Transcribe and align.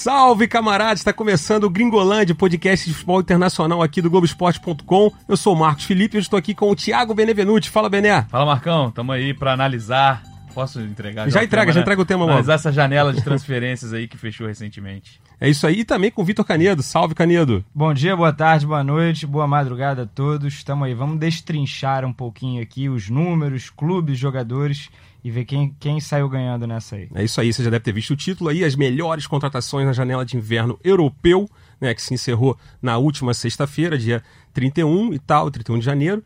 Salve, 0.00 0.48
camaradas! 0.48 1.00
Está 1.00 1.12
começando 1.12 1.64
o 1.64 1.70
Gringolândia, 1.70 2.34
podcast 2.34 2.88
de 2.88 2.94
futebol 2.94 3.20
internacional 3.20 3.82
aqui 3.82 4.00
do 4.00 4.08
Globoesporte.com. 4.08 5.12
Eu 5.28 5.36
sou 5.36 5.54
o 5.54 5.58
Marcos 5.58 5.84
Felipe 5.84 6.16
e 6.16 6.20
estou 6.20 6.38
aqui 6.38 6.54
com 6.54 6.70
o 6.70 6.74
Thiago 6.74 7.12
Benevenuti. 7.12 7.68
Fala, 7.68 7.90
Bené. 7.90 8.22
Fala, 8.30 8.46
Marcão. 8.46 8.90
Tamo 8.90 9.12
aí 9.12 9.34
para 9.34 9.52
analisar. 9.52 10.29
Posso 10.54 10.80
entregar? 10.80 11.24
Já, 11.26 11.40
já 11.40 11.44
entrega, 11.44 11.66
tema, 11.66 11.72
já 11.72 11.78
né? 11.78 11.82
entrega 11.82 12.02
o 12.02 12.04
tema, 12.04 12.20
mano. 12.20 12.32
Analisar 12.32 12.54
essa 12.54 12.72
janela 12.72 13.12
de 13.12 13.22
transferências 13.22 13.92
aí 13.92 14.08
que 14.08 14.16
fechou 14.16 14.46
recentemente. 14.46 15.20
É 15.40 15.48
isso 15.48 15.66
aí, 15.66 15.80
e 15.80 15.84
também 15.84 16.10
com 16.10 16.22
o 16.22 16.24
Vitor 16.24 16.44
Canedo. 16.44 16.82
Salve, 16.82 17.14
Canedo. 17.14 17.64
Bom 17.74 17.94
dia, 17.94 18.16
boa 18.16 18.32
tarde, 18.32 18.66
boa 18.66 18.84
noite, 18.84 19.26
boa 19.26 19.46
madrugada 19.46 20.02
a 20.02 20.06
todos. 20.06 20.54
Estamos 20.54 20.86
aí, 20.86 20.94
vamos 20.94 21.18
destrinchar 21.18 22.04
um 22.04 22.12
pouquinho 22.12 22.62
aqui 22.62 22.88
os 22.88 23.08
números, 23.08 23.70
clubes, 23.70 24.18
jogadores 24.18 24.90
e 25.22 25.30
ver 25.30 25.44
quem, 25.44 25.74
quem 25.78 26.00
saiu 26.00 26.28
ganhando 26.28 26.66
nessa 26.66 26.96
aí. 26.96 27.08
É 27.14 27.24
isso 27.24 27.40
aí, 27.40 27.52
você 27.52 27.62
já 27.62 27.70
deve 27.70 27.84
ter 27.84 27.92
visto 27.92 28.12
o 28.12 28.16
título 28.16 28.50
aí, 28.50 28.64
as 28.64 28.74
melhores 28.74 29.26
contratações 29.26 29.86
na 29.86 29.92
janela 29.92 30.24
de 30.24 30.36
inverno 30.36 30.78
europeu, 30.82 31.48
né, 31.80 31.94
que 31.94 32.02
se 32.02 32.14
encerrou 32.14 32.58
na 32.80 32.98
última 32.98 33.34
sexta-feira, 33.34 33.98
dia 33.98 34.22
31 34.52 35.14
e 35.14 35.18
tal, 35.18 35.50
31 35.50 35.78
de 35.78 35.84
janeiro. 35.84 36.24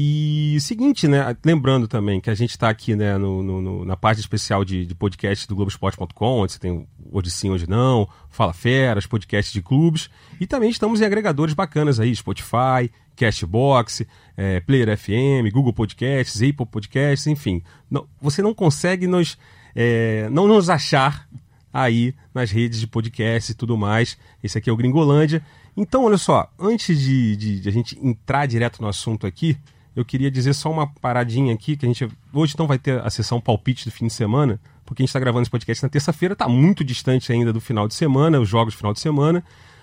E 0.00 0.60
seguinte, 0.60 1.08
né? 1.08 1.36
Lembrando 1.44 1.88
também 1.88 2.20
que 2.20 2.30
a 2.30 2.34
gente 2.36 2.50
está 2.50 2.68
aqui 2.68 2.94
né, 2.94 3.18
no, 3.18 3.42
no, 3.42 3.84
na 3.84 3.96
parte 3.96 4.20
especial 4.20 4.64
de, 4.64 4.86
de 4.86 4.94
podcast 4.94 5.48
do 5.48 5.56
Globoesporte.com, 5.56 6.38
onde 6.38 6.52
você 6.52 6.58
tem 6.60 6.86
hoje 7.10 7.32
sim, 7.32 7.50
hoje 7.50 7.68
não, 7.68 8.08
Fala 8.30 8.52
Feras, 8.52 9.08
podcasts 9.08 9.52
de 9.52 9.60
clubes. 9.60 10.08
E 10.38 10.46
também 10.46 10.70
estamos 10.70 11.00
em 11.00 11.04
agregadores 11.04 11.52
bacanas 11.52 11.98
aí, 11.98 12.14
Spotify, 12.14 12.92
Castbox, 13.16 14.06
é, 14.36 14.60
Player 14.60 14.96
FM, 14.96 15.52
Google 15.52 15.72
Podcasts, 15.72 16.40
Apple 16.42 16.66
Podcasts, 16.66 17.26
enfim. 17.26 17.60
Não, 17.90 18.06
você 18.22 18.40
não 18.40 18.54
consegue 18.54 19.08
nos, 19.08 19.36
é, 19.74 20.28
não 20.30 20.46
nos 20.46 20.70
achar 20.70 21.28
aí 21.74 22.14
nas 22.32 22.52
redes 22.52 22.78
de 22.78 22.86
podcast 22.86 23.50
e 23.50 23.54
tudo 23.56 23.76
mais. 23.76 24.16
Esse 24.44 24.58
aqui 24.58 24.70
é 24.70 24.72
o 24.72 24.76
Gringolândia. 24.76 25.42
Então, 25.76 26.04
olha 26.04 26.18
só, 26.18 26.48
antes 26.56 27.00
de, 27.00 27.36
de, 27.36 27.60
de 27.62 27.68
a 27.68 27.72
gente 27.72 27.98
entrar 28.00 28.46
direto 28.46 28.80
no 28.80 28.86
assunto 28.86 29.26
aqui, 29.26 29.58
eu 29.98 30.04
queria 30.04 30.30
dizer 30.30 30.54
só 30.54 30.70
uma 30.70 30.86
paradinha 30.86 31.52
aqui, 31.52 31.76
que 31.76 31.84
a 31.84 31.88
gente 31.88 32.08
hoje 32.32 32.52
então 32.54 32.68
vai 32.68 32.78
ter 32.78 33.00
a 33.04 33.10
sessão 33.10 33.40
palpite 33.40 33.84
do 33.84 33.90
fim 33.90 34.06
de 34.06 34.12
semana, 34.12 34.60
porque 34.86 35.02
a 35.02 35.04
gente 35.04 35.08
está 35.08 35.18
gravando 35.18 35.42
esse 35.42 35.50
podcast 35.50 35.82
na 35.82 35.88
terça-feira, 35.88 36.34
está 36.34 36.48
muito 36.48 36.84
distante 36.84 37.32
ainda 37.32 37.52
do 37.52 37.60
final 37.60 37.88
de 37.88 37.94
semana, 37.94 38.38
os 38.38 38.48
jogos 38.48 38.74
do 38.74 38.76
final 38.76 38.92
de 38.92 39.00
semana, 39.00 39.42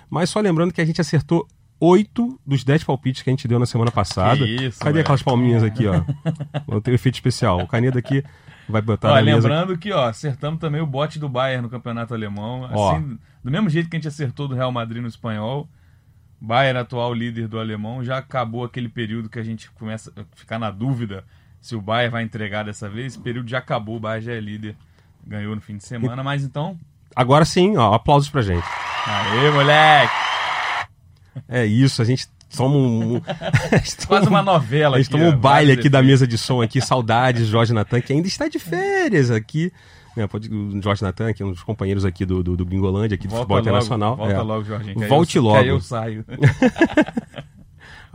mas 0.09 0.29
só 0.29 0.39
lembrando 0.39 0.71
que 0.73 0.79
a 0.79 0.85
gente 0.85 1.01
acertou 1.01 1.45
oito 1.81 2.39
dos 2.47 2.63
dez 2.63 2.81
palpites 2.81 3.23
que 3.23 3.29
a 3.29 3.33
gente 3.33 3.45
deu 3.45 3.59
na 3.59 3.65
semana 3.65 3.91
passada. 3.91 4.37
Que 4.37 4.67
isso, 4.67 4.79
Cadê 4.79 4.93
velho? 4.93 5.01
aquelas 5.01 5.21
palminhas 5.21 5.63
aqui, 5.63 5.85
ó? 5.85 6.01
Vou 6.65 6.79
ter 6.79 6.91
um 6.91 6.95
efeito 6.95 7.15
especial. 7.15 7.59
O 7.59 7.67
Canedo 7.67 7.97
aqui 7.99 8.23
vai 8.69 8.81
botar 8.81 9.09
ó, 9.09 9.15
na 9.15 9.19
lembrando 9.19 9.67
mesa. 9.67 9.79
que, 9.79 9.91
ó, 9.91 10.07
acertamos 10.07 10.61
também 10.61 10.79
o 10.79 10.87
bote 10.87 11.19
do 11.19 11.27
Bayern 11.27 11.63
no 11.63 11.69
campeonato 11.69 12.13
alemão. 12.13 12.69
Ó. 12.71 12.95
Assim, 12.95 13.19
do 13.43 13.51
mesmo 13.51 13.69
jeito 13.69 13.89
que 13.89 13.97
a 13.97 13.99
gente 13.99 14.07
acertou 14.07 14.47
do 14.47 14.55
Real 14.55 14.71
Madrid 14.71 15.01
no 15.01 15.09
espanhol. 15.09 15.67
Bayern, 16.39 16.79
atual 16.79 17.13
líder 17.13 17.47
do 17.47 17.59
alemão, 17.59 18.03
já 18.03 18.17
acabou 18.17 18.63
aquele 18.63 18.89
período 18.89 19.29
que 19.29 19.39
a 19.39 19.43
gente 19.43 19.71
começa 19.71 20.11
a 20.15 20.23
ficar 20.35 20.59
na 20.59 20.69
dúvida 20.69 21.23
se 21.61 21.75
o 21.75 21.81
Bayern 21.81 22.11
vai 22.11 22.23
entregar 22.23 22.63
dessa 22.63 22.87
vez. 22.89 23.13
Esse 23.13 23.19
período 23.21 23.49
já 23.49 23.57
acabou, 23.57 23.97
o 23.97 23.99
Bayern 23.99 24.25
já 24.25 24.33
é 24.33 24.39
líder, 24.39 24.75
ganhou 25.25 25.55
no 25.55 25.61
fim 25.61 25.77
de 25.77 25.83
semana, 25.83 26.23
mas 26.23 26.43
então. 26.43 26.77
Agora 27.15 27.45
sim, 27.45 27.77
ó, 27.77 27.93
aplausos 27.93 28.29
pra 28.29 28.41
gente. 28.41 28.65
Aê, 29.07 29.51
moleque! 29.51 30.13
É 31.47 31.65
isso, 31.65 32.01
a 32.01 32.05
gente 32.05 32.27
toma 32.55 32.75
um. 32.75 33.21
Quase 34.07 34.27
uma 34.27 34.41
novela 34.41 34.97
A 34.97 34.99
gente 34.99 35.07
aqui, 35.07 35.17
toma 35.17 35.31
um 35.31 35.35
ó, 35.35 35.39
baile 35.39 35.71
aqui 35.71 35.89
da 35.89 36.01
mesa 36.01 36.27
de 36.27 36.37
som 36.37 36.61
aqui, 36.61 36.81
saudades, 36.81 37.47
Jorge 37.47 37.73
Natan, 37.73 38.01
que 38.01 38.13
ainda 38.13 38.27
está 38.27 38.47
de 38.47 38.59
férias 38.59 39.31
aqui. 39.31 39.71
Né, 40.15 40.27
pode, 40.27 40.49
o 40.49 40.81
Jorge 40.81 41.03
Natan, 41.03 41.33
que 41.33 41.43
é 41.43 41.45
um 41.45 41.51
dos 41.51 41.63
companheiros 41.63 42.05
aqui 42.05 42.25
do, 42.25 42.41
do, 42.41 42.55
do 42.55 42.65
Gringolândia, 42.65 43.15
aqui 43.15 43.27
do 43.27 43.31
Volta 43.31 43.43
futebol 43.43 43.57
logo, 43.57 43.67
internacional. 43.67 44.15
Volta 44.15 44.33
É. 44.33 44.41
logo, 44.41 44.75
aí 44.75 45.07
Volte 45.07 45.37
eu, 45.37 45.43
logo. 45.43 45.63
Que 45.63 45.69
eu 45.69 45.81
saio. 45.81 46.25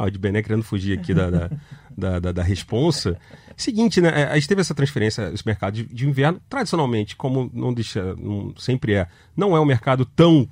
Ah, 0.00 0.05
o 0.05 0.11
de 0.11 0.19
Bené 0.19 0.43
querendo 0.43 0.62
fugir 0.62 0.99
aqui 0.99 1.12
da, 1.12 1.28
da, 1.28 1.50
da, 1.94 2.19
da, 2.19 2.33
da 2.33 2.43
responsa. 2.43 3.19
Seguinte, 3.55 4.00
né? 4.00 4.09
A 4.31 4.34
gente 4.37 4.49
teve 4.49 4.62
essa 4.62 4.75
transferência, 4.75 5.31
esse 5.34 5.44
mercado 5.44 5.75
de, 5.75 5.84
de 5.84 6.09
inverno, 6.09 6.41
tradicionalmente, 6.49 7.15
como 7.15 7.50
não 7.53 7.75
deixa, 7.75 8.15
não, 8.15 8.55
sempre 8.56 8.94
é, 8.94 9.06
não 9.37 9.55
é 9.55 9.61
um 9.61 9.67
mercado 9.67 10.06
tão. 10.06 10.49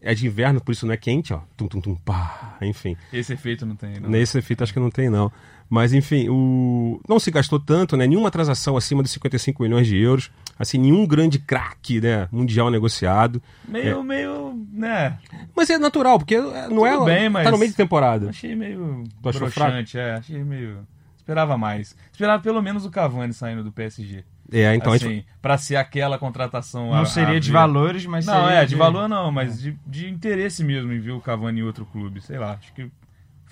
É 0.00 0.14
de 0.14 0.26
inverno, 0.26 0.62
por 0.62 0.72
isso 0.72 0.86
não 0.86 0.94
é 0.94 0.96
quente, 0.96 1.34
ó. 1.34 1.40
Tum, 1.58 1.68
tum, 1.68 1.80
tum, 1.80 1.94
pá. 1.94 2.56
Enfim. 2.62 2.96
Esse 3.12 3.34
efeito 3.34 3.66
não 3.66 3.76
tem, 3.76 4.00
não. 4.00 4.08
Nesse 4.08 4.38
efeito 4.38 4.62
acho 4.62 4.72
que 4.72 4.80
não 4.80 4.90
tem, 4.90 5.10
não. 5.10 5.30
Mas, 5.68 5.92
enfim, 5.92 6.28
o... 6.30 6.98
não 7.06 7.18
se 7.18 7.30
gastou 7.30 7.60
tanto, 7.60 7.98
né? 7.98 8.06
Nenhuma 8.06 8.30
transação 8.30 8.78
acima 8.78 9.02
de 9.02 9.10
55 9.10 9.62
milhões 9.62 9.86
de 9.86 9.98
euros. 9.98 10.30
Assim, 10.58 10.78
nenhum 10.78 11.06
grande 11.06 11.38
craque 11.38 12.00
né? 12.00 12.28
mundial 12.32 12.70
negociado. 12.70 13.42
Meio, 13.68 14.02
meio, 14.02 14.66
né? 14.72 15.18
Mas 15.54 15.68
é 15.68 15.76
natural, 15.78 16.18
porque 16.18 16.34
é- 16.34 16.68
não 16.68 16.86
é. 16.86 16.92
Tudo 16.92 17.04
bem, 17.04 17.28
mas- 17.28 17.44
Tá 17.44 17.50
no 17.50 17.58
meio 17.58 17.70
de 17.70 17.76
temporada. 17.76 18.30
Achei 18.30 18.54
meio 18.54 19.04
Tu 19.22 19.28
achou 19.28 19.40
broxante, 19.42 19.98
é. 19.98 20.14
Achei 20.14 20.42
meio... 20.42 20.86
Esperava 21.16 21.58
mais. 21.58 21.94
Esperava 22.12 22.42
pelo 22.42 22.62
menos 22.62 22.84
o 22.86 22.90
Cavani 22.90 23.32
saindo 23.32 23.62
do 23.64 23.72
PSG. 23.72 24.24
É, 24.52 24.74
então 24.76 24.92
a 24.92 24.96
gente 24.96 25.06
assim, 25.08 25.24
pra 25.42 25.58
ser 25.58 25.74
aquela 25.76 26.18
contratação... 26.18 26.90
Não 26.92 27.00
a- 27.02 27.04
seria 27.06 27.36
a 27.36 27.40
de 27.40 27.50
valores, 27.50 28.06
mas 28.06 28.24
Não, 28.24 28.44
seria 28.44 28.62
é, 28.62 28.64
de 28.64 28.76
valor 28.76 29.08
não, 29.08 29.30
mas 29.32 29.60
de, 29.60 29.76
de 29.86 30.08
interesse 30.08 30.62
mesmo 30.62 30.92
em 30.92 31.00
ver 31.00 31.10
o 31.10 31.20
Cavani 31.20 31.60
em 31.60 31.64
outro 31.64 31.84
clube. 31.84 32.20
Sei 32.20 32.38
lá, 32.38 32.52
acho 32.52 32.72
que... 32.72 32.88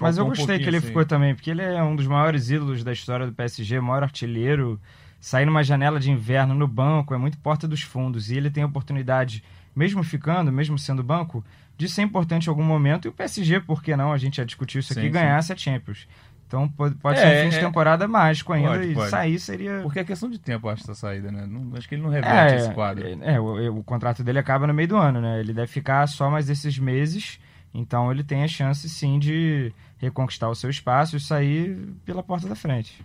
Mas 0.01 0.17
eu 0.17 0.25
faltou 0.25 0.27
um 0.27 0.29
gostei 0.47 0.59
que 0.59 0.69
ele 0.69 0.77
assim. 0.79 0.87
ficou 0.87 1.05
também, 1.05 1.35
porque 1.35 1.51
ele 1.51 1.63
é 1.63 1.83
um 1.83 1.95
dos 1.95 2.07
maiores 2.07 2.49
ídolos 2.51 2.83
da 2.83 2.93
história 2.93 3.27
do 3.27 3.33
PSG, 3.33 3.79
maior 3.81 4.03
artilheiro. 4.05 4.81
Sair 5.25 5.47
numa 5.47 5.65
janela 5.65 5.99
de 5.99 6.11
inverno 6.11 6.55
no 6.55 6.69
banco 6.69 7.15
é 7.15 7.17
muito 7.17 7.39
porta 7.39 7.67
dos 7.67 7.81
fundos. 7.81 8.31
E 8.31 8.37
ele 8.37 8.51
tem 8.51 8.63
a 8.63 8.67
oportunidade, 8.67 9.43
mesmo 9.75 10.03
ficando, 10.05 10.53
mesmo 10.53 10.79
sendo 10.79 11.03
banco, 11.03 11.43
de 11.79 11.89
ser 11.89 12.03
importante 12.03 12.47
em 12.47 12.51
algum 12.51 12.63
momento. 12.63 13.07
E 13.07 13.09
o 13.09 13.13
PSG, 13.13 13.61
por 13.61 13.83
que 13.83 13.97
não? 13.97 14.13
A 14.13 14.19
gente 14.19 14.37
já 14.37 14.45
discutiu 14.45 14.81
isso 14.81 14.93
aqui, 14.93 15.01
Sim, 15.07 15.11
ganhasse 15.11 15.51
a 15.51 15.57
Champions. 15.57 16.07
Então 16.47 16.69
pode, 16.69 16.97
pode 16.97 17.19
É, 17.19 17.23
ser 17.23 17.39
um 17.39 17.43
fim 17.45 17.49
de 17.49 17.57
é. 17.57 17.61
temporada 17.67 18.07
mágico 18.07 18.53
ainda. 18.53 18.69
Pode, 18.73 18.87
e 18.87 18.95
pode. 18.95 19.09
sair 19.09 19.39
seria. 19.41 19.81
Porque 19.83 19.99
é 20.01 20.05
questão 20.05 20.29
de 20.29 20.39
tempo, 20.39 20.69
acho, 20.69 20.83
essa 20.83 20.95
saída, 20.95 21.33
né? 21.33 21.47
Não- 21.49 21.75
acho 21.75 21.89
que 21.89 21.95
ele 21.95 22.03
não 22.03 22.11
reverte 22.11 22.57
esse 22.57 22.75
quadro. 22.75 23.07
É, 23.07 23.37
é, 23.37 23.41
o, 23.41 23.79
o 23.79 23.83
contrato 23.83 24.23
dele 24.23 24.39
acaba 24.41 24.67
no 24.67 24.75
meio 24.75 24.89
do 24.89 24.97
ano, 24.99 25.23
né? 25.23 25.41
Ele 25.41 25.55
deve 25.55 25.69
ficar 25.69 26.07
só 26.07 26.29
mais 26.31 26.51
esses 26.51 26.79
meses, 26.79 27.41
então 27.73 28.13
ele 28.13 28.23
tem 28.23 28.45
a 28.45 28.49
chance 28.49 28.87
sim 28.91 29.19
de 29.19 29.73
reconquistar 29.97 30.51
o 30.51 30.55
seu 30.55 30.69
espaço 30.69 31.17
e 31.17 31.21
sair 31.21 31.79
pela 32.05 32.23
porta 32.23 32.47
da 32.47 32.55
frente. 32.55 33.03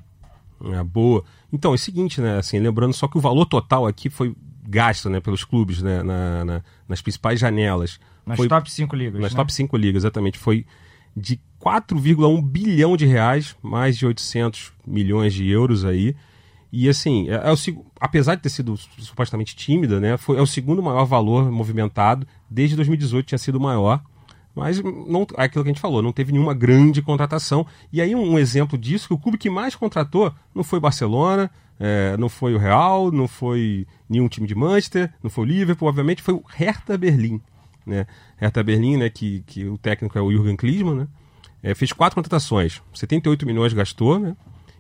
É, 0.65 0.83
boa. 0.83 1.23
Então, 1.51 1.71
é 1.71 1.75
o 1.75 1.77
seguinte, 1.77 2.19
né? 2.21 2.37
Assim, 2.37 2.59
lembrando 2.59 2.93
só 2.93 3.07
que 3.07 3.17
o 3.17 3.21
valor 3.21 3.45
total 3.45 3.87
aqui 3.87 4.09
foi 4.09 4.35
gasto 4.67 5.09
né, 5.09 5.19
pelos 5.19 5.43
clubes 5.43 5.81
né, 5.81 6.03
na- 6.03 6.45
na- 6.45 6.61
nas 6.87 7.01
principais 7.01 7.39
janelas. 7.39 7.99
Nas 8.25 8.37
Foi- 8.37 8.47
top 8.47 8.71
5 8.71 8.95
ligas. 8.95 9.19
nas 9.21 9.31
né? 9.31 9.35
top 9.37 9.51
5 9.53 9.75
ligas, 9.77 10.03
exatamente. 10.03 10.37
Foi 10.37 10.65
de 11.15 11.39
4,1 11.59 12.41
bilhão 12.41 12.95
de 12.95 13.05
reais, 13.05 13.55
mais 13.61 13.97
de 13.97 14.05
800 14.05 14.71
milhões 14.85 15.33
de 15.33 15.47
euros 15.49 15.83
aí. 15.85 16.15
E 16.71 16.87
assim, 16.87 17.27
é, 17.29 17.49
é 17.49 17.51
o, 17.51 17.85
apesar 17.99 18.35
de 18.35 18.43
ter 18.43 18.49
sido 18.49 18.77
supostamente 18.99 19.55
tímida, 19.55 19.99
né, 19.99 20.17
foi, 20.17 20.37
é 20.37 20.41
o 20.41 20.45
segundo 20.45 20.83
maior 20.83 21.05
valor 21.05 21.51
movimentado. 21.51 22.27
Desde 22.49 22.75
2018 22.75 23.25
tinha 23.25 23.39
sido 23.39 23.55
o 23.55 23.61
maior. 23.61 24.01
Mas 24.59 24.83
não, 24.83 25.25
é 25.37 25.43
aquilo 25.43 25.63
que 25.63 25.69
a 25.69 25.73
gente 25.73 25.79
falou, 25.79 26.01
não 26.01 26.11
teve 26.11 26.33
nenhuma 26.33 26.53
grande 26.53 27.01
contratação. 27.01 27.65
E 27.93 28.01
aí 28.01 28.13
um, 28.13 28.33
um 28.33 28.37
exemplo 28.37 28.77
disso, 28.77 29.07
que 29.07 29.13
o 29.13 29.17
clube 29.17 29.37
que 29.37 29.49
mais 29.49 29.73
contratou 29.73 30.33
não 30.53 30.65
foi 30.65 30.81
Barcelona, 30.81 31.49
é, 31.79 32.17
não 32.17 32.27
foi 32.27 32.53
o 32.53 32.57
Real, 32.57 33.09
não 33.09 33.25
foi 33.25 33.87
nenhum 34.09 34.27
time 34.27 34.45
de 34.45 34.53
Manchester, 34.53 35.13
não 35.23 35.29
foi 35.29 35.45
o 35.45 35.47
Liverpool, 35.47 35.87
obviamente 35.87 36.21
foi 36.21 36.33
o 36.33 36.43
Hertha 36.45 36.97
Berlim. 36.97 37.39
Né? 37.85 38.05
Hertha 38.35 38.61
Berlim, 38.61 38.97
né, 38.97 39.09
que, 39.09 39.43
que 39.47 39.65
o 39.65 39.77
técnico 39.77 40.17
é 40.17 40.21
o 40.21 40.29
Jürgen 40.29 40.57
Klinsmann, 40.57 40.95
né? 40.95 41.07
É, 41.63 41.73
fez 41.73 41.91
quatro 41.91 42.15
contratações, 42.15 42.81
78 42.93 43.45
milhões 43.45 43.73
gastou, 43.73 44.19
né? 44.19 44.35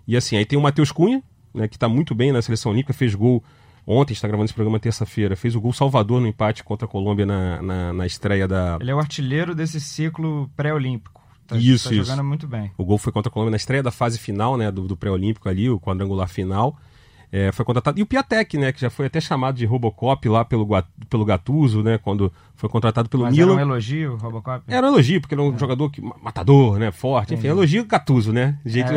E 0.07 0.15
assim, 0.15 0.37
aí 0.37 0.45
tem 0.45 0.59
o 0.59 0.61
Matheus 0.61 0.91
Cunha, 0.91 1.23
né, 1.53 1.67
que 1.67 1.75
está 1.77 1.87
muito 1.87 2.13
bem 2.13 2.31
na 2.33 2.41
seleção 2.41 2.71
olímpica, 2.71 2.93
fez 2.93 3.15
gol 3.15 3.43
ontem, 3.89 4.13
está 4.13 4.27
gravando 4.27 4.45
esse 4.45 4.53
programa 4.53 4.79
terça-feira, 4.79 5.35
fez 5.35 5.55
o 5.55 5.61
gol 5.61 5.73
Salvador 5.73 6.21
no 6.21 6.27
empate 6.27 6.63
contra 6.63 6.85
a 6.85 6.89
Colômbia 6.89 7.25
na, 7.25 7.61
na, 7.61 7.93
na 7.93 8.05
estreia 8.05 8.47
da. 8.47 8.77
Ele 8.79 8.91
é 8.91 8.95
o 8.95 8.99
artilheiro 8.99 9.55
desse 9.55 9.81
ciclo 9.81 10.49
pré-olímpico. 10.55 11.19
Tá, 11.47 11.57
Isso, 11.57 11.89
tá 11.89 11.95
isso. 11.95 12.03
jogando 12.03 12.23
muito 12.23 12.47
bem. 12.47 12.71
O 12.77 12.85
gol 12.85 12.99
foi 12.99 13.11
contra 13.11 13.29
a 13.29 13.33
Colômbia 13.33 13.49
na 13.51 13.57
estreia 13.57 13.81
da 13.81 13.89
fase 13.89 14.19
final, 14.19 14.55
né, 14.55 14.71
do, 14.71 14.87
do 14.87 14.95
pré-olímpico 14.95 15.49
ali, 15.49 15.67
o 15.67 15.79
quadrangular 15.79 16.29
final. 16.29 16.77
É, 17.31 17.51
foi 17.51 17.63
contratado. 17.63 17.99
E 17.99 18.01
o 18.01 18.07
Piatek, 18.07 18.57
né, 18.57 18.71
que 18.71 18.81
já 18.81 18.89
foi 18.89 19.05
até 19.05 19.21
chamado 19.21 19.55
de 19.55 19.65
Robocop 19.65 20.27
lá 20.27 20.43
pelo, 20.43 20.67
pelo 21.07 21.23
Gattuso, 21.23 21.83
né, 21.83 21.99
quando 21.99 22.33
foi 22.55 22.67
contratado 22.67 23.07
pelo 23.07 23.23
Mas 23.23 23.37
era 23.37 23.45
Milan. 23.45 23.57
um 23.57 23.59
elogio, 23.59 24.15
Robocop? 24.15 24.63
Era 24.67 24.87
um 24.87 24.89
elogio, 24.89 25.21
porque 25.21 25.35
é 25.35 25.37
um 25.39 25.57
jogador 25.57 25.91
que, 25.91 26.01
matador, 26.01 26.79
né? 26.79 26.91
Forte, 26.91 27.35
enfim, 27.35 27.47
elogio 27.47 27.85
Gattuso, 27.85 28.33
né? 28.33 28.57
Jeito... 28.65 28.91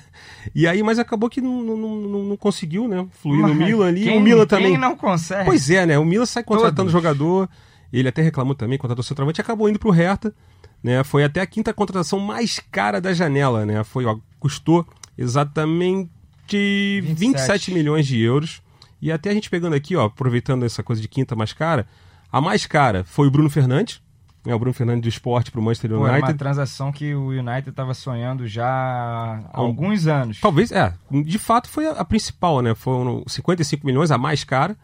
e 0.54 0.66
aí, 0.66 0.82
mas 0.82 0.98
acabou 0.98 1.30
que 1.30 1.40
não, 1.40 1.62
não, 1.62 1.76
não, 1.76 2.24
não 2.24 2.36
conseguiu, 2.36 2.86
né? 2.86 3.06
Fluir 3.10 3.40
no 3.40 3.54
Mas 3.54 3.56
Milan 3.56 3.88
ali. 3.88 4.04
Quem, 4.04 4.18
o 4.18 4.20
Milan 4.20 4.46
quem 4.46 4.58
também. 4.58 4.78
não 4.78 4.94
consegue? 4.94 5.46
Pois 5.46 5.70
é, 5.70 5.86
né? 5.86 5.98
O 5.98 6.04
Milan 6.04 6.26
sai 6.26 6.44
contratando 6.44 6.90
Todos. 6.90 6.92
jogador. 6.92 7.48
Ele 7.90 8.08
até 8.08 8.20
reclamou 8.20 8.54
também, 8.54 8.76
contratou 8.76 9.02
centroavante 9.02 9.40
e 9.40 9.42
acabou 9.42 9.66
indo 9.66 9.78
pro 9.78 9.90
Hertha. 9.90 10.34
Né? 10.82 11.02
Foi 11.02 11.24
até 11.24 11.40
a 11.40 11.46
quinta 11.46 11.72
contratação 11.72 12.20
mais 12.20 12.60
cara 12.70 13.00
da 13.00 13.14
janela, 13.14 13.64
né? 13.64 13.82
Foi, 13.82 14.04
ó, 14.04 14.18
custou 14.38 14.86
exatamente 15.16 16.10
de 16.48 17.00
27. 17.04 17.18
27 17.18 17.74
milhões 17.74 18.06
de 18.06 18.20
euros. 18.20 18.62
E 19.00 19.12
até 19.12 19.30
a 19.30 19.34
gente 19.34 19.48
pegando 19.48 19.74
aqui, 19.74 19.94
ó, 19.94 20.06
aproveitando 20.06 20.64
essa 20.64 20.82
coisa 20.82 21.00
de 21.00 21.06
quinta 21.08 21.36
mais 21.36 21.52
cara, 21.52 21.86
a 22.32 22.40
mais 22.40 22.66
cara 22.66 23.04
foi 23.04 23.28
o 23.28 23.30
Bruno 23.30 23.48
Fernandes, 23.48 24.00
né, 24.44 24.54
o 24.54 24.58
Bruno 24.58 24.74
Fernandes 24.74 25.02
do 25.02 25.08
esporte 25.08 25.50
para 25.50 25.60
o 25.60 25.62
Manchester 25.62 25.90
Pô, 25.90 25.96
era 25.96 26.04
uma 26.04 26.18
United. 26.18 26.38
transação 26.38 26.90
que 26.90 27.14
o 27.14 27.28
United 27.28 27.70
estava 27.70 27.94
sonhando 27.94 28.46
já 28.46 28.66
há 28.66 29.50
alguns 29.52 30.06
anos. 30.06 30.40
Talvez, 30.40 30.72
é, 30.72 30.92
de 31.10 31.38
fato 31.38 31.68
foi 31.68 31.86
a, 31.86 31.92
a 31.92 32.04
principal, 32.04 32.60
né? 32.60 32.74
Foram 32.74 33.22
55 33.26 33.86
milhões, 33.86 34.10
a 34.10 34.18
mais 34.18 34.42
cara. 34.42 34.76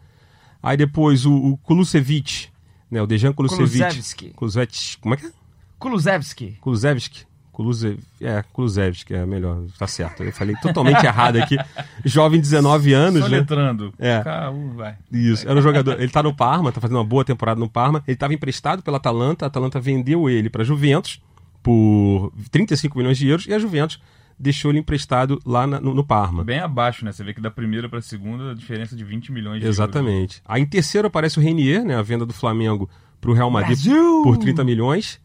Aí 0.62 0.76
depois 0.76 1.26
o, 1.26 1.34
o 1.34 1.56
Kulusevich, 1.58 2.50
né, 2.90 3.02
o 3.02 3.06
Dejan 3.06 3.32
Kulusevich. 3.32 3.78
Kulusevski. 3.80 4.30
Kulusevich, 4.30 4.98
como 4.98 5.14
é 5.14 5.16
que 5.16 5.26
é? 5.26 5.32
Kulusevski. 5.78 6.56
Kulusevski. 6.60 7.26
Kulusev... 7.54 7.98
É, 8.20 8.42
Kulusevski 8.52 9.14
é 9.14 9.24
melhor, 9.24 9.62
tá 9.78 9.86
certo. 9.86 10.22
Eu 10.24 10.32
falei 10.32 10.54
totalmente 10.60 11.02
errado 11.06 11.36
aqui. 11.36 11.56
Jovem, 12.04 12.40
19 12.40 12.92
anos, 12.92 13.20
né? 13.22 13.28
Soletrando. 13.28 13.94
É. 13.98 14.20
K.U., 14.22 14.72
vai. 14.74 14.96
Isso, 15.10 15.48
era 15.48 15.58
um 15.58 15.62
jogador. 15.62 16.00
Ele 16.00 16.10
tá 16.10 16.22
no 16.22 16.34
Parma, 16.34 16.72
tá 16.72 16.80
fazendo 16.80 16.96
uma 16.96 17.04
boa 17.04 17.24
temporada 17.24 17.58
no 17.60 17.68
Parma. 17.70 18.02
Ele 18.08 18.14
estava 18.14 18.34
emprestado 18.34 18.82
pela 18.82 18.96
Atalanta, 18.96 19.46
a 19.46 19.48
Atalanta 19.48 19.78
vendeu 19.80 20.28
ele 20.28 20.50
para 20.50 20.64
Juventus 20.64 21.22
por 21.62 22.32
35 22.50 22.98
milhões 22.98 23.16
de 23.16 23.28
euros 23.28 23.46
e 23.46 23.54
a 23.54 23.58
Juventus 23.58 24.00
deixou 24.38 24.70
ele 24.72 24.80
emprestado 24.80 25.40
lá 25.46 25.66
na- 25.66 25.80
no, 25.80 25.94
no 25.94 26.04
Parma. 26.04 26.42
Bem 26.42 26.58
abaixo, 26.58 27.04
né? 27.04 27.12
Você 27.12 27.22
vê 27.22 27.32
que 27.32 27.40
da 27.40 27.50
primeira 27.52 27.88
pra 27.88 28.00
segunda 28.02 28.50
a 28.50 28.54
diferença 28.54 28.96
de 28.96 29.04
20 29.04 29.30
milhões 29.30 29.60
de 29.60 29.66
Exatamente. 29.68 30.42
Aí 30.44 30.60
em 30.60 30.66
terceiro 30.66 31.06
aparece 31.06 31.38
o 31.38 31.42
Renier, 31.42 31.84
né, 31.84 31.94
a 31.96 32.02
venda 32.02 32.26
do 32.26 32.32
Flamengo 32.32 32.90
para 33.20 33.30
o 33.30 33.34
Real 33.34 33.48
Madrid 33.50 33.78
Brasil! 33.80 34.22
por 34.24 34.36
30 34.36 34.64
milhões. 34.64 35.20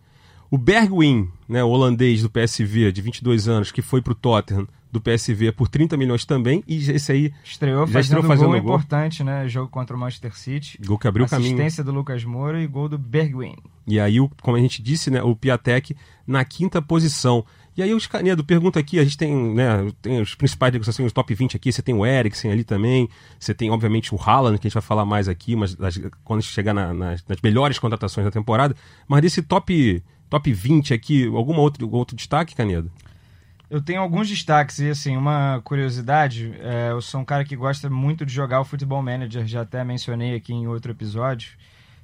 O 0.51 0.57
Bergwijn, 0.57 1.29
né, 1.47 1.63
o 1.63 1.69
holandês 1.69 2.21
do 2.23 2.29
PSV, 2.29 2.91
de 2.91 3.01
22 3.01 3.47
anos, 3.47 3.71
que 3.71 3.81
foi 3.81 4.01
para 4.01 4.13
o 4.13 4.15
Tottenham 4.15 4.67
do 4.91 4.99
PSV 4.99 5.51
por 5.51 5.67
30 5.67 5.95
milhões 5.95 6.25
também. 6.25 6.63
E 6.67 6.77
esse 6.89 7.11
aí, 7.11 7.31
Estreou 7.43 7.85
Já 7.85 7.93
fazendo, 7.93 8.01
estreou 8.01 8.23
um 8.23 8.27
fazendo 8.27 8.47
gol 8.49 8.61
gol. 8.61 8.75
importante, 8.75 9.23
né? 9.23 9.47
Jogo 9.47 9.69
contra 9.69 9.95
o 9.95 9.99
Manchester 9.99 10.35
City. 10.35 10.79
gol 10.83 10.97
que 10.97 11.07
abriu 11.07 11.25
o 11.25 11.29
caminho. 11.29 11.49
Assistência 11.53 11.83
do 11.83 11.91
Lucas 11.91 12.23
Moura 12.23 12.59
e 12.59 12.65
gol 12.65 12.89
do 12.89 12.97
Bergwijn. 12.97 13.55
E 13.85 13.99
aí, 13.99 14.19
o- 14.19 14.29
como 14.41 14.57
a 14.57 14.59
gente 14.59 14.81
disse, 14.81 15.11
né, 15.11 15.21
o 15.21 15.35
Piatek 15.35 15.95
na 16.25 16.43
quinta 16.43 16.81
posição. 16.81 17.45
E 17.77 17.83
aí, 17.83 17.93
os 17.93 18.07
Canedo, 18.07 18.43
pergunta 18.43 18.79
aqui, 18.79 18.97
a 18.99 19.03
gente 19.03 19.15
tem, 19.17 19.53
né, 19.53 19.87
tem 20.01 20.19
os 20.19 20.33
principais 20.33 20.73
negociações, 20.73 21.05
os 21.05 21.13
top 21.13 21.33
20 21.35 21.55
aqui, 21.55 21.71
você 21.71 21.83
tem 21.83 21.93
o 21.93 22.03
Eriksen 22.03 22.51
ali 22.51 22.63
também, 22.63 23.07
você 23.39 23.53
tem, 23.53 23.69
obviamente, 23.69 24.13
o 24.13 24.19
Haaland, 24.19 24.57
que 24.57 24.65
a 24.65 24.69
gente 24.69 24.73
vai 24.73 24.81
falar 24.83 25.05
mais 25.05 25.27
aqui, 25.29 25.55
mas 25.55 25.75
das- 25.75 25.97
quando 26.23 26.39
a 26.39 26.41
gente 26.41 26.51
chegar 26.51 26.73
na- 26.73 26.93
nas, 26.95 27.23
nas 27.27 27.39
melhores 27.43 27.77
contratações 27.77 28.25
da 28.25 28.31
temporada. 28.31 28.75
Mas 29.07 29.21
desse 29.21 29.41
top, 29.43 30.03
top 30.29 30.51
20 30.53 30.93
aqui, 30.93 31.25
algum 31.27 31.55
outro, 31.55 31.89
outro 31.91 32.15
destaque, 32.15 32.55
Canedo? 32.55 32.91
Eu 33.69 33.81
tenho 33.81 34.01
alguns 34.01 34.27
destaques 34.27 34.79
e, 34.79 34.89
assim, 34.89 35.15
uma 35.15 35.61
curiosidade. 35.63 36.53
é, 36.59 36.89
eu 36.91 37.01
sou 37.01 37.21
um 37.21 37.25
cara 37.25 37.45
que 37.45 37.55
gosta 37.55 37.89
muito 37.89 38.25
de 38.25 38.33
jogar 38.33 38.61
o 38.61 38.65
Futebol 38.65 39.01
Manager, 39.01 39.45
já 39.45 39.61
até 39.61 39.83
mencionei 39.83 40.35
aqui 40.35 40.53
em 40.53 40.67
outro 40.67 40.91
episódio. 40.91 41.51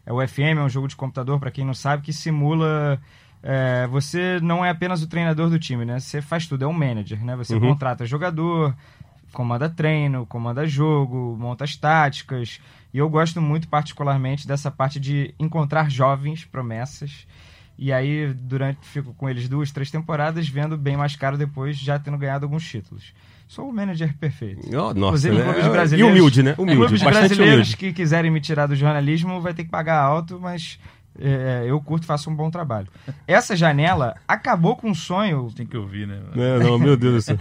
É 0.06 0.13
o 0.13 0.25
FM, 0.27 0.57
é 0.60 0.62
um 0.62 0.69
jogo 0.69 0.88
de 0.88 0.95
computador, 0.95 1.39
para 1.39 1.50
quem 1.50 1.66
não 1.66 1.74
sabe, 1.74 2.04
que 2.04 2.13
simula... 2.13 3.01
é, 3.42 3.88
você 3.88 4.39
não 4.42 4.63
é 4.63 4.69
apenas 4.69 5.01
o 5.01 5.07
treinador 5.07 5.50
do 5.50 5.57
time, 5.57 5.83
né? 5.86 6.00
Você 6.00 6.21
faz 6.21 6.45
tudo, 6.45 6.63
é 6.63 6.68
um 6.68 6.74
manager, 6.74 7.24
né? 7.25 7.36
Você 7.36 7.56
Uhum. 7.56 7.62
contrata 7.62 8.06
jogador, 8.06 8.75
comanda 9.33 9.68
treino, 9.68 10.24
comanda 10.28 10.68
jogo, 10.68 11.36
monta 11.39 11.63
as 11.63 11.75
táticas. 11.75 12.62
E 12.94 13.00
eu 13.00 13.10
gosto 13.10 13.42
muito, 13.42 13.68
particularmente, 13.68 14.48
dessa 14.48 14.69
parte 14.69 15.00
de 15.00 15.33
encontrar 15.39 15.89
jovens 15.89 16.45
promessas. 16.45 17.25
E 17.77 17.92
aí, 17.92 18.33
durante 18.33 18.80
fico 18.88 19.13
com 19.13 19.30
eles 19.30 19.50
duas, 19.50 19.69
três 19.72 19.92
temporadas, 19.92 20.48
vendo 20.48 20.77
bem 20.77 20.95
mais 20.95 21.16
caro 21.16 21.38
depois, 21.38 21.77
já 21.77 22.00
tendo 22.00 22.18
ganhado 22.18 22.45
alguns 22.45 22.66
títulos. 22.68 23.13
Sou 23.48 23.69
o 23.69 23.74
manager 23.74 24.16
perfeito. 24.18 24.66
Oh, 24.69 24.94
nossa, 24.94 24.95
Inclusive, 25.27 25.36
né? 25.38 25.44
clubes 25.44 25.66
E 25.66 25.69
brasileiros- 25.69 26.12
humilde, 26.12 26.44
né? 26.44 26.56
Humilde, 26.57 26.77
Clubes 26.80 27.04
brasileiros 27.04 27.38
humilde. 27.54 27.77
que 27.77 27.94
quiserem 27.94 28.31
me 28.31 28.39
tirar 28.42 28.66
do 28.68 28.75
jornalismo 28.75 29.39
vai 29.42 29.54
ter 29.54 29.66
que 29.66 29.69
pagar 29.69 30.00
alto, 30.00 30.39
mas 30.42 30.80
é, 31.19 31.63
eu 31.68 31.80
curto 31.81 32.04
e 32.04 32.07
faço 32.07 32.30
um 32.30 32.36
bom 32.36 32.50
trabalho. 32.50 32.88
Essa 33.27 33.56
janela 33.56 34.16
acabou 34.28 34.75
com 34.75 34.89
um 34.89 34.95
sonho. 34.95 35.51
Tem 35.56 35.66
que 35.66 35.78
ouvir, 35.78 36.07
né? 36.07 36.21
É, 36.36 36.60
não, 36.63 36.80
meu 36.80 36.95
Deus 36.98 37.13
do 37.16 37.21
céu. 37.21 37.38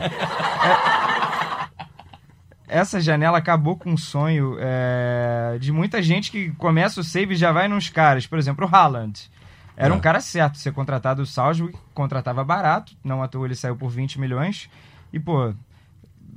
Essa 2.66 3.00
janela 3.00 3.38
acabou 3.38 3.76
com 3.76 3.90
um 3.92 3.96
sonho 3.96 4.56
é, 4.58 5.58
de 5.60 5.70
muita 5.70 6.02
gente 6.02 6.30
que 6.30 6.50
começa 6.52 7.00
o 7.00 7.04
save 7.04 7.34
e 7.34 7.36
já 7.36 7.52
vai 7.52 7.68
nos 7.68 7.88
caras. 7.88 8.26
Por 8.26 8.38
exemplo, 8.38 8.66
o 8.66 8.74
Haaland. 8.74 9.30
Era 9.76 9.92
É. 9.92 9.96
um 9.96 10.00
cara 10.00 10.20
certo, 10.20 10.58
ser 10.58 10.72
contratado 10.72 11.22
do 11.22 11.26
Salzburg, 11.26 11.76
contratava 11.92 12.44
barato, 12.44 12.96
não 13.02 13.22
à 13.22 13.28
toa 13.28 13.46
ele 13.46 13.56
saiu 13.56 13.74
por 13.76 13.88
20 13.90 14.20
milhões. 14.20 14.70
E, 15.12 15.18
pô, 15.18 15.52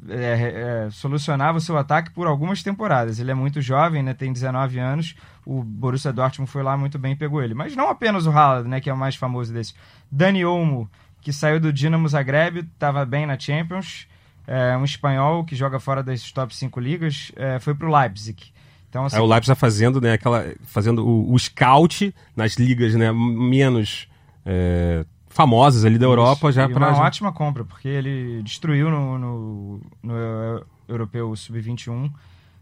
é, 0.09 0.85
é, 0.85 0.89
solucionava 0.91 1.57
o 1.57 1.61
seu 1.61 1.77
ataque 1.77 2.11
por 2.11 2.27
algumas 2.27 2.63
temporadas. 2.63 3.19
Ele 3.19 3.31
é 3.31 3.33
muito 3.33 3.61
jovem, 3.61 4.01
né? 4.03 4.13
Tem 4.13 4.31
19 4.31 4.79
anos. 4.79 5.15
O 5.45 5.63
Borussia 5.63 6.13
Dortmund 6.13 6.49
foi 6.49 6.63
lá 6.63 6.77
muito 6.77 6.97
bem 6.97 7.13
e 7.13 7.15
pegou 7.15 7.41
ele. 7.43 7.53
Mas 7.53 7.75
não 7.75 7.89
apenas 7.89 8.25
o 8.25 8.31
Haaland, 8.31 8.67
né? 8.69 8.79
Que 8.79 8.89
é 8.89 8.93
o 8.93 8.97
mais 8.97 9.15
famoso 9.15 9.53
desse. 9.53 9.73
Dani 10.11 10.45
Olmo, 10.45 10.89
que 11.21 11.33
saiu 11.33 11.59
do 11.59 11.73
Dinamo 11.73 12.07
Zagreb, 12.07 12.59
estava 12.59 13.05
bem 13.05 13.25
na 13.25 13.37
Champions. 13.37 14.07
É, 14.45 14.77
um 14.77 14.85
espanhol 14.85 15.43
que 15.43 15.55
joga 15.55 15.79
fora 15.79 16.01
das 16.01 16.31
top 16.31 16.55
5 16.55 16.79
ligas, 16.79 17.31
é, 17.35 17.59
foi 17.59 17.75
pro 17.75 17.93
Leipzig. 17.93 18.53
Então, 18.97 19.05
assim, 19.05 19.15
Aí 19.15 19.21
o 19.21 19.25
Leipzig 19.25 19.51
tá 19.51 19.55
fazendo, 19.55 20.01
né, 20.01 20.13
aquela, 20.13 20.45
fazendo 20.63 21.05
o, 21.07 21.31
o 21.33 21.37
scout 21.39 22.13
nas 22.35 22.55
ligas, 22.55 22.95
né, 22.95 23.11
menos 23.11 24.07
é, 24.43 25.05
famosas 25.29 25.85
ali 25.85 25.99
da 25.99 26.05
Europa, 26.05 26.51
já 26.51 26.67
para 26.67 26.89
uma 26.89 27.03
ótima 27.03 27.31
compra, 27.31 27.63
porque 27.63 27.87
ele 27.87 28.41
destruiu 28.41 28.89
no, 28.89 29.17
no, 29.19 29.81
no 30.01 30.13
Eu- 30.15 30.65
Europeu 30.87 31.35
Sub-21, 31.35 32.09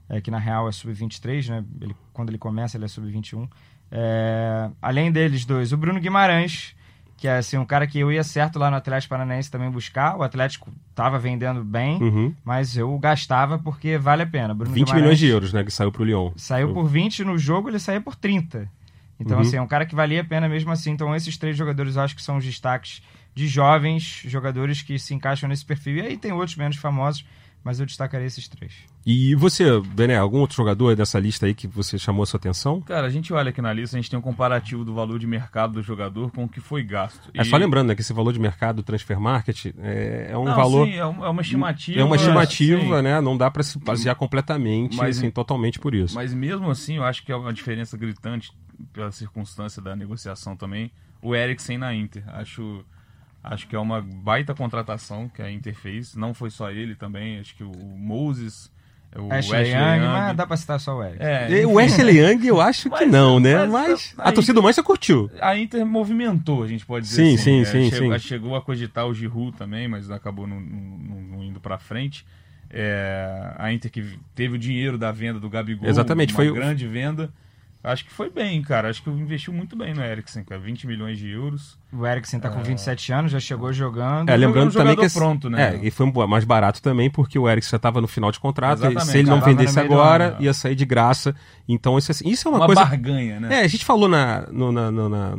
é, 0.10 0.20
que 0.20 0.30
na 0.30 0.40
real 0.40 0.68
é 0.68 0.72
Sub-23, 0.72 1.48
né? 1.48 1.64
Ele, 1.80 1.96
quando 2.12 2.30
ele 2.30 2.38
começa, 2.40 2.76
ele 2.76 2.86
é 2.86 2.88
Sub-21. 2.88 3.48
É, 3.92 4.70
além 4.82 5.12
deles 5.12 5.46
dois, 5.46 5.72
o 5.72 5.78
Bruno 5.78 6.00
Guimarães, 6.00 6.76
que 7.26 7.30
é 7.30 7.38
assim, 7.38 7.58
um 7.58 7.66
cara 7.66 7.88
que 7.88 7.98
eu 8.00 8.12
ia 8.12 8.24
certo 8.24 8.60
lá 8.60 8.70
no 8.70 8.78
Atlético 8.78 9.10
Paranaense 9.10 9.50
também 9.50 9.70
buscar. 9.72 10.16
O 10.16 10.22
Atlético 10.22 10.72
tava 10.94 11.18
vendendo 11.18 11.64
bem, 11.64 12.00
Uhum. 12.02 12.34
mas 12.44 12.78
eu 12.78 12.96
gastava 13.00 13.58
porque 13.58 13.98
vale 13.98 14.22
a 14.22 14.28
pena. 14.28 14.54
Bruno 14.54 14.72
20 14.72 14.86
Guimarães 14.86 15.02
milhões 15.02 15.20
de 15.20 15.28
euros, 15.28 15.52
né, 15.52 15.64
que 15.64 15.72
saiu 15.72 15.92
pro 15.92 16.04
Lyon. 16.04 16.32
Saiu 16.36 16.72
por 16.72 16.88
20 16.88 17.24
no 17.24 17.36
jogo, 17.36 17.68
ele 17.70 17.80
saía 17.80 18.00
por 18.00 18.16
30. 18.16 18.70
Então, 19.20 19.38
Uhum. 19.38 19.42
assim, 19.42 19.58
é 19.58 19.62
um 19.62 19.66
cara 19.68 19.86
que 19.88 19.96
valia 19.96 20.22
a 20.22 20.24
pena 20.24 20.48
mesmo 20.48 20.72
assim. 20.72 20.92
Então, 20.92 21.16
esses 21.16 21.36
três 21.36 21.58
jogadores 21.58 21.96
eu 21.96 22.04
acho 22.04 22.16
que 22.16 22.22
são 22.22 22.38
os 22.38 22.46
destaques 22.46 23.02
de 23.34 23.48
jovens 23.48 24.22
jogadores 24.26 24.82
que 24.84 25.00
se 25.00 25.14
encaixam 25.16 25.50
nesse 25.50 25.66
perfil. 25.66 25.96
E 25.98 26.02
aí 26.02 26.18
tem 26.18 26.32
outros 26.32 26.56
menos 26.56 26.76
famosos, 26.78 27.26
mas 27.66 27.80
eu 27.80 27.86
destacaria 27.88 28.28
esses 28.28 28.48
três. 28.48 28.74
E 29.04 29.34
você, 29.34 29.80
Bené, 29.82 30.16
algum 30.16 30.40
outro 30.40 30.56
jogador 30.56 30.96
dessa 30.96 31.20
lista 31.20 31.48
aí 31.48 31.56
que 31.56 31.66
você 31.68 31.98
chamou 31.98 32.22
a 32.22 32.26
sua 32.28 32.38
atenção? 32.38 32.80
Cara, 32.82 33.08
a 33.08 33.10
gente 33.10 33.34
olha 33.34 33.50
aqui 33.50 33.60
na 33.60 33.74
lista, 33.74 33.98
a 33.98 34.00
gente 34.00 34.10
tem 34.10 34.20
um 34.20 34.22
comparativo 34.22 34.86
do 34.86 34.94
valor 34.94 35.18
de 35.18 35.26
mercado 35.26 35.74
do 35.74 35.82
jogador 35.82 36.32
com 36.32 36.44
o 36.44 36.48
que 36.48 36.60
foi 36.62 36.84
gasto. 36.84 37.32
É 37.34 37.44
só 37.44 37.58
lembrando, 37.58 37.88
né, 37.88 37.96
que 37.96 38.02
esse 38.02 38.14
valor 38.14 38.32
de 38.32 38.40
mercado 38.40 38.78
do 38.78 38.84
transfer 38.84 39.20
market 39.20 39.66
é, 39.80 40.28
é 40.32 40.38
um 40.38 40.46
Não, 40.46 40.56
valor... 40.56 40.86
sim, 40.86 40.94
é 40.94 40.98
é 40.98 41.06
uma 41.06 41.42
estimativa. 41.42 42.00
É 42.00 42.04
uma 42.04 42.16
estimativa, 42.16 42.98
sim. 42.98 43.02
né? 43.02 43.20
Não 43.20 43.36
dá 43.36 43.50
para 43.50 43.64
se 43.64 43.80
basear 43.80 44.16
completamente, 44.16 44.96
Mas- 44.96 45.18
assim, 45.18 45.32
totalmente 45.32 45.80
por 45.80 45.96
isso. 45.96 46.14
Mas 46.14 46.34
mesmo 46.34 46.70
assim, 46.70 46.98
eu 46.98 47.04
acho 47.04 47.24
que 47.26 47.32
é 47.32 47.36
uma 47.36 47.52
diferença 47.52 47.98
gritante 47.98 48.52
pela 48.94 49.12
circunstância 49.12 49.82
da 49.82 49.96
negociação 49.96 50.56
também. 50.56 50.92
O 51.20 51.36
Eriksen 51.36 51.80
na 51.80 51.96
Inter. 51.96 52.24
Acho, 52.28 52.86
acho 53.54 53.68
que 53.68 53.76
é 53.76 53.80
uma 53.80 54.02
baita 54.02 54.54
contratação 54.54 55.30
que 55.30 55.42
a 55.42 55.52
Inter 55.52 55.76
fez. 55.76 56.16
Não 56.16 56.34
foi 56.34 56.50
só 56.50 56.70
ele 56.72 56.96
também. 56.96 57.40
Acho 57.40 57.56
que 57.56 57.64
o 57.64 57.72
Moses, 57.76 58.72
o 59.16 59.32
Ashley 59.32 59.72
Young, 59.72 60.00
mas 60.08 60.36
dá 60.36 60.46
pra 60.46 60.58
citar 60.58 60.80
só 60.80 60.98
o 60.98 61.04
Eric. 61.04 61.18
É, 61.24 61.66
o 61.66 61.80
Ashley 61.80 62.18
Young, 62.20 62.46
eu 62.48 62.60
acho 62.60 62.84
que 62.90 62.90
Mas- 63.06 63.12
não, 63.12 63.40
né? 63.40 63.56
mas- 63.66 63.70
Mas, 63.72 64.14
mas- 64.18 64.28
a 64.28 64.32
torcida 64.32 64.54
do 64.56 64.62
Manchester 64.64 64.84
curtiu. 64.84 65.30
A 65.40 65.58
Inter 65.58 65.86
movimentou, 65.86 66.64
a 66.64 66.68
gente 66.68 66.86
pode 66.86 67.06
dizer 67.06 67.24
Sim, 67.24 67.36
assim. 67.36 67.64
sim, 67.64 67.72
sim, 67.72 67.88
É, 67.88 67.90
chegou, 67.92 68.14
sim. 68.20 68.28
chegou 68.28 68.56
a 68.56 68.62
cogitar 68.62 69.06
o 69.08 69.14
Giroud 69.14 69.56
também, 69.58 69.88
mas 69.88 70.10
acabou 70.12 70.46
não, 70.48 70.60
não- 70.60 71.22
não 71.38 71.44
indo 71.44 71.60
pra 71.62 71.78
frente. 71.78 72.26
É, 72.70 73.54
a 73.58 73.72
Inter 73.72 73.90
que 73.92 74.18
teve 74.34 74.56
o 74.56 74.58
dinheiro 74.58 74.98
da 74.98 75.12
venda 75.12 75.40
do 75.40 75.50
Gabigol, 75.50 75.88
Exatamente, 75.88 76.34
uma 76.34 76.36
foi 76.36 76.50
o- 76.50 76.54
grande 76.54 76.86
venda. 76.88 77.30
Acho 77.86 78.04
que 78.06 78.12
foi 78.12 78.30
bem, 78.30 78.62
cara. 78.62 78.90
Acho 78.90 79.04
que 79.04 79.10
investiu 79.10 79.54
muito 79.54 79.76
bem 79.76 79.94
no 79.94 80.02
Eriksen, 80.04 80.44
cara. 80.44 80.60
20 80.60 80.88
milhões 80.88 81.18
de 81.18 81.30
euros. 81.30 81.78
O 81.94 82.06
Eriksen 82.06 82.40
tá 82.40 82.50
com 82.50 82.62
27 82.62 83.14
anos, 83.14 83.32
já 83.32 83.40
chegou 83.40 83.72
jogando. 83.72 84.30
É, 84.30 84.36
lembrando 84.36 84.70
um 84.70 84.72
também 84.72 84.88
jogador 84.94 85.00
que 85.02 85.06
esse- 85.06 85.18
pronto, 85.18 85.50
né? 85.50 85.76
É, 85.82 85.88
e 85.88 85.92
foi 85.92 86.06
um- 86.06 86.28
mais 86.28 86.44
barato 86.44 86.82
também 86.82 87.10
porque 87.10 87.38
o 87.40 87.48
Eric 87.48 87.66
já 87.70 87.78
estava 87.78 88.02
no 88.02 88.08
final 88.08 88.32
de 88.32 88.40
contrato. 88.40 88.80
e 88.80 88.88
Exatamente, 88.88 89.06
se 89.12 89.18
ele 89.20 89.30
não 89.30 89.40
tava 89.40 89.52
vendesse 89.52 89.80
agora, 89.80 90.26
ano. 90.34 90.42
ia 90.44 90.54
sair 90.54 90.76
de 90.76 90.84
graça. 90.86 91.36
Então 91.70 91.98
isso, 91.98 92.12
é- 92.12 92.16
isso 92.30 92.48
é 92.48 92.52
uma, 92.52 92.58
uma 92.60 92.66
coisa. 92.66 92.84
barganha, 92.86 93.40
né? 93.40 93.62
É, 93.62 93.64
a 93.64 93.68
gente 93.68 93.86
falou 93.86 94.08
na, 94.10 94.48
no, 94.52 94.72
na, 94.72 94.92
na- 94.92 95.36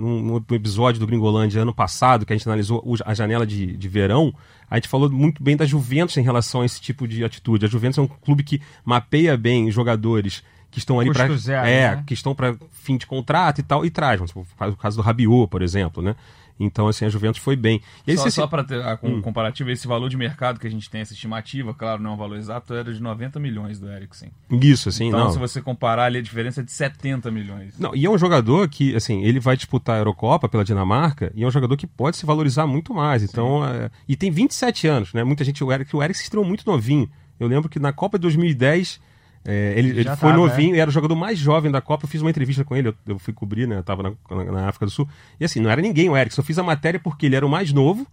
episódio 0.53 1.01
do 1.01 1.07
Gringolândia 1.07 1.63
ano 1.63 1.75
passado, 1.75 2.25
que 2.25 2.33
a 2.33 2.37
gente 2.37 2.49
analisou 2.49 2.83
o- 2.85 2.95
a 3.05 3.13
janela 3.15 3.47
de, 3.47 3.77
de 3.77 3.89
verão, 3.89 4.33
a 4.71 4.77
gente 4.77 4.89
falou 4.89 5.11
muito 5.11 5.43
bem 5.43 5.57
da 5.57 5.67
Juventus 5.67 6.17
em 6.17 6.23
relação 6.23 6.63
a 6.63 6.65
esse 6.67 6.81
tipo 6.81 7.07
de 7.07 7.25
atitude. 7.25 7.67
A 7.67 7.69
Juventus 7.69 7.99
é 7.99 8.03
um 8.03 8.07
clube 8.09 8.43
que 8.43 8.61
mapeia 8.85 9.37
bem 9.37 9.71
jogadores 9.71 10.43
que 10.77 10.81
estão 10.81 11.01
ali 11.01 11.11
para 11.11 11.25
é, 11.67 11.97
né? 11.97 12.05
que 12.07 12.13
estão 12.13 12.35
para 12.35 12.55
fim 12.71 12.99
de 12.99 13.07
contrato 13.07 13.61
e 13.61 13.63
tal 13.63 13.83
e 13.83 13.89
traz, 13.89 14.21
faz 14.59 14.75
o 14.75 14.77
caso 14.77 14.99
do 14.99 15.03
Rabiot, 15.03 15.49
por 15.49 15.63
exemplo, 15.63 16.03
né? 16.03 16.15
Então 16.61 16.87
assim 16.87 17.07
a 17.07 17.09
Juventus 17.09 17.41
foi 17.41 17.57
bem. 17.57 17.81
Aí, 18.07 18.15
Só, 18.17 18.25
se- 18.25 18.31
só 18.33 18.47
para 18.47 18.63
ter 18.63 18.83
a 18.83 18.99
Hum. 19.03 19.23
comparativo, 19.23 19.71
esse 19.71 19.87
valor 19.89 20.11
de 20.11 20.19
mercado 20.19 20.61
que 20.61 20.67
a 20.67 20.71
gente 20.71 20.89
tem, 20.91 21.01
essa 21.01 21.15
estimativa, 21.15 21.73
claro, 21.73 22.03
não 22.03 22.11
é 22.11 22.15
um 22.15 22.17
valor 22.19 22.37
exato, 22.37 22.75
era 22.75 22.93
de 22.93 23.01
90 23.01 23.41
milhões 23.41 23.79
do 23.81 23.91
Eriksen. 23.91 24.31
isso 24.51 24.91
assim, 24.91 25.09
então, 25.09 25.21
não. 25.21 25.31
se 25.31 25.39
você 25.39 25.63
comparar 25.63 26.05
ali, 26.05 26.19
a 26.19 26.23
diferença 26.23 26.61
é 26.61 26.65
de 26.65 26.73
70 26.73 27.31
milhões. 27.31 27.79
Não, 27.79 27.95
e 27.95 28.05
é 28.05 28.11
um 28.11 28.19
jogador 28.19 28.69
que, 28.69 28.95
assim, 28.95 29.23
ele 29.23 29.41
vai 29.41 29.57
disputar 29.57 29.97
a 29.97 29.99
Eurocopa 29.99 30.47
pela 30.47 30.63
Dinamarca 30.65 31.33
e 31.35 31.43
é 31.43 31.47
um 31.47 31.51
jogador 31.51 31.75
que 31.77 31.87
pode 31.87 32.19
se 32.19 32.27
valorizar 32.27 32.67
muito 32.67 32.93
mais. 32.93 33.23
Então, 33.23 33.63
é, 33.67 33.91
e 34.07 34.15
tem 34.15 34.31
27 34.31 34.87
anos, 34.87 35.15
né? 35.15 35.25
Muita 35.25 35.43
gente, 35.43 35.65
o 35.65 35.73
Eric, 35.73 35.95
o 35.97 36.03
Eric 36.03 36.19
se 36.19 36.25
estreou 36.25 36.45
muito 36.45 36.65
novinho. 36.67 37.09
Eu 37.41 37.49
lembro 37.49 37.69
que 37.69 37.79
na 37.79 37.93
Copa 37.93 38.19
de 38.19 38.23
2010, 38.23 38.99
é, 39.47 39.75
ele, 39.77 39.91
ele 39.91 40.05
foi 40.05 40.17
tava, 40.17 40.33
novinho, 40.33 40.77
era 40.77 40.89
o 40.89 40.93
jogador 40.93 41.15
mais 41.15 41.39
jovem 41.39 41.71
da 41.71 41.81
Copa. 41.81 42.05
Eu 42.05 42.09
fiz 42.09 42.21
uma 42.21 42.31
entrevista 42.31 42.65
com 42.65 42.75
ele, 42.77 42.89
eu, 42.89 42.95
eu 43.07 43.19
fui 43.19 43.33
cobrir, 43.33 43.67
né? 43.69 43.79
Eu 43.79 43.83
tava 43.83 44.03
na, 44.03 44.45
na- 44.53 44.69
África 44.69 44.87
do 44.87 44.91
Sul. 44.91 45.09
E 45.39 45.45
assim, 45.45 45.61
não 45.61 45.71
era 45.71 45.81
ninguém 45.81 46.09
o 46.11 46.17
Eric, 46.17 46.35
só 46.35 46.43
fiz 46.43 46.59
a 46.59 46.63
matéria 46.63 46.99
porque 46.99 47.27
ele 47.27 47.37
era 47.37 47.47
o 47.47 47.49
mais 47.49 47.73
novo 47.73 48.07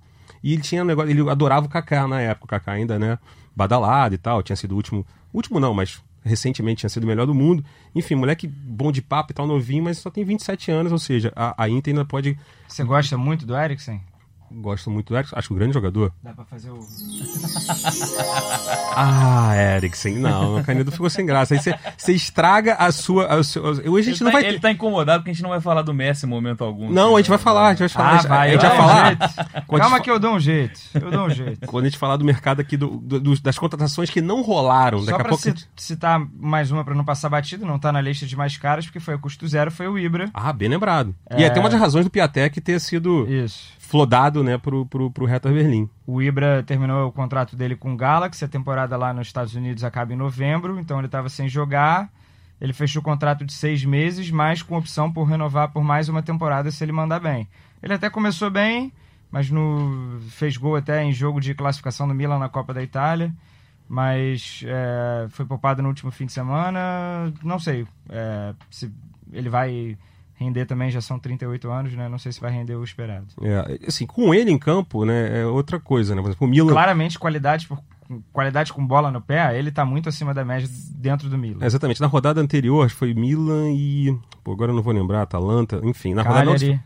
e 0.43 0.53
ele 0.53 0.61
tinha 0.61 0.83
um 0.83 0.85
negócio, 0.85 1.09
ele 1.11 1.27
adorava 1.29 1.65
o 1.65 1.69
Kaká 1.69 2.07
na 2.07 2.21
época, 2.21 2.45
o 2.45 2.47
Kaká 2.47 2.71
ainda, 2.73 2.99
né? 2.99 3.17
Badalado 3.55 4.15
e 4.15 4.17
tal, 4.17 4.41
tinha 4.43 4.55
sido 4.55 4.71
o 4.73 4.75
último, 4.75 5.05
último 5.33 5.59
não, 5.59 5.73
mas 5.73 6.01
recentemente 6.23 6.79
tinha 6.79 6.89
sido 6.89 7.03
o 7.03 7.07
melhor 7.07 7.25
do 7.25 7.33
mundo. 7.33 7.63
Enfim, 7.93 8.15
moleque 8.15 8.47
bom 8.47 8.91
de 8.91 9.01
papo 9.01 9.31
e 9.31 9.35
tal, 9.35 9.45
novinho, 9.47 9.83
mas 9.83 9.97
só 9.97 10.09
tem 10.09 10.23
27 10.23 10.71
anos, 10.71 10.91
ou 10.91 10.97
seja, 10.97 11.31
a, 11.35 11.63
a 11.63 11.69
Inter 11.69 11.93
ainda 11.93 12.05
pode. 12.05 12.37
Você 12.67 12.83
gosta 12.83 13.17
muito 13.17 13.45
do 13.45 13.55
Eriksen? 13.55 14.01
Gosto 14.55 14.89
muito 14.91 15.07
do 15.09 15.15
Eriksen, 15.17 15.37
acho 15.39 15.53
um 15.53 15.57
grande 15.57 15.73
jogador. 15.73 16.11
Dá 16.23 16.31
pra 16.33 16.45
fazer 16.45 16.69
o. 16.69 16.79
Ah, 18.95 19.53
Eriksen, 19.55 20.15
não, 20.17 20.57
o 20.59 20.63
Canedo 20.63 20.91
ficou 20.91 21.09
sem 21.09 21.25
graça. 21.25 21.53
Aí 21.53 21.59
você- 21.59 21.73
você 21.97 22.13
estraga 22.13 22.75
a 22.75 22.91
sua. 22.91 23.25
A 23.27 23.43
sua 23.43 23.69
hoje 23.71 23.81
a 23.81 23.87
Ele, 23.89 24.03
gente 24.03 24.19
tá, 24.19 24.25
não 24.25 24.31
vai. 24.31 24.45
ele 24.45 24.59
tá 24.59 24.71
incomodado 24.71 25.19
porque 25.21 25.31
a 25.31 25.33
gente 25.33 25.41
não 25.43 25.49
vai 25.49 25.59
falar 25.61 25.81
do 25.81 25.93
Messi 25.93 26.25
em 26.25 26.29
momento 26.29 26.63
algum. 26.63 26.89
Não, 26.91 27.15
a 27.15 27.19
gente 27.19 27.29
vai 27.29 27.37
falar, 27.39 27.67
a 27.67 27.69
gente 27.71 27.79
vai 27.79 27.89
falar. 27.89 28.19
Ah, 28.19 28.27
vai, 28.27 28.49
a 28.49 28.51
gente 28.53 28.61
vai 28.61 28.73
um 28.73 28.77
falar. 28.77 29.17
Calma 29.67 29.95
gente 29.97 30.03
que 30.03 30.11
eu 30.11 30.19
dou 30.19 30.35
um 30.35 30.39
jeito. 30.39 30.79
Eu 30.93 31.11
dou 31.11 31.25
um 31.25 31.29
jeito. 31.29 31.67
Quando 31.67 31.85
a 31.85 31.89
gente 31.89 31.97
falar 31.97 32.17
do 32.17 32.25
mercado 32.25 32.59
aqui, 32.59 32.77
do, 32.77 32.87
do- 32.97 33.39
das 33.41 33.57
contratações 33.57 34.09
que 34.09 34.21
não 34.21 34.41
rolaram, 34.41 34.99
Só 34.99 35.05
daqui 35.07 35.21
a 35.21 35.25
pra 35.25 35.35
gente- 35.37 35.67
citar 35.75 36.19
mais 36.39 36.69
uma 36.71 36.83
pra 36.83 36.93
não 36.93 37.03
passar 37.03 37.29
batido, 37.29 37.65
não 37.65 37.79
tá 37.79 37.91
na 37.91 38.01
lista 38.01 38.25
de 38.25 38.35
mais 38.35 38.55
caras, 38.57 38.85
porque 38.85 38.99
foi 38.99 39.15
o 39.15 39.19
custo 39.19 39.47
zero, 39.47 39.71
foi 39.71 39.87
o 39.87 39.97
Ibra. 39.97 40.29
Ah, 40.33 40.53
bem 40.53 40.69
lembrado. 40.69 41.15
E 41.35 41.43
É. 41.43 41.47
até 41.47 41.59
uma 41.59 41.69
das 41.69 41.79
razões 41.79 42.05
do 42.05 42.11
Piatek 42.11 42.61
ter 42.61 42.79
sido 42.79 43.27
Isso. 43.27 43.71
Flodado, 43.93 44.43
né, 44.43 44.57
pro, 44.57 44.87
pro 44.87 45.25
Hertha 45.25 45.51
Berlim. 45.51 45.87
O 46.07 46.19
Ibra 46.19 46.63
terminou 46.63 47.07
o 47.07 47.11
contrato 47.11 47.55
dele 47.55 47.75
com 47.75 47.93
o 47.93 47.95
Galaxy, 47.95 48.43
a 48.43 48.47
temporada 48.47 48.97
lá 48.97 49.13
nos 49.13 49.27
Estados 49.27 49.53
Unidos 49.53 49.83
acaba 49.83 50.11
em 50.11 50.15
novembro, 50.15 50.79
então 50.79 50.97
ele 50.97 51.05
estava 51.05 51.29
sem 51.29 51.47
jogar. 51.47 52.11
Ele 52.59 52.73
fechou 52.73 53.03
o 53.03 53.05
contrato 53.05 53.45
de 53.45 53.53
seis 53.53 53.85
meses, 53.85 54.31
mas 54.31 54.63
com 54.63 54.75
opção 54.75 55.13
por 55.13 55.25
renovar 55.25 55.71
por 55.71 55.83
mais 55.83 56.09
uma 56.09 56.23
temporada 56.23 56.71
se 56.71 56.83
ele 56.83 56.91
mandar 56.91 57.19
bem. 57.19 57.47
Ele 57.83 57.93
até 57.93 58.09
começou 58.09 58.49
bem, 58.49 58.91
mas 59.29 59.51
no, 59.51 60.19
fez 60.29 60.57
gol 60.57 60.75
até 60.75 61.03
em 61.03 61.13
jogo 61.13 61.39
de 61.39 61.53
classificação 61.53 62.07
do 62.07 62.15
Milan 62.15 62.39
na 62.39 62.49
Copa 62.49 62.73
da 62.73 62.81
Itália, 62.81 63.31
mas 63.87 64.63
é, 64.65 65.27
foi 65.29 65.45
poupado 65.45 65.83
no 65.83 65.89
último 65.89 66.09
fim 66.09 66.25
de 66.25 66.31
semana. 66.31 67.31
Não 67.43 67.59
sei 67.59 67.85
é, 68.09 68.55
se 68.71 68.91
ele 69.31 69.49
vai 69.49 69.95
render 70.35 70.65
também, 70.65 70.91
já 70.91 71.01
são 71.01 71.19
38 71.19 71.69
anos, 71.69 71.93
né? 71.93 72.09
Não 72.09 72.17
sei 72.17 72.31
se 72.31 72.41
vai 72.41 72.51
render 72.51 72.75
o 72.75 72.83
esperado. 72.83 73.27
É, 73.41 73.79
assim, 73.87 74.05
com 74.05 74.33
ele 74.33 74.51
em 74.51 74.57
campo, 74.57 75.05
né, 75.05 75.41
é 75.41 75.45
outra 75.45 75.79
coisa, 75.79 76.15
né? 76.15 76.21
Por 76.21 76.29
exemplo, 76.29 76.47
o 76.47 76.49
Milan. 76.49 76.71
claramente 76.71 77.19
qualidade 77.19 77.67
por 77.67 77.79
qualidade 78.31 78.73
com 78.73 78.85
bola 78.85 79.09
no 79.09 79.21
pé, 79.21 79.57
ele 79.57 79.71
tá 79.71 79.85
muito 79.85 80.09
acima 80.09 80.33
da 80.33 80.43
média 80.43 80.69
dentro 80.91 81.29
do 81.29 81.37
Milan. 81.37 81.63
É, 81.63 81.65
Exatamente. 81.65 82.01
Na 82.01 82.07
rodada 82.07 82.41
anterior, 82.41 82.89
foi 82.89 83.13
Milan 83.13 83.71
e. 83.71 84.17
Pô, 84.43 84.51
agora 84.51 84.71
eu 84.71 84.75
não 84.75 84.83
vou 84.83 84.93
lembrar, 84.93 85.21
Atalanta. 85.21 85.79
Enfim, 85.83 86.13
na 86.13 86.21
rodada. 86.21 86.83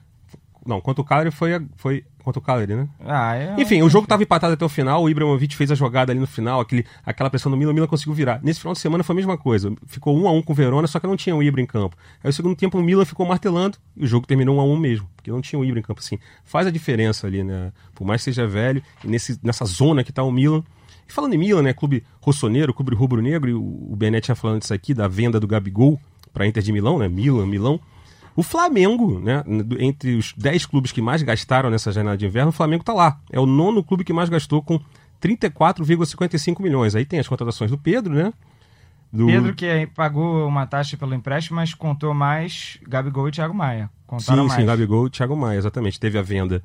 Não, 0.67 0.81
quanto 0.81 0.99
o 0.99 1.03
Cagliari 1.03 1.31
foi. 1.31 1.65
foi 1.75 2.03
contra 2.23 2.39
o 2.39 2.41
Cagliari, 2.41 2.75
né? 2.75 2.89
Ah, 3.05 3.35
é- 3.35 3.55
Enfim, 3.57 3.81
o 3.81 3.89
jogo 3.89 4.03
estava 4.03 4.21
empatado 4.21 4.53
até 4.53 4.65
o 4.65 4.67
final, 4.67 5.01
o 5.01 5.09
Ibrahimovic 5.09 5.55
fez 5.55 5.71
a 5.71 5.75
jogada 5.75 6.11
ali 6.11 6.19
no 6.19 6.27
final, 6.27 6.59
aquele, 6.59 6.85
aquela 7.05 7.29
pressão 7.29 7.49
do 7.49 7.57
Milan, 7.57 7.71
o 7.71 7.73
Milan 7.73 7.87
conseguiu 7.87 8.13
virar. 8.13 8.41
Nesse 8.43 8.59
final 8.59 8.73
de 8.73 8.79
semana 8.79 9.01
foi 9.01 9.13
a 9.13 9.15
mesma 9.15 9.37
coisa, 9.37 9.73
ficou 9.85 10.13
um 10.17 10.27
a 10.27 10.31
um 10.33 10.41
com 10.41 10.51
o 10.51 10.55
Verona, 10.55 10.87
só 10.87 10.99
que 10.99 11.07
não 11.07 11.15
tinha 11.15 11.33
o 11.33 11.41
Ibra 11.41 11.61
em 11.61 11.65
campo. 11.65 11.95
Aí 12.21 12.29
o 12.29 12.33
segundo 12.33 12.53
tempo 12.53 12.77
o 12.77 12.83
Milan 12.83 13.05
ficou 13.05 13.25
martelando 13.25 13.77
e 13.95 14.03
o 14.03 14.07
jogo 14.07 14.27
terminou 14.27 14.57
um 14.57 14.59
a 14.59 14.63
um 14.65 14.75
mesmo, 14.75 15.07
porque 15.15 15.31
não 15.31 15.39
tinha 15.39 15.57
o 15.57 15.63
Ibra 15.63 15.79
em 15.79 15.83
campo. 15.83 16.01
Assim, 16.01 16.19
faz 16.43 16.67
a 16.67 16.69
diferença 16.69 17.25
ali, 17.27 17.45
né? 17.45 17.71
Por 17.95 18.05
mais 18.05 18.19
que 18.19 18.25
seja 18.25 18.45
velho, 18.45 18.83
e 19.05 19.07
nesse, 19.07 19.39
nessa 19.41 19.63
zona 19.63 20.03
que 20.03 20.11
tá 20.11 20.21
o 20.21 20.31
Milan. 20.31 20.61
E 21.07 21.13
falando 21.13 21.33
em 21.33 21.37
Milan, 21.37 21.61
né? 21.61 21.71
Clube 21.71 22.03
rossoneiro, 22.19 22.73
clube 22.73 22.93
rubro-negro, 22.93 23.49
e 23.49 23.53
o, 23.53 23.95
Benetti 23.95 24.25
tinha 24.25 24.35
falando 24.35 24.59
disso 24.59 24.73
aqui, 24.73 24.93
da 24.93 25.07
venda 25.07 25.39
do 25.39 25.47
Gabigol 25.47 25.97
para 26.33 26.45
Inter 26.45 26.61
de 26.61 26.73
Milão, 26.73 26.99
né? 26.99 27.07
Milan, 27.07 27.45
Milão. 27.45 27.79
O 28.37 28.43
Flamengo, 28.43 29.19
né, 29.19 29.43
entre 29.79 30.15
os 30.15 30.31
10 30.37 30.67
clubes 30.67 30.91
que 30.91 31.01
mais 31.01 31.23
gastaram 31.23 31.71
nessa 31.71 31.91
janela 31.91 32.15
de 32.15 32.27
inverno, 32.27 32.49
o 32.49 32.53
Flamengo 32.53 32.83
está 32.83 32.93
lá. 32.93 33.19
É 33.31 33.39
o 33.39 33.47
nono 33.47 33.83
clube 33.83 34.03
que 34.03 34.13
mais 34.13 34.29
gastou 34.29 34.61
com 34.61 34.79
34,55 35.19 36.61
milhões. 36.61 36.93
Aí 36.93 37.03
tem 37.03 37.19
as 37.19 37.27
contratações 37.27 37.71
do 37.71 37.79
Pedro, 37.79 38.13
né? 38.13 38.31
Do... 39.11 39.25
Pedro 39.25 39.55
que 39.55 39.87
pagou 39.87 40.47
uma 40.47 40.67
taxa 40.67 40.95
pelo 40.95 41.15
empréstimo, 41.15 41.55
mas 41.55 41.73
contou 41.73 42.13
mais 42.13 42.77
Gabigol 42.87 43.27
e 43.27 43.31
Thiago 43.31 43.55
Maia. 43.55 43.89
Contaram 44.05 44.43
Sim, 44.43 44.47
mais. 44.49 44.61
sim, 44.61 44.67
Gabigol 44.67 45.07
e 45.07 45.09
Thiago 45.09 45.35
Maia, 45.35 45.57
exatamente. 45.57 45.99
Teve 45.99 46.19
a 46.19 46.21
venda 46.21 46.63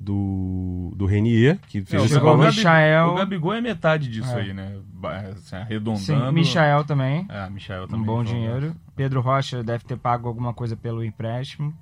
do, 0.00 0.92
do 0.96 1.04
Renier, 1.04 1.58
que 1.68 1.82
fez 1.84 2.10
É, 2.10 2.18
o, 2.18 2.32
o 2.32 2.36
Michael- 2.38 3.08
o 3.08 3.14
Gabigol 3.16 3.52
é 3.52 3.60
metade 3.60 4.08
disso 4.08 4.32
É. 4.32 4.40
aí, 4.40 4.52
né? 4.54 4.78
Ba- 4.94 5.18
Assim, 5.32 5.56
arredondando. 5.56 6.00
Sim, 6.04 6.32
Michael 6.32 6.84
também. 6.84 7.26
É, 7.28 7.48
Michael 7.50 7.84
Um 7.84 7.88
também. 7.88 8.06
bom 8.06 8.24
foi 8.24 8.32
dinheiro. 8.34 8.74
Pedro 8.96 9.20
Rocha 9.20 9.62
deve 9.62 9.84
ter 9.84 9.96
pago 9.98 10.26
alguma 10.26 10.54
coisa 10.54 10.74
pelo 10.76 11.04
empréstimo. 11.04 11.74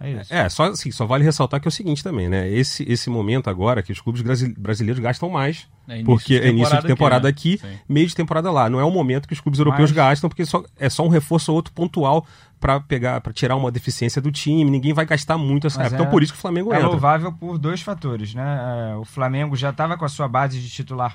É 0.00 0.10
isso. 0.10 0.34
É, 0.34 0.48
só, 0.48 0.64
assim, 0.64 0.90
só 0.90 1.06
vale 1.06 1.22
ressaltar 1.24 1.60
que 1.60 1.68
é 1.68 1.70
o 1.70 1.72
seguinte 1.72 2.02
também, 2.02 2.28
né? 2.28 2.48
Esse, 2.50 2.82
esse 2.90 3.08
momento 3.08 3.48
agora 3.48 3.82
que 3.82 3.92
os 3.92 4.00
clubes 4.00 4.20
brasi- 4.22 4.52
brasileiros 4.58 5.00
gastam 5.00 5.30
mais, 5.30 5.68
É 5.88 5.92
início 5.94 6.06
porque 6.06 6.34
é 6.36 6.48
início 6.48 6.80
de 6.80 6.86
temporada 6.86 7.28
aqui, 7.28 7.54
aqui, 7.54 7.66
né? 7.66 7.72
Sim. 7.74 7.78
meio 7.88 8.06
de 8.06 8.14
temporada 8.14 8.50
lá. 8.50 8.70
Não 8.70 8.80
é 8.80 8.84
o 8.84 8.90
momento 8.90 9.26
que 9.28 9.34
os 9.34 9.40
clubes 9.40 9.58
europeus 9.58 9.90
Mas- 9.90 9.96
gastam, 9.96 10.30
porque 10.30 10.44
só, 10.46 10.64
é 10.78 10.88
só 10.88 11.04
um 11.04 11.08
reforço 11.08 11.50
ou 11.52 11.56
outro 11.56 11.72
pontual 11.72 12.26
para 12.58 12.80
pegar, 12.80 13.20
para 13.20 13.32
tirar 13.32 13.56
uma 13.56 13.70
deficiência 13.70 14.22
do 14.22 14.32
time. 14.32 14.70
Ninguém 14.70 14.92
vai 14.94 15.04
gastar 15.04 15.36
muito 15.36 15.66
essa 15.66 15.78
Mas 15.78 15.88
época. 15.88 15.96
é- 15.96 16.00
Então 16.02 16.10
por 16.10 16.22
isso 16.22 16.32
que 16.32 16.38
o 16.38 16.40
Flamengo 16.40 16.72
É 16.72 16.76
entra. 16.76 16.88
louvável 16.88 17.30
por 17.32 17.58
dois 17.58 17.82
fatores, 17.82 18.34
né? 18.34 18.92
É, 18.92 18.96
o 18.96 19.04
Flamengo 19.04 19.54
já 19.56 19.70
estava 19.70 19.96
com 19.98 20.04
a 20.04 20.08
sua 20.08 20.26
base 20.26 20.58
de 20.60 20.70
titular 20.70 21.14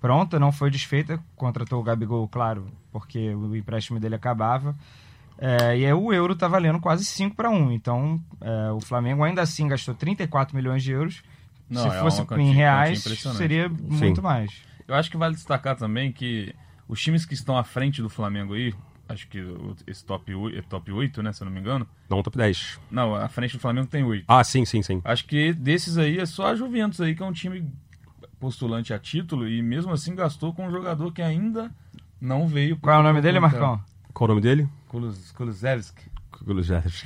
pronta, 0.00 0.38
não 0.38 0.52
foi 0.52 0.70
desfeita, 0.70 1.18
contratou 1.34 1.80
o 1.80 1.82
Gabigol, 1.82 2.28
claro, 2.28 2.66
porque 2.92 3.34
o 3.34 3.56
empréstimo 3.56 3.98
dele 3.98 4.14
acabava. 4.16 4.76
É, 5.38 5.78
e 5.78 5.86
aí 5.86 5.92
o 5.92 6.12
euro 6.12 6.36
tá 6.36 6.46
valendo 6.46 6.78
quase 6.78 7.04
5 7.04 7.34
para 7.34 7.48
1. 7.50 7.72
Então, 7.72 8.20
é, 8.40 8.70
o 8.70 8.80
Flamengo 8.80 9.24
ainda 9.24 9.40
assim 9.42 9.66
gastou 9.66 9.94
34 9.94 10.54
milhões 10.54 10.82
de 10.82 10.92
euros. 10.92 11.22
Não, 11.68 11.82
Se 11.90 11.96
é 11.96 12.00
fosse 12.00 12.20
uma 12.20 12.26
quantia- 12.26 12.44
em 12.44 12.52
reais, 12.52 13.02
seria 13.36 13.68
muito 13.68 14.22
mais. 14.22 14.50
Eu 14.86 14.94
acho 14.94 15.10
que 15.10 15.16
vale 15.16 15.34
destacar 15.34 15.76
também 15.76 16.12
que 16.12 16.54
os 16.86 17.00
times 17.00 17.24
que 17.24 17.34
estão 17.34 17.56
à 17.56 17.64
frente 17.64 18.02
do 18.02 18.10
Flamengo 18.10 18.52
aí, 18.54 18.74
acho 19.08 19.26
que 19.28 19.42
esse 19.86 20.04
top 20.04 20.34
8, 20.34 20.58
é 20.58 20.62
top 20.62 20.92
8 20.92 21.22
né, 21.22 21.32
se 21.32 21.42
eu 21.42 21.46
não 21.46 21.52
me 21.52 21.60
engano. 21.60 21.86
Não, 22.08 22.22
top 22.22 22.36
10. 22.36 22.78
Não, 22.90 23.14
à 23.14 23.28
frente 23.28 23.52
do 23.56 23.60
Flamengo 23.60 23.86
tem 23.86 24.04
8. 24.04 24.24
Ah, 24.28 24.44
sim, 24.44 24.64
sim, 24.66 24.82
sim. 24.82 25.00
Acho 25.04 25.24
que 25.26 25.52
desses 25.54 25.96
aí 25.96 26.18
é 26.18 26.26
só 26.26 26.48
a 26.48 26.54
Juventus 26.54 27.00
aí, 27.00 27.14
que 27.14 27.22
é 27.22 27.26
um 27.26 27.32
time 27.32 27.66
postulante 28.38 28.92
a 28.92 28.98
título 28.98 29.48
e 29.48 29.62
mesmo 29.62 29.92
assim 29.92 30.14
gastou 30.14 30.52
com 30.52 30.66
um 30.66 30.70
jogador 30.70 31.12
que 31.12 31.22
ainda 31.22 31.70
não 32.20 32.46
veio. 32.46 32.76
Qual 32.76 32.94
é 32.94 32.98
o 33.00 33.02
nome 33.02 33.20
dele, 33.22 33.40
Marcão? 33.40 33.80
Qual 34.12 34.26
o 34.26 34.28
nome 34.28 34.40
dele? 34.42 34.68
Kulus- 34.88 35.32
Kulusevski. 35.32 36.02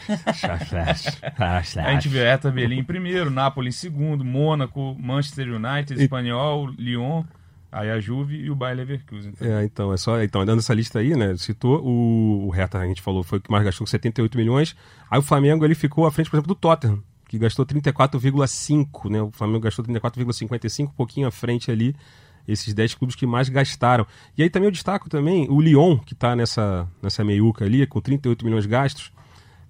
A 1.85 1.93
gente 1.93 2.09
vê 2.09 2.21
Hertha 2.21 2.51
Berlim 2.51 2.79
em 2.79 2.85
primeiro, 2.85 3.31
Napoli 3.31 3.69
em 3.69 3.73
segundo, 3.73 4.25
Mônaco, 4.25 4.97
Manchester 4.99 5.49
United, 5.49 6.03
Espanhol, 6.03 6.67
Lyon, 6.79 7.25
aí 7.71 7.91
a 7.91 8.01
Juve 8.01 8.37
e 8.37 8.51
o 8.51 8.55
Bayer 8.55 8.77
Leverkusen. 8.77 9.33
É, 9.41 9.65
então, 9.65 9.93
é 9.93 9.97
só. 9.97 10.23
Então, 10.23 10.45
dando 10.45 10.61
essa 10.61 10.75
lista 10.75 10.99
aí, 10.99 11.15
né? 11.15 11.37
Citou 11.37 11.81
o, 11.85 12.47
o 12.47 12.51
Hertha, 12.51 12.79
a 12.79 12.87
gente 12.87 13.03
falou, 13.03 13.23
foi 13.23 13.39
o 13.39 13.41
que 13.41 13.51
mais 13.51 13.65
gastou 13.65 13.87
com 13.87 13.91
78 13.91 14.37
milhões. 14.37 14.75
Aí 15.11 15.19
o 15.19 15.23
Flamengo 15.23 15.65
ele 15.65 15.75
ficou 15.75 16.07
à 16.07 16.11
frente, 16.11 16.31
por 16.31 16.37
exemplo, 16.37 16.55
do 16.55 16.59
Tottenham, 16.59 17.03
que 17.29 17.39
gastou 17.39 17.67
34,5, 17.67 19.11
né? 19.11 19.21
O 19.23 19.31
Flamengo 19.31 19.61
gastou 19.61 19.85
34,55, 19.85 20.85
um 20.85 20.89
pouquinho 20.89 21.27
à 21.27 21.31
frente 21.31 21.71
ali. 21.71 21.95
Esses 22.49 22.73
10 22.73 22.95
clubes 22.95 23.15
que 23.15 23.27
mais 23.27 23.49
gastaram. 23.51 24.07
E 24.37 24.43
aí 24.43 24.49
também 24.49 24.67
eu 24.69 24.73
destaco 24.73 25.09
também 25.11 25.47
o 25.51 25.61
Lyon, 25.61 25.99
que 25.99 26.15
está 26.15 26.35
nessa, 26.35 26.89
nessa 27.03 27.23
meiuca 27.23 27.65
ali, 27.67 27.87
com 27.87 28.01
38 28.01 28.43
milhões 28.45 28.65
gastos. 28.65 29.13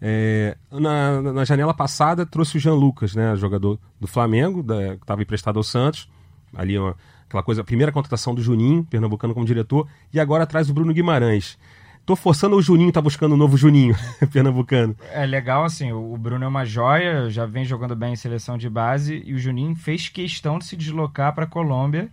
É, 0.01 0.57
na, 0.71 1.21
na 1.21 1.45
janela 1.45 1.75
passada 1.75 2.25
trouxe 2.25 2.57
o 2.57 2.61
Jean 2.61 2.75
Lucas, 2.75 3.17
né, 3.17 3.35
jogador 3.37 3.79
do 4.01 4.07
Flamengo, 4.07 4.63
da- 4.63 4.97
que 4.97 5.03
estava 5.03 5.21
emprestado 5.23 5.57
ao 5.59 5.65
Santos. 5.65 6.09
Ali 6.55 6.79
uma, 6.79 6.95
aquela 7.27 7.43
coisa, 7.43 7.63
a 7.63 7.65
primeira 7.65 7.91
contratação 7.91 8.33
do 8.35 8.41
Juninho, 8.41 8.85
pernambucano 8.85 9.35
como 9.35 9.45
diretor, 9.45 9.89
e 10.15 10.21
agora 10.21 10.47
traz 10.47 10.71
o 10.71 10.75
Bruno 10.75 10.95
Guimarães. 10.95 11.59
Tô 12.07 12.17
forçando 12.17 12.57
o 12.57 12.63
Juninho, 12.63 12.91
tá 12.93 13.03
buscando 13.03 13.33
o 13.33 13.37
novo 13.37 13.57
Juninho, 13.57 13.95
pernambucano. 14.33 14.97
É 15.13 15.27
legal, 15.27 15.65
assim, 15.65 15.93
o 15.93 16.15
o 16.15 16.17
Bruno 16.17 16.45
é 16.45 16.49
uma 16.49 16.65
joia, 16.65 17.29
já 17.29 17.45
vem 17.45 17.65
jogando 17.65 17.95
bem 17.95 18.13
em 18.13 18.17
seleção 18.17 18.57
de 18.57 18.71
base, 18.71 19.21
e 19.27 19.35
o 19.35 19.39
Juninho 19.39 19.75
fez 19.77 20.09
questão 20.09 20.59
de 20.59 20.65
se 20.65 20.77
deslocar 20.77 21.35
para 21.35 21.45
Colômbia 21.45 22.09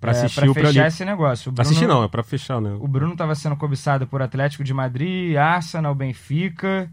Pra 0.00 0.12
é, 0.12 0.14
assistir 0.16 0.40
pra 0.40 0.50
o 0.50 0.54
fechar 0.54 0.66
Premier 0.68 0.86
esse 0.86 1.04
negócio. 1.04 1.50
O 1.50 1.54
Pra 1.54 1.62
Bruno, 1.62 1.70
assistir 1.76 1.86
não, 1.86 2.02
é 2.02 2.08
pra 2.08 2.22
fechar, 2.22 2.60
né? 2.60 2.76
O 2.80 2.88
Bruno 2.88 3.12
estava 3.12 3.34
sendo 3.34 3.54
cobiçado 3.56 4.06
por 4.06 4.22
Atlético 4.22 4.64
de 4.64 4.72
Madrid, 4.72 5.36
Arsenal, 5.36 5.94
Benfica. 5.94 6.90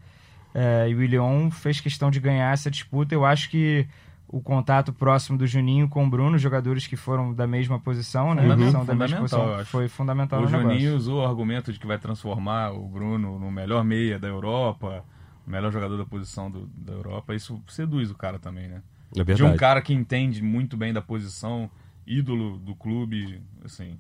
é, 0.54 0.90
e 0.90 0.96
o 0.96 1.06
Lyon 1.06 1.50
fez 1.52 1.80
questão 1.80 2.10
de 2.12 2.20
ganhar 2.20 2.52
essa 2.52 2.70
disputa. 2.72 3.14
Eu 3.16 3.24
acho 3.26 3.50
que 3.50 3.88
o 4.28 4.42
contato 4.42 4.92
próximo 4.92 5.38
do 5.38 5.48
Juninho 5.48 5.88
com 5.88 6.06
o 6.06 6.10
Bruno, 6.10 6.38
jogadores 6.38 6.86
que 6.86 6.98
foram 6.98 7.34
da 7.34 7.48
mesma 7.48 7.80
posição, 7.80 8.34
né? 8.36 8.42
Uhum. 8.46 8.72
São 8.72 8.84
da 8.84 8.94
mesma 8.94 9.18
Fundamental, 9.20 9.48
posição, 9.56 9.66
foi 9.68 9.88
fundamental 9.88 10.40
O 10.40 10.42
no 10.44 10.48
Juninho 10.50 10.68
negócio. 10.70 10.96
usou 10.98 11.22
o 11.22 11.26
argumento 11.26 11.72
de 11.72 11.80
que 11.80 11.88
vai 11.88 11.98
transformar 11.98 12.72
o 12.74 12.86
Bruno 12.88 13.40
no 13.40 13.50
melhor 13.50 13.84
meia 13.86 14.20
da 14.20 14.28
Europa, 14.28 15.06
o 15.46 15.50
melhor 15.50 15.72
jogador 15.72 15.96
da 15.98 16.06
posição 16.06 16.52
do- 16.52 16.66
da 16.76 16.92
Europa. 16.92 17.34
Isso 17.36 17.62
seduz 17.70 18.12
o 18.12 18.16
cara 18.16 18.38
também, 18.38 18.68
né? 18.68 18.82
É 19.18 19.24
De 19.24 19.44
um 19.46 19.56
cara 19.56 19.82
que 19.82 19.94
entende 19.94 20.44
muito 20.44 20.76
bem 20.76 20.92
da 20.92 21.02
posição, 21.02 21.70
ídolo 22.08 22.58
do 22.58 22.74
clube, 22.76 23.42
assim. 23.64 23.98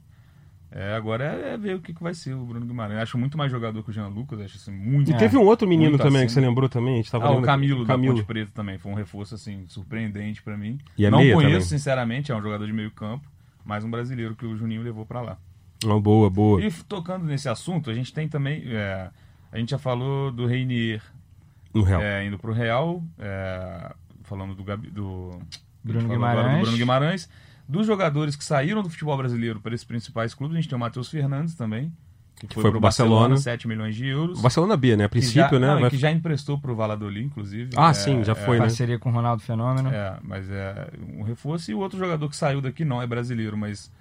É, 0.69 0.95
agora 0.95 1.23
é, 1.23 1.53
é 1.53 1.57
ver 1.57 1.75
o 1.75 1.79
que, 1.79 1.93
que 1.93 2.03
vai 2.03 2.13
ser 2.13 2.33
o 2.33 2.45
Bruno 2.45 2.65
Guimarães. 2.65 2.99
Acho 3.01 3.17
muito 3.17 3.37
mais 3.37 3.49
jogador 3.49 3.81
que 3.83 3.89
o 3.89 3.93
Jean 3.93 4.07
Lucas, 4.09 4.41
acho 4.41 4.57
assim, 4.57 4.71
muito. 4.71 5.09
E 5.09 5.17
teve 5.17 5.37
um 5.37 5.43
outro 5.45 5.65
menino 5.67 5.97
também 5.97 6.25
que 6.25 6.31
você 6.31 6.41
lembrou 6.41 6.67
também, 6.67 6.95
a 6.95 6.97
gente 6.97 7.09
tava 7.11 7.27
Ah, 7.27 7.31
o 7.31 7.41
Camilo, 7.41 7.85
Camilo. 7.85 8.13
da 8.15 8.19
Ponte 8.19 8.27
Preta 8.27 8.51
também. 8.53 8.77
Foi 8.77 8.91
um 8.91 8.95
reforço, 8.95 9.33
assim, 9.35 9.63
surpreendente 9.67 10.41
pra 10.43 10.57
mim. 10.57 10.77
E 10.97 11.05
é 11.05 11.09
Não 11.09 11.19
meia 11.19 11.33
conheço, 11.33 11.53
também. 11.53 11.67
sinceramente, 11.79 12.31
é 12.31 12.35
um 12.35 12.41
jogador 12.41 12.65
de 12.65 12.73
meio 12.73 12.91
campo, 12.91 13.25
mas 13.63 13.85
um 13.85 13.89
brasileiro 13.89 14.35
que 14.35 14.45
o 14.45 14.57
Juninho 14.57 14.81
levou 14.81 15.05
pra 15.05 15.21
lá. 15.21 15.37
Uma 15.85 16.01
boa, 16.01 16.29
boa. 16.29 16.61
E 16.61 16.69
tocando 16.83 17.23
nesse 17.25 17.47
assunto, 17.47 17.89
a 17.89 17.93
gente 17.93 18.13
tem 18.13 18.27
também. 18.27 18.63
é, 18.65 19.09
a 19.49 19.57
gente 19.57 19.69
já 19.71 19.77
falou 19.77 20.31
do 20.33 20.45
Reinier 20.45 21.01
No 21.73 21.81
Real. 21.83 22.01
é, 22.01 22.25
indo 22.25 22.37
pro 22.37 22.51
Real, 22.51 23.01
é, 23.17 23.93
falando 24.23 24.53
do, 24.53 24.65
Gabi, 24.65 24.89
do 24.89 25.39
Bruno 25.81 26.09
Guimarães. 26.09 26.55
do 26.57 26.61
Bruno 26.63 26.77
Guimarães. 26.77 27.29
Dos 27.67 27.86
jogadores 27.86 28.36
que 28.36 28.43
saíram 28.43 28.81
do 28.81 28.89
futebol 28.89 29.17
brasileiro 29.17 29.59
para 29.59 29.75
esses 29.75 29.86
principais 29.86 30.33
clubes, 30.33 30.55
a 30.55 30.62
gente 30.62 30.69
tem 30.69 30.75
o 30.77 30.79
Matheus 30.79 31.09
Fernandes 31.09 31.53
também, 31.53 31.91
que, 32.39 32.53
foi 32.53 32.63
pro 32.63 32.71
pro 32.71 32.79
Barcelona. 32.79 33.36
7 33.36 33.67
milhões 33.67 33.95
de 33.95 34.05
euros. 34.07 34.39
O 34.39 34.41
Barcelona 34.41 34.77
B, 34.77 34.95
né? 34.95 35.03
A 35.05 35.07
que 35.07 35.12
princípio, 35.13 35.41
já, 35.50 35.59
né? 35.59 35.67
não, 35.74 35.81
vai- 35.81 35.89
que 35.89 35.97
já 35.97 36.12
emprestou 36.12 36.57
pro 36.59 36.75
Valladolid, 36.75 37.25
inclusive. 37.25 37.71
Ah, 37.75 37.89
É, 37.89 37.93
sim, 37.93 38.24
já 38.24 38.31
é, 38.31 38.36
foi, 38.36 38.57
né? 38.57 38.65
Parceria 38.65 38.97
com 39.00 39.09
o 39.09 39.13
Ronaldo 39.13 39.41
Fenômeno. 39.41 39.89
É, 39.89 40.17
mas 40.24 40.50
é 40.50 40.89
um 41.17 41.24
reforço. 41.24 41.69
E 41.71 41.74
o 41.74 41.79
outro 41.79 41.97
jogador 42.00 42.29
que 42.29 42.36
saiu 42.38 42.62
daqui 42.62 42.86
não 42.86 43.01
é 43.01 43.07
brasileiro, 43.07 43.57
mas 43.57 43.91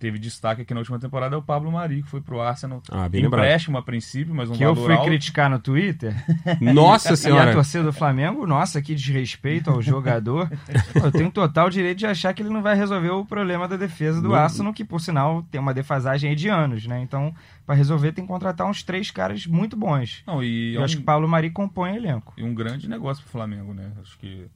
teve 0.00 0.18
destaque 0.18 0.62
aqui 0.62 0.72
na 0.74 0.80
última 0.80 0.98
temporada 0.98 1.36
é 1.36 1.38
o 1.38 1.42
Pablo 1.42 1.70
Mari, 1.70 2.02
que 2.02 2.08
foi 2.08 2.20
pro 2.22 2.40
Arsenal. 2.40 2.82
Ah, 2.90 3.08
bem 3.08 3.22
lembrado. 3.22 3.44
empréstimo 3.44 3.76
a 3.78 3.82
princípio, 3.82 4.34
mas 4.34 4.48
um 4.50 4.54
que 4.54 4.64
eu 4.64 4.74
valor 4.74 4.86
fui 4.86 4.94
alto. 4.96 5.06
criticar 5.06 5.50
no 5.50 5.58
Twitter. 5.58 6.14
Nossa 6.60 7.10
E 7.10 7.12
a 7.12 7.16
senhora! 7.16 7.52
torcida 7.52 7.84
do 7.84 7.92
Flamengo, 7.92 8.46
nossa, 8.46 8.80
que 8.80 8.94
desrespeito 8.94 9.70
ao 9.70 9.80
jogador. 9.82 10.50
Eu 11.02 11.12
tenho 11.12 11.30
total 11.30 11.68
direito 11.70 11.98
de 11.98 12.06
achar 12.06 12.32
que 12.32 12.42
ele 12.42 12.48
não 12.50 12.62
vai 12.62 12.74
resolver 12.74 13.10
o 13.10 13.24
problema 13.24 13.68
da 13.68 13.76
defesa 13.76 14.20
do 14.22 14.28
Não. 14.28 14.34
Arsenal, 14.34 14.72
que 14.72 14.84
por 14.84 15.00
sinal 15.00 15.42
tem 15.50 15.60
uma 15.60 15.74
defasagem 15.74 16.30
aí 16.30 16.36
de 16.36 16.48
anos, 16.48 16.86
né? 16.86 17.00
Então, 17.02 17.34
para 17.66 17.74
resolver, 17.74 18.12
tem 18.12 18.24
que 18.24 18.28
contratar 18.30 18.66
uns 18.66 18.82
três 18.82 19.10
caras 19.10 19.46
muito 19.46 19.76
bons. 19.76 20.22
Não, 20.26 20.42
e, 20.42 20.72
é 20.72 20.76
Eu 20.76 20.80
um, 20.80 20.84
acho 20.84 20.96
que 20.96 21.02
o 21.02 21.04
Paulo 21.04 21.28
Mari 21.28 21.50
compõe 21.50 21.94
elenco. 21.96 22.32
e 22.36 22.42
um 22.42 22.54
grande 22.54 22.88
negócio 22.88 23.22
pro 23.22 23.32
Flamengo, 23.32 23.74
né? 23.74 23.90
Acho 24.00 24.18
que 24.18 24.46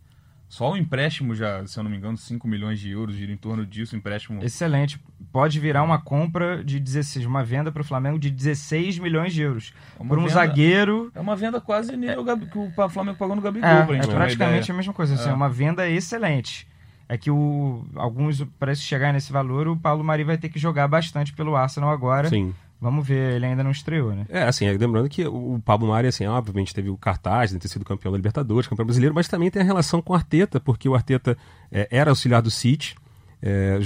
só 0.54 0.70
o 0.72 0.76
empréstimo 0.76 1.34
já, 1.34 1.66
se 1.66 1.76
eu 1.76 1.82
não 1.82 1.90
me 1.90 1.96
engano, 1.96 2.16
5 2.16 2.46
milhões 2.46 2.78
de 2.78 2.90
euros, 2.90 3.16
gira 3.16 3.32
em 3.32 3.36
torno 3.36 3.66
disso, 3.66 3.96
empréstimo. 3.96 4.40
Excelente. 4.40 5.00
Pode 5.32 5.58
virar 5.58 5.82
uma 5.82 5.98
compra 6.00 6.62
de 6.62 6.78
16, 6.78 7.26
uma 7.26 7.42
venda 7.42 7.72
para 7.72 7.82
o 7.82 7.84
Flamengo 7.84 8.18
de 8.20 8.30
16 8.30 8.98
milhões 9.00 9.34
de 9.34 9.42
euros. 9.42 9.72
É 9.98 10.04
Por 10.04 10.16
um 10.16 10.22
venda- 10.22 10.34
zagueiro. 10.34 11.10
É 11.12 11.20
uma 11.20 11.34
venda 11.34 11.60
quase 11.60 11.96
nível 11.96 12.22
Gabi- 12.22 12.46
que 12.46 12.56
o 12.58 12.88
Flamengo 12.88 13.18
pagou 13.18 13.34
no 13.34 13.42
Gabigol, 13.42 13.68
É, 13.68 13.82
pra 13.84 13.94
gente 13.96 14.08
é 14.08 14.14
praticamente 14.14 14.70
a 14.70 14.74
mesma 14.74 14.92
coisa. 14.92 15.14
Assim, 15.14 15.28
É. 15.28 15.32
é 15.32 15.34
uma 15.34 15.48
venda 15.48 15.88
excelente. 15.88 16.68
É 17.08 17.18
que 17.18 17.30
o, 17.30 17.84
alguns, 17.96 18.42
para 18.58 18.72
isso 18.72 18.82
chegar 18.82 19.12
nesse 19.12 19.30
valor, 19.32 19.66
o 19.68 19.76
Paulo 19.76 20.02
Mari 20.04 20.24
vai 20.24 20.38
ter 20.38 20.48
que 20.48 20.58
jogar 20.58 20.86
bastante 20.88 21.32
pelo 21.34 21.54
Arsenal 21.56 21.90
agora. 21.90 22.28
Sim. 22.28 22.54
Vamos 22.80 23.06
ver, 23.06 23.36
ele 23.36 23.46
ainda 23.46 23.64
não 23.64 23.70
estreou, 23.70 24.14
né? 24.14 24.26
É, 24.28 24.42
assim, 24.42 24.68
lembrando 24.70 25.08
que 25.08 25.26
o 25.26 25.60
Pablo 25.64 25.88
Mari, 25.88 26.08
assim, 26.08 26.26
obviamente 26.26 26.74
teve 26.74 26.90
o 26.90 26.96
cartaz 26.96 27.50
de 27.50 27.58
ter 27.58 27.68
sido 27.68 27.84
campeão 27.84 28.12
da 28.12 28.18
Libertadores, 28.18 28.68
campeão 28.68 28.84
brasileiro, 28.84 29.14
mas 29.14 29.26
também 29.26 29.50
tem 29.50 29.62
a 29.62 29.64
relação 29.64 30.02
com 30.02 30.12
o 30.12 30.16
Arteta, 30.16 30.60
porque 30.60 30.88
o 30.88 30.94
Arteta 30.94 31.36
é, 31.72 31.88
era 31.90 32.10
auxiliar 32.10 32.42
do 32.42 32.50
City, 32.50 32.94
é, 33.40 33.78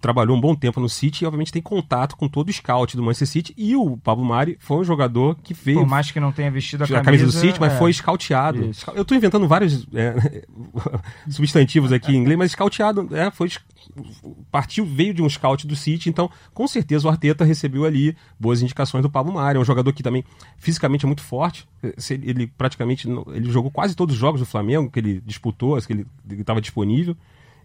trabalhou 0.00 0.36
um 0.36 0.40
bom 0.40 0.54
tempo 0.54 0.80
no 0.80 0.88
City 0.88 1.24
e, 1.24 1.26
obviamente, 1.26 1.52
tem 1.52 1.62
contato 1.62 2.16
com 2.16 2.28
todo 2.28 2.48
o 2.48 2.52
scout 2.52 2.96
do 2.96 3.02
Manchester 3.02 3.28
City. 3.28 3.54
E 3.56 3.74
o 3.76 3.96
Pablo 3.96 4.24
Mari 4.24 4.56
foi 4.60 4.78
um 4.78 4.84
jogador 4.84 5.36
que 5.42 5.54
veio 5.54 5.80
Por 5.80 5.86
mais 5.86 6.10
que 6.10 6.20
não 6.20 6.32
tenha 6.32 6.50
vestido 6.50 6.82
a 6.82 6.84
a 6.84 6.88
camisa, 6.88 7.04
camisa, 7.04 7.26
do 7.26 7.32
City, 7.32 7.60
mas 7.60 7.72
é. 7.72 7.76
foi 7.76 7.90
escauteado. 7.90 8.64
Isso. 8.64 8.90
Eu 8.94 9.04
tô 9.04 9.14
inventando 9.14 9.46
vários 9.48 9.86
é, 9.94 10.44
substantivos 11.28 11.92
aqui 11.92 12.12
em 12.12 12.16
inglês, 12.16 12.38
mas 12.38 12.50
escauteado 12.50 13.08
é, 13.14 13.30
foi 13.30 13.48
partiu 14.50 14.84
veio 14.84 15.14
de 15.14 15.22
um 15.22 15.28
scout 15.28 15.66
do 15.66 15.74
City, 15.74 16.08
então 16.08 16.30
com 16.52 16.66
certeza 16.66 17.06
o 17.06 17.10
Arteta 17.10 17.44
recebeu 17.44 17.84
ali 17.84 18.16
boas 18.38 18.62
indicações 18.62 19.02
do 19.02 19.10
Pablo 19.10 19.32
Mari, 19.32 19.58
é 19.58 19.60
um 19.60 19.64
jogador 19.64 19.92
que 19.92 20.02
também 20.02 20.24
fisicamente 20.56 21.04
é 21.04 21.06
muito 21.06 21.22
forte. 21.22 21.66
Ele, 22.10 22.46
praticamente 22.46 23.08
ele 23.34 23.50
jogou 23.50 23.70
quase 23.70 23.94
todos 23.94 24.14
os 24.14 24.20
jogos 24.20 24.40
do 24.40 24.46
Flamengo 24.46 24.90
que 24.90 24.98
ele 24.98 25.22
disputou, 25.24 25.80
que 25.80 25.92
ele 25.92 26.06
estava 26.28 26.60
disponível. 26.60 27.16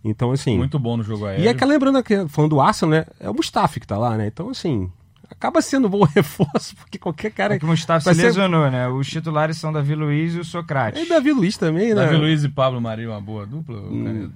Então 0.04 0.32
assim, 0.32 0.58
Muito 0.58 0.78
bom 0.78 0.98
no 0.98 1.04
jogo 1.04 1.26
aéreo. 1.26 1.44
e 1.44 1.48
é 1.48 1.52
aquela 1.52 1.72
lembrando 1.72 2.04
que 2.04 2.28
falando 2.28 2.52
do 2.52 2.62
Arsenal, 2.62 2.92
né? 3.00 3.06
É 3.20 3.30
o 3.30 3.34
Mustafi 3.34 3.80
que 3.80 3.88
tá 3.88 3.98
lá, 3.98 4.18
né? 4.18 4.28
Então 4.28 4.50
assim, 4.50 4.92
acaba 5.30 5.62
sendo 5.62 5.88
um 5.88 5.90
bom 5.90 6.04
reforço, 6.14 6.76
porque 6.76 6.98
qualquer 7.00 7.32
cara 7.32 7.56
É 7.56 7.60
que 7.60 7.66
o 7.66 7.68
Mustafa 7.70 8.14
se 8.14 8.20
ser- 8.20 8.26
lesionou, 8.28 8.70
né? 8.70 8.88
Os 8.90 9.08
titulares 9.08 9.58
são 9.58 9.72
Davi 9.72 9.96
Luiz 9.96 10.36
e 10.36 10.40
o 10.40 10.44
Socrates. 10.44 11.02
E 11.02 11.08
Davi 11.08 11.32
Luiz 11.32 11.58
também, 11.58 11.90
né? 11.90 11.96
Davi 11.96 12.18
Luiz 12.18 12.44
e 12.44 12.50
Pablo 12.50 12.82
Mari, 12.82 13.08
uma 13.08 13.22
boa 13.22 13.46
dupla? 13.46 13.78
Hum. 13.80 14.04
Canedo? 14.04 14.34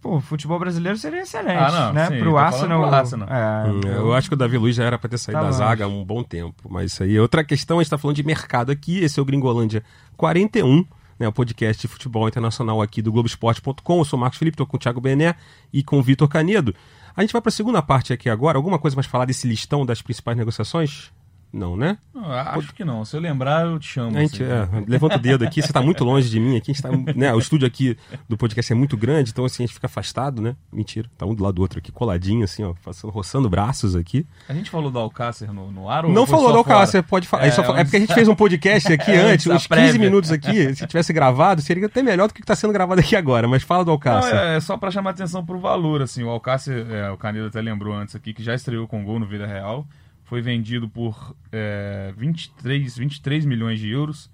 Pô, 0.00 0.16
o 0.16 0.20
futebol 0.22 0.58
brasileiro 0.58 0.96
seria 0.96 1.20
excelente, 1.20 1.58
Ah, 1.58 1.70
não, 1.70 1.92
né? 1.92 2.06
sim, 2.08 2.18
pro 2.20 2.38
Arsenal. 2.38 2.80
pro 2.88 2.94
Arsenal. 2.96 3.28
É, 3.28 3.70
Hum, 3.70 3.80
eu 3.84 4.14
acho 4.14 4.30
que 4.30 4.34
o 4.34 4.38
Davi 4.38 4.56
Luiz 4.56 4.74
já 4.74 4.84
era 4.84 4.98
para 4.98 5.10
ter 5.10 5.18
saído 5.18 5.36
Tá 5.38 5.42
da 5.42 5.50
longe. 5.50 5.58
zaga 5.58 5.84
há 5.84 5.88
um 5.88 6.02
bom 6.02 6.22
tempo. 6.22 6.54
Mas 6.70 6.92
isso 6.92 7.02
aí 7.02 7.14
é 7.16 7.20
outra 7.20 7.44
questão. 7.44 7.76
A 7.76 7.80
gente 7.82 7.88
está 7.88 7.98
falando 7.98 8.16
de 8.16 8.22
mercado 8.24 8.72
aqui. 8.72 8.98
Esse 9.04 9.18
é 9.20 9.22
o 9.22 9.26
Gringolândia 9.26 9.82
41, 10.16 10.86
né, 11.20 11.28
o 11.28 11.32
podcast 11.32 11.82
de 11.82 11.86
futebol 11.86 12.26
internacional 12.26 12.80
aqui 12.80 13.02
do 13.02 13.12
Globoesporte.com. 13.12 13.98
Eu 13.98 14.04
sou 14.06 14.18
Marcos 14.18 14.38
Felipe, 14.38 14.54
estou 14.54 14.66
com 14.66 14.78
o 14.78 14.80
Thiago 14.80 15.00
Bené 15.00 15.34
e 15.70 15.84
com 15.84 15.98
o 15.98 16.02
Vitor 16.02 16.26
Canedo. 16.26 16.74
A 17.14 17.20
gente 17.20 17.32
vai 17.32 17.42
para 17.42 17.50
a 17.50 17.52
segunda 17.52 17.82
parte 17.82 18.12
aqui 18.12 18.30
agora. 18.30 18.56
Alguma 18.56 18.78
coisa 18.78 18.96
mais 18.96 19.06
falar 19.06 19.26
desse 19.26 19.46
listão 19.46 19.84
das 19.84 20.00
principais 20.00 20.36
negociações? 20.36 21.12
Não, 21.52 21.76
né? 21.76 21.98
Não, 22.14 22.30
acho 22.30 22.72
que 22.72 22.84
não. 22.84 23.04
Se 23.04 23.16
eu 23.16 23.20
lembrar, 23.20 23.66
eu 23.66 23.78
te 23.78 23.86
chamo. 23.88 24.16
A 24.16 24.20
gente, 24.20 24.42
assim. 24.42 24.76
é, 24.76 24.84
levanta 24.86 25.16
o 25.16 25.18
dedo 25.18 25.44
aqui, 25.44 25.60
você 25.60 25.66
está 25.68 25.82
muito 25.82 26.04
longe 26.04 26.30
de 26.30 26.38
mim 26.38 26.56
aqui, 26.56 26.70
a 26.70 26.74
gente 26.74 26.82
tá, 26.82 26.90
né, 27.14 27.34
o 27.34 27.38
estúdio 27.40 27.66
aqui 27.66 27.96
do 28.28 28.36
podcast 28.36 28.72
é 28.72 28.76
muito 28.76 28.96
grande, 28.96 29.30
então 29.30 29.44
assim, 29.44 29.64
a 29.64 29.66
gente 29.66 29.74
fica 29.74 29.86
afastado, 29.86 30.40
né? 30.40 30.54
Mentira, 30.72 31.08
tá 31.18 31.26
um 31.26 31.34
do 31.34 31.42
lado 31.42 31.54
do 31.54 31.62
outro 31.62 31.78
aqui, 31.80 31.90
coladinho, 31.90 32.44
assim, 32.44 32.62
ó, 32.62 32.72
passando, 32.84 33.10
roçando 33.10 33.50
braços 33.50 33.96
aqui. 33.96 34.24
A 34.48 34.54
gente 34.54 34.70
falou 34.70 34.90
do 34.92 34.98
Alcácer 34.98 35.52
no, 35.52 35.72
no 35.72 35.88
ar 35.90 36.04
ou 36.04 36.12
Não 36.12 36.26
falou 36.26 36.52
do 36.52 36.58
Alcácer, 36.58 37.02
pode 37.02 37.26
falar. 37.26 37.46
É, 37.46 37.50
só 37.50 37.62
é 37.76 37.82
porque 37.82 37.96
a 37.96 38.00
gente 38.00 38.14
fez 38.14 38.28
um 38.28 38.34
podcast 38.36 38.92
aqui 38.92 39.10
É, 39.10 39.32
antes, 39.32 39.46
uns 39.46 39.52
15 39.66 39.68
prévia. 39.68 39.98
minutos 40.00 40.30
aqui. 40.30 40.74
Se 40.74 40.86
tivesse 40.86 41.12
gravado, 41.12 41.60
seria 41.62 41.86
até 41.86 42.00
melhor 42.02 42.28
do 42.28 42.34
que 42.34 42.40
está 42.42 42.54
sendo 42.54 42.72
gravado 42.72 43.00
aqui 43.00 43.16
agora. 43.16 43.48
Mas 43.48 43.62
fala 43.64 43.84
do 43.84 43.88
Não, 43.88 43.94
Alcácer. 43.94 44.34
é, 44.34 44.56
é 44.56 44.60
só 44.60 44.76
pra 44.76 44.90
chamar 44.90 45.10
atenção 45.10 45.44
pro 45.44 45.58
valor, 45.58 46.00
assim, 46.02 46.22
o 46.22 46.28
Alcácer, 46.28 46.86
é, 46.90 47.10
o 47.10 47.16
Canedo 47.16 47.46
até 47.48 47.60
lembrou 47.60 47.92
antes 47.94 48.14
aqui, 48.14 48.32
que 48.32 48.42
já 48.42 48.54
estreou 48.54 48.86
com 48.86 49.02
gol 49.04 49.18
no 49.18 49.26
Vida 49.26 49.46
Real, 49.46 49.84
foi 50.30 50.40
vendido 50.40 50.88
por 50.88 51.34
é, 51.50 52.14
23, 52.16 52.96
23 52.96 53.44
milhões 53.44 53.80
de 53.80 53.90
euros 53.90 54.30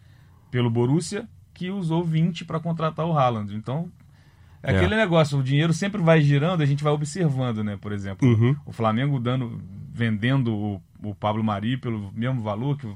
pelo 0.50 0.68
Borussia, 0.68 1.26
que 1.54 1.70
usou 1.70 2.04
20 2.04 2.44
para 2.44 2.60
contratar 2.60 3.06
o 3.06 3.16
Haaland, 3.18 3.54
então 3.56 3.90
é, 4.62 4.72
É. 4.72 4.76
aquele 4.76 4.94
negócio, 4.94 5.38
o 5.38 5.42
dinheiro 5.42 5.72
sempre 5.72 6.02
vai 6.02 6.20
girando, 6.20 6.60
a 6.60 6.66
gente 6.66 6.84
vai 6.84 6.92
observando, 6.92 7.64
né, 7.64 7.78
por 7.80 7.92
exemplo, 7.92 8.28
Uhum. 8.28 8.54
o 8.66 8.72
Flamengo 8.72 9.18
dando, 9.18 9.58
vendendo 9.90 10.54
o, 10.54 10.82
o 11.02 11.14
Pablo 11.14 11.42
Mari 11.42 11.78
pelo 11.78 12.12
mesmo 12.12 12.42
valor 12.42 12.76
que 12.76 12.86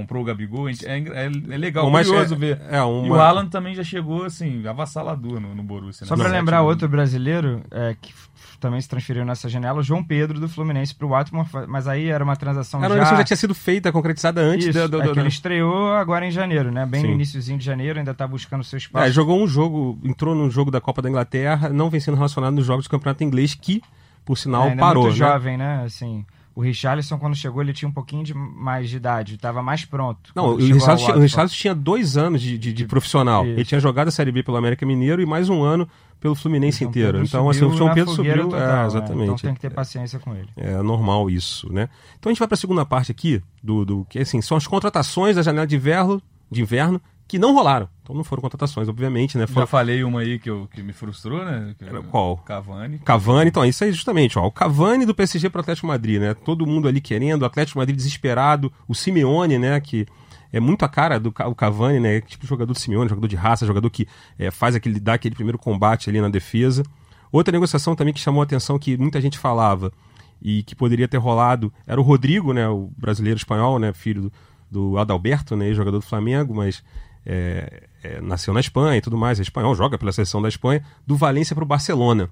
comprou 0.00 0.22
o 0.22 0.24
Gabigol, 0.26 0.68
gente- 0.68 0.84
é, 0.86 0.98
é, 0.98 1.26
é 1.26 1.56
legal, 1.56 1.84
Bom, 1.86 1.90
mas 1.90 2.06
curioso 2.06 2.34
é- 2.34 2.38
ver. 2.38 2.60
é 2.68 2.82
uma- 2.82 3.06
E 3.06 3.10
o 3.10 3.14
Haaland 3.14 3.48
também 3.50 3.74
já 3.74 3.82
chegou, 3.82 4.24
assim, 4.24 4.66
avassalador 4.66 5.40
no, 5.40 5.54
no 5.54 5.62
Borussia. 5.62 6.04
né? 6.04 6.08
Só 6.08 6.14
pra 6.14 6.24
Sete 6.26 6.34
lembrar 6.36 6.60
outro 6.62 6.86
brasileiro 6.88 7.62
é, 7.70 7.96
que 8.00 8.12
também 8.60 8.80
se 8.80 8.88
transferiu 8.88 9.24
nessa 9.24 9.48
janela, 9.48 9.80
o 9.80 9.82
João 9.82 10.02
Pedro 10.04 10.38
do 10.40 10.48
Fluminense 10.48 10.94
pro 10.94 11.08
Watmore, 11.08 11.48
fa- 11.48 11.66
mas 11.66 11.86
aí 11.88 12.08
era 12.08 12.22
uma 12.24 12.36
transação 12.36 12.80
A 12.80 12.82
já... 12.84 12.88
negociação 12.90 13.18
já 13.18 13.24
tinha 13.24 13.36
sido 13.36 13.54
feita, 13.54 13.90
concretizada 13.92 14.40
antes 14.40 14.66
Isso, 14.68 14.78
do, 14.80 14.88
do, 14.88 15.02
é 15.02 15.04
do- 15.06 15.12
que 15.14 15.18
ele 15.18 15.28
estreou 15.28 15.92
agora 15.94 16.26
em 16.26 16.30
janeiro, 16.30 16.70
né? 16.70 16.84
Bem 16.86 17.00
Sim. 17.02 17.06
no 17.08 17.12
iníciozinho 17.14 17.58
de 17.58 17.64
janeiro, 17.64 17.98
ainda 17.98 18.12
tá 18.14 18.26
buscando 18.26 18.64
seu 18.64 18.76
espaço. 18.78 19.06
É, 19.06 19.10
jogou 19.10 19.42
um 19.42 19.46
jogo, 19.46 19.98
entrou 20.04 20.34
num 20.34 20.50
jogo 20.50 20.70
da 20.70 20.80
Copa 20.80 21.00
da 21.02 21.08
Inglaterra, 21.08 21.68
não 21.68 21.88
vem 21.90 22.00
sendo 22.00 22.16
relacionado 22.16 22.54
nos 22.54 22.64
jogos 22.66 22.86
do 22.86 22.90
Campeonato 22.90 23.22
Inglês, 23.24 23.54
que, 23.54 23.82
por 24.24 24.36
sinal, 24.38 24.68
É, 24.68 24.74
parou. 24.76 25.04
muito 25.04 25.18
né? 25.18 25.18
jovem, 25.26 25.56
né? 25.56 25.82
Assim, 25.84 26.24
o 26.56 26.62
Richarlison, 26.62 27.18
quando 27.18 27.36
chegou, 27.36 27.60
ele 27.62 27.72
tinha 27.74 27.86
um 27.88 27.92
pouquinho 27.92 28.24
de 28.24 28.32
mais 28.34 28.88
de 28.88 28.96
idade, 28.96 29.34
estava 29.34 29.62
mais 29.62 29.84
pronto. 29.84 30.32
Não, 30.34 30.54
o 30.54 30.56
Richarlison 30.56 30.96
tinha, 30.96 31.16
o. 31.16 31.20
Richarlison 31.20 31.54
tinha 31.54 31.74
dois 31.74 32.16
anos 32.16 32.40
de, 32.40 32.56
de- 32.56 32.72
de 32.72 32.84
profissional. 32.86 33.44
Isso. 33.44 33.52
Ele 33.52 33.64
tinha 33.66 33.78
jogado 33.78 34.08
a 34.08 34.10
Série 34.10 34.32
B 34.32 34.42
pelo 34.42 34.56
América 34.56 34.86
Mineiro 34.86 35.20
e 35.20 35.26
mais 35.26 35.50
um 35.50 35.62
ano 35.62 35.86
pelo 36.18 36.34
Fluminense 36.34 36.78
João 36.78 36.88
inteiro. 36.90 37.22
Então, 37.22 37.50
assim, 37.50 37.62
o 37.64 37.76
João 37.76 37.92
Pedro 37.92 38.10
subiu. 38.14 38.44
total, 38.48 38.58
é, 38.58 38.66
né? 38.80 38.86
exatamente. 38.86 39.24
Então 39.24 39.36
tem 39.36 39.54
que 39.54 39.60
ter 39.60 39.70
paciência 39.70 40.18
com 40.18 40.34
ele. 40.34 40.48
É 40.56 40.80
normal 40.82 41.28
isso, 41.28 41.70
né? 41.70 41.90
Então 42.18 42.30
a 42.30 42.32
gente 42.32 42.38
vai 42.38 42.48
para 42.48 42.54
a 42.54 42.58
segunda 42.58 42.86
parte 42.86 43.12
aqui 43.12 43.42
do, 43.62 43.84
do 43.84 44.06
que 44.08 44.18
assim 44.18 44.40
são 44.40 44.56
as 44.56 44.66
contratações 44.66 45.36
da 45.36 45.42
janela 45.42 45.66
de 45.66 45.76
inverno, 45.76 46.22
de 46.50 46.62
inverno 46.62 46.98
que 47.28 47.38
não 47.38 47.54
rolaram. 47.54 47.88
Então 48.02 48.14
não 48.14 48.22
foram 48.22 48.40
contratações, 48.40 48.88
obviamente, 48.88 49.36
né? 49.36 49.46
Foram... 49.46 49.62
Já 49.62 49.66
falei 49.66 50.04
uma 50.04 50.20
aí 50.20 50.38
que, 50.38 50.48
eu, 50.48 50.68
que 50.72 50.82
me 50.82 50.92
frustrou, 50.92 51.44
né? 51.44 51.74
Era 51.80 52.02
qual? 52.02 52.36
Cavani. 52.38 52.98
Cavani, 53.00 53.48
então, 53.48 53.64
isso 53.64 53.82
aí 53.82 53.92
justamente, 53.92 54.38
ó, 54.38 54.46
o 54.46 54.52
Cavani 54.52 55.04
do 55.04 55.14
PSG 55.14 55.50
para 55.50 55.58
o 55.58 55.62
Atlético 55.62 55.86
Madrid, 55.88 56.20
né? 56.20 56.34
Todo 56.34 56.66
mundo 56.66 56.86
ali 56.86 57.00
querendo, 57.00 57.42
o 57.42 57.46
Atlético 57.46 57.78
Madrid 57.78 57.96
desesperado, 57.96 58.72
o 58.86 58.94
Simeone, 58.94 59.58
né, 59.58 59.80
que 59.80 60.06
é 60.52 60.60
muito 60.60 60.84
a 60.84 60.88
cara 60.88 61.18
do 61.18 61.28
o 61.30 61.54
Cavani, 61.54 61.98
né? 61.98 62.20
Tipo 62.20 62.44
de 62.44 62.48
jogador 62.48 62.72
do 62.72 62.78
Simeone, 62.78 63.08
jogador 63.08 63.28
de 63.28 63.36
raça, 63.36 63.66
jogador 63.66 63.90
que 63.90 64.06
é, 64.38 64.50
faz 64.50 64.74
aquele 64.74 65.00
dá 65.00 65.14
aquele 65.14 65.34
primeiro 65.34 65.58
combate 65.58 66.08
ali 66.08 66.20
na 66.20 66.28
defesa. 66.28 66.84
Outra 67.32 67.52
negociação 67.52 67.96
também 67.96 68.14
que 68.14 68.20
chamou 68.20 68.40
a 68.40 68.44
atenção 68.44 68.78
que 68.78 68.96
muita 68.96 69.20
gente 69.20 69.38
falava 69.38 69.92
e 70.40 70.62
que 70.62 70.74
poderia 70.74 71.08
ter 71.08 71.16
rolado 71.16 71.72
era 71.86 72.00
o 72.00 72.04
Rodrigo, 72.04 72.52
né, 72.52 72.68
o 72.68 72.90
brasileiro 72.96 73.36
espanhol, 73.36 73.78
né, 73.78 73.92
filho 73.92 74.22
do, 74.22 74.32
do 74.70 74.98
Adalberto, 74.98 75.56
né, 75.56 75.72
jogador 75.74 75.98
do 75.98 76.06
Flamengo, 76.06 76.54
mas 76.54 76.82
é, 77.26 77.82
é, 78.02 78.20
nasceu 78.20 78.54
na 78.54 78.60
Espanha 78.60 78.96
e 78.96 79.00
tudo 79.00 79.18
mais, 79.18 79.38
é 79.38 79.42
espanhol, 79.42 79.74
joga 79.74 79.98
pela 79.98 80.12
seleção 80.12 80.40
da 80.40 80.48
Espanha, 80.48 80.82
do 81.06 81.16
Valência 81.16 81.54
para 81.54 81.64
o 81.64 81.66
Barcelona. 81.66 82.30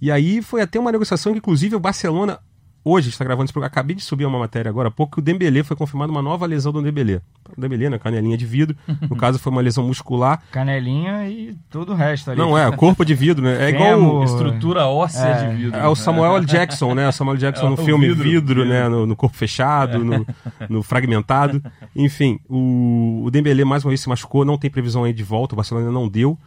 E 0.00 0.10
aí 0.10 0.40
foi 0.40 0.62
até 0.62 0.80
uma 0.80 0.90
negociação 0.90 1.32
que, 1.32 1.38
inclusive, 1.38 1.76
o 1.76 1.80
Barcelona, 1.80 2.40
hoje, 2.84 3.08
está 3.10 3.24
gravando 3.24 3.44
esse 3.44 3.52
programa, 3.52 3.68
acabei 3.70 3.94
de 3.96 4.02
subir 4.02 4.24
uma 4.24 4.38
matéria 4.38 4.68
agora 4.68 4.88
há 4.88 4.90
pouco, 4.90 5.14
que 5.14 5.18
o 5.20 5.22
Dembélé 5.22 5.62
foi 5.62 5.76
confirmado 5.76 6.10
uma 6.12 6.22
nova 6.22 6.46
lesão 6.46 6.72
do 6.72 6.82
Dembélé. 6.82 7.20
O 7.56 7.60
Dembélé, 7.60 7.90
né, 7.90 7.98
canelinha 7.98 8.36
de 8.36 8.46
vidro, 8.46 8.76
no 9.08 9.14
caso 9.16 9.38
foi 9.38 9.52
uma 9.52 9.60
lesão 9.60 9.86
muscular. 9.86 10.42
Canelinha 10.50 11.28
e 11.28 11.54
todo 11.70 11.92
o 11.92 11.94
resto 11.94 12.30
ali. 12.30 12.38
Não 12.40 12.56
é, 12.56 12.70
corpo 12.76 13.04
de 13.04 13.14
vidro, 13.14 13.44
né? 13.44 13.66
É 13.66 13.70
igual. 13.70 14.24
Estrutura 14.24 14.86
óssea 14.86 15.26
É. 15.26 15.50
de 15.50 15.56
vidro. 15.56 15.78
é 15.78 15.88
o 15.88 15.94
Samuel 15.94 16.36
L. 16.36 16.46
Jackson, 16.46 16.94
né? 16.94 17.08
O 17.08 17.12
Samuel 17.12 17.34
L. 17.34 17.40
Jackson 17.40 17.66
É, 17.66 17.70
no 17.70 17.76
filme 17.76 18.08
Vidro, 18.08 18.22
vidro, 18.24 18.64
né? 18.64 18.88
No, 18.88 19.06
no 19.06 19.16
corpo 19.16 19.36
fechado, 19.36 20.04
no, 20.04 20.26
no 20.68 20.82
fragmentado. 20.82 21.62
Enfim, 21.94 22.38
o, 22.48 23.22
o 23.26 23.30
Dembélé 23.30 23.64
mais 23.64 23.84
uma 23.84 23.90
vez 23.90 24.00
se 24.00 24.08
machucou, 24.08 24.44
não 24.44 24.56
tem 24.58 24.70
previsão 24.70 25.04
aí 25.04 25.12
de 25.12 25.22
volta, 25.22 25.54
o 25.54 25.56
Barcelona 25.56 25.86
ainda 25.86 25.98
não 25.98 26.08
deu. 26.08 26.38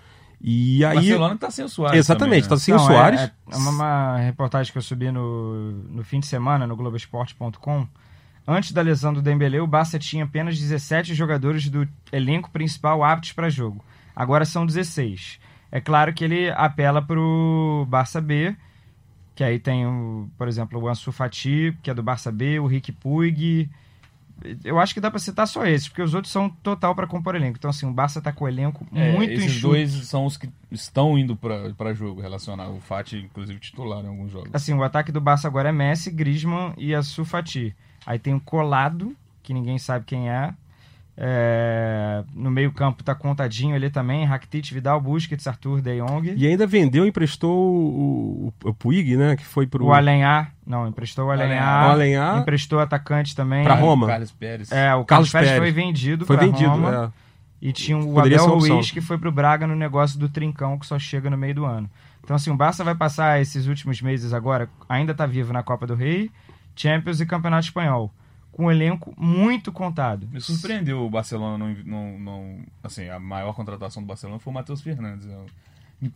E 0.43 0.83
O 0.83 0.87
aí. 0.89 0.95
Barcelona 0.95 1.37
tá 1.37 1.49
sem 1.49 1.63
o 1.63 1.69
Soares. 1.69 1.97
Exatamente, 1.97 2.43
tá 2.43 2.49
também, 2.49 2.59
sem 2.59 2.73
o 2.73 2.77
Não, 2.77 2.85
Soares. 2.85 3.21
É, 3.21 3.31
é 3.51 3.55
uma, 3.55 3.71
uma 3.71 4.17
reportagem 4.17 4.71
que 4.73 4.77
eu 4.77 4.81
subi 4.81 5.09
no, 5.09 5.71
no 5.89 6.03
fim 6.03 6.19
de 6.19 6.27
semana 6.27 6.67
no 6.67 6.75
Globoesporte.com. 6.75 7.87
Antes 8.45 8.73
da 8.73 8.81
lesão 8.81 9.13
do 9.13 9.21
Dembélé, 9.21 9.61
o 9.61 9.67
Barça 9.67 9.97
tinha 9.97 10.25
apenas 10.25 10.59
17 10.59 11.13
jogadores 11.13 11.69
do 11.69 11.87
elenco 12.11 12.51
principal 12.51 13.01
aptos 13.01 13.31
para 13.31 13.49
jogo. 13.49 13.83
Agora 14.13 14.43
são 14.43 14.65
16. 14.65 15.39
É 15.71 15.79
claro 15.79 16.13
que 16.13 16.25
ele 16.25 16.51
apela 16.51 17.01
para 17.01 17.17
o 17.17 17.85
Barça 17.87 18.19
B, 18.19 18.53
que 19.33 19.45
aí 19.45 19.57
tem, 19.59 19.87
o, 19.87 20.29
por 20.37 20.49
exemplo, 20.49 20.77
o 20.79 20.89
Ansu 20.89 21.11
Fati, 21.13 21.75
que 21.81 21.89
é 21.89 21.93
do 21.93 22.03
Barça 22.03 22.31
B, 22.33 22.59
o 22.59 22.67
Rick 22.67 22.91
Puig. 22.91 23.69
Eu 24.63 24.79
acho 24.79 24.93
que 24.93 24.99
dá 24.99 25.09
para 25.09 25.19
citar 25.19 25.47
só 25.47 25.65
esses, 25.65 25.87
porque 25.87 26.01
os 26.01 26.13
outros 26.13 26.31
são 26.31 26.49
total 26.49 26.93
para 26.95 27.07
compor 27.07 27.35
elenco. 27.35 27.57
Então, 27.57 27.69
assim, 27.69 27.85
o 27.85 27.91
Barça 27.91 28.21
tá 28.21 28.31
com 28.31 28.45
o 28.45 28.47
elenco? 28.47 28.85
É, 28.93 29.13
muito 29.13 29.31
esses 29.33 29.45
enxuto. 29.45 29.67
dois 29.69 29.91
são 29.91 30.25
os 30.25 30.37
que 30.37 30.49
estão 30.71 31.17
indo 31.17 31.35
pra, 31.35 31.71
pra 31.73 31.93
jogo 31.93 32.21
relacionado. 32.21 32.75
O 32.75 32.81
Fati, 32.81 33.17
inclusive, 33.17 33.59
titular 33.59 34.03
em 34.03 34.07
alguns 34.07 34.31
jogos. 34.31 34.49
Assim, 34.53 34.73
o 34.73 34.83
ataque 34.83 35.11
do 35.11 35.21
Barça 35.21 35.47
agora 35.47 35.69
é 35.69 35.71
Messi, 35.71 36.11
Griezmann 36.11 36.73
e 36.77 36.93
Ansu 36.93 37.23
Fati. 37.23 37.75
Aí 38.05 38.19
tem 38.19 38.33
o 38.33 38.39
Colado, 38.39 39.15
que 39.41 39.53
ninguém 39.53 39.77
sabe 39.77 40.05
quem 40.05 40.29
é. 40.29 40.53
É, 41.15 42.23
No 42.33 42.49
meio 42.49 42.71
campo 42.71 43.03
tá 43.03 43.13
contadinho 43.13 43.75
ali 43.75 43.89
também, 43.89 44.25
Rakitic, 44.25 44.71
Vidal, 44.73 44.99
Busquets, 44.99 45.45
Arthur, 45.47 45.81
De 45.81 45.99
Jong. 46.01 46.33
E 46.35 46.47
ainda 46.47 46.65
vendeu 46.65 47.05
e 47.05 47.09
emprestou 47.09 47.55
o, 47.55 48.53
o, 48.63 48.69
o 48.69 48.73
Puig, 48.73 49.15
né? 49.15 49.35
Que 49.35 49.45
foi 49.45 49.67
pro. 49.67 49.85
O 49.85 49.93
Alenhar, 49.93 50.51
não, 50.65 50.87
emprestou 50.87 51.25
o 51.25 51.27
o 51.27 51.31
Alenhar. 51.31 51.89
Alenhar 51.91 52.39
Emprestou 52.39 52.79
atacante 52.79 53.35
também. 53.35 53.63
Pra 53.63 53.75
Roma. 53.75 54.07
Carlos 54.07 54.31
Pérez. 54.31 54.71
É, 54.71 54.93
o 54.95 55.05
Carlos 55.05 55.05
Carlos 55.05 55.31
Pérez, 55.31 55.49
Pérez. 55.49 55.63
foi 55.63 55.71
vendido 55.71 56.25
Foi 56.25 56.37
pra 56.37 56.45
vendido, 56.45 56.69
Roma. 56.69 57.11
é. 57.19 57.23
E 57.65 57.71
tinha 57.71 57.97
o 57.97 58.13
Poderia 58.13 58.41
Abel. 58.41 58.57
Ruiz, 58.57 58.91
que 58.91 58.99
foi 58.99 59.17
pro 59.17 59.31
Braga 59.31 59.65
no 59.65 59.75
negócio 59.75 60.19
do 60.19 60.27
Trincão, 60.27 60.77
que 60.77 60.85
só 60.85 60.99
chega 60.99 61.29
no 61.29 61.37
meio 61.37 61.55
do 61.55 61.63
ano. 61.65 61.89
Então, 62.21 62.35
assim, 62.35 62.51
o 62.51 62.55
Barça 62.57 62.83
vai 62.83 62.93
passar 62.95 63.39
esses 63.41 63.67
últimos 63.67 64.01
meses 64.01 64.33
agora, 64.33 64.67
ainda 64.89 65.13
tá 65.13 65.25
vivo 65.25 65.53
na 65.53 65.63
Copa 65.63 65.85
do 65.87 65.95
Rei, 65.95 66.29
Champions 66.75 67.21
e 67.21 67.25
Campeonato 67.25 67.65
Espanhol, 67.67 68.11
com 68.53 68.65
um 68.67 68.71
elenco 68.71 69.13
muito 69.17 69.71
contado. 69.71 70.27
Me 70.31 70.39
surpreendeu 70.39 71.01
o 71.05 71.09
Barcelona 71.09 71.57
não, 71.57 71.73
não, 71.83 72.19
não- 72.19 72.57
Assim, 72.81 73.09
a 73.09 73.19
maior 73.19 73.53
contratação 73.53 74.01
do 74.01 74.05
Barcelona 74.07 74.39
foi 74.39 74.51
o 74.51 74.53
Matheus 74.53 74.79
Fernandes. 74.81 75.27
Eu- 75.27 75.45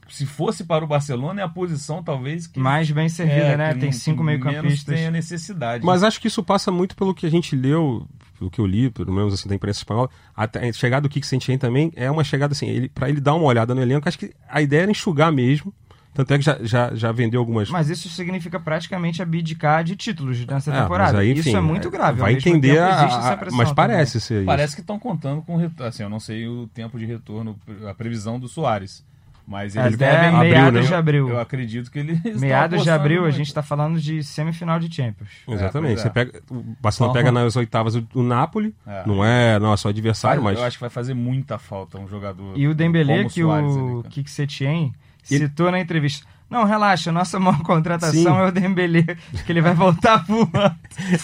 Se 0.09 0.25
fosse 0.25 0.65
para 0.65 0.83
o 0.83 0.87
Barcelona, 0.87 1.39
é 1.41 1.43
a 1.45 1.47
posição 1.49 2.03
talvez 2.03 2.45
que. 2.45 2.59
Mais 2.59 2.91
bem 2.91 3.07
servida, 3.07 3.35
é, 3.53 3.57
né? 3.57 3.73
Tem 3.73 3.89
cinco 3.91 4.21
meio-campistas. 4.21 4.93
tem 4.93 5.05
a 5.07 5.11
necessidade. 5.11 5.85
Mas 5.85 6.03
acho 6.03 6.19
que 6.19 6.27
isso 6.27 6.43
passa 6.43 6.69
muito 6.71 6.93
pelo 6.95 7.13
que 7.15 7.25
a 7.25 7.31
gente 7.31 7.55
leu, 7.55 8.05
pelo 8.37 8.51
que 8.51 8.59
eu 8.59 8.65
li, 8.65 8.89
pelo 8.89 9.13
menos 9.13 9.33
assim, 9.33 9.47
da 9.47 9.55
imprensa 9.55 9.79
espanhola. 9.79 10.09
Até 10.35 10.67
a 10.67 10.73
chegada 10.73 11.03
do 11.03 11.09
Kik 11.09 11.25
Sentien 11.25 11.57
também 11.57 11.89
é 11.95 12.11
uma 12.11 12.23
chegada 12.25 12.51
assim, 12.51 12.67
ele, 12.67 12.89
para 12.89 13.09
ele 13.09 13.21
dar 13.21 13.33
uma 13.35 13.45
olhada 13.45 13.73
no 13.73 13.81
elenco, 13.81 14.09
acho 14.09 14.19
que 14.19 14.33
a 14.49 14.61
ideia 14.61 14.81
era 14.81 14.91
enxugar 14.91 15.31
mesmo. 15.31 15.73
Tanto 16.17 16.33
é 16.33 16.37
que 16.39 16.43
já, 16.43 16.57
já, 16.63 16.95
já 16.95 17.11
vendeu 17.11 17.39
algumas. 17.39 17.69
Mas 17.69 17.89
isso 17.89 18.09
significa 18.09 18.59
praticamente 18.59 19.21
abdicar 19.21 19.83
de 19.83 19.95
títulos 19.95 20.43
nessa 20.47 20.73
É, 20.73 20.81
temporada. 20.81 21.19
aí, 21.19 21.31
enfim, 21.31 21.49
isso 21.49 21.57
é 21.57 21.61
muito 21.61 21.91
grave. 21.91 22.19
Vai 22.19 22.33
entender, 22.33 22.73
tempo, 22.73 22.81
a- 22.81 23.33
a- 23.33 23.37
mas 23.51 23.69
também. 23.69 23.75
parece 23.75 24.19
ser 24.19 24.37
isso. 24.37 24.45
Parece 24.47 24.73
que 24.75 24.81
estão 24.81 24.97
contando 24.97 25.43
com. 25.43 25.57
Assim, 25.83 26.01
eu 26.01 26.09
não 26.09 26.19
sei 26.19 26.47
o 26.47 26.67
tempo 26.73 26.97
de 26.97 27.05
retorno, 27.05 27.55
a 27.87 27.93
previsão 27.93 28.39
do 28.39 28.47
Soares. 28.47 29.05
Mas 29.49 29.77
É, 29.77 29.81
eles 29.85 29.93
até 29.93 30.11
devem. 30.11 30.27
abril, 30.35 30.51
meados 30.51 30.81
né? 30.81 30.87
de 30.87 30.93
abril. 30.93 31.29
Eu 31.29 31.39
acredito 31.39 31.89
que 31.89 31.99
eles. 31.99 32.19
Meados 32.41 32.83
de 32.83 32.89
abril, 32.89 33.23
a 33.23 33.31
gente 33.31 33.53
tá 33.53 33.63
falando 33.63 33.97
de 33.97 34.21
semifinal 34.21 34.77
de 34.77 34.93
Champions. 34.93 35.29
Exatamente. 35.47 35.99
É, 35.99 36.01
Você 36.01 36.07
é. 36.07 36.11
pega, 36.11 36.41
o 36.51 36.63
Barcelona 36.81 37.11
Então- 37.11 37.23
pega 37.23 37.31
nas 37.31 37.55
oitavas 37.55 37.95
o, 37.95 38.05
o 38.13 38.21
Napoli, 38.23 38.75
É. 38.85 39.03
não 39.05 39.23
é 39.23 39.57
nosso 39.57 39.87
adversário, 39.87 40.43
mas. 40.43 40.57
Eu 40.59 40.65
acho 40.65 40.75
que 40.75 40.81
vai 40.81 40.89
fazer 40.89 41.13
muita 41.13 41.57
falta 41.57 41.97
um 41.97 42.09
jogador. 42.09 42.57
E 42.57 42.67
o 42.67 42.75
Dembélé, 42.75 43.23
que 43.23 43.41
o 43.41 43.47
cara. 43.49 44.09
Kik 44.09 44.29
Setien 44.29 44.83
Ele- 44.87 45.06
citou 45.27 45.71
na 45.71 45.79
entrevista. 45.79 46.25
Não, 46.49 46.63
relaxa, 46.63 47.11
nossa 47.11 47.37
maior 47.41 47.61
contratação 47.61 48.13
Sim. 48.23 48.27
é 48.39 48.45
o 48.45 48.51
Dembélé, 48.51 49.03
que 49.45 49.51
ele 49.51 49.59
vai 49.61 49.73
voltar 49.73 50.23
voando. 50.27 50.51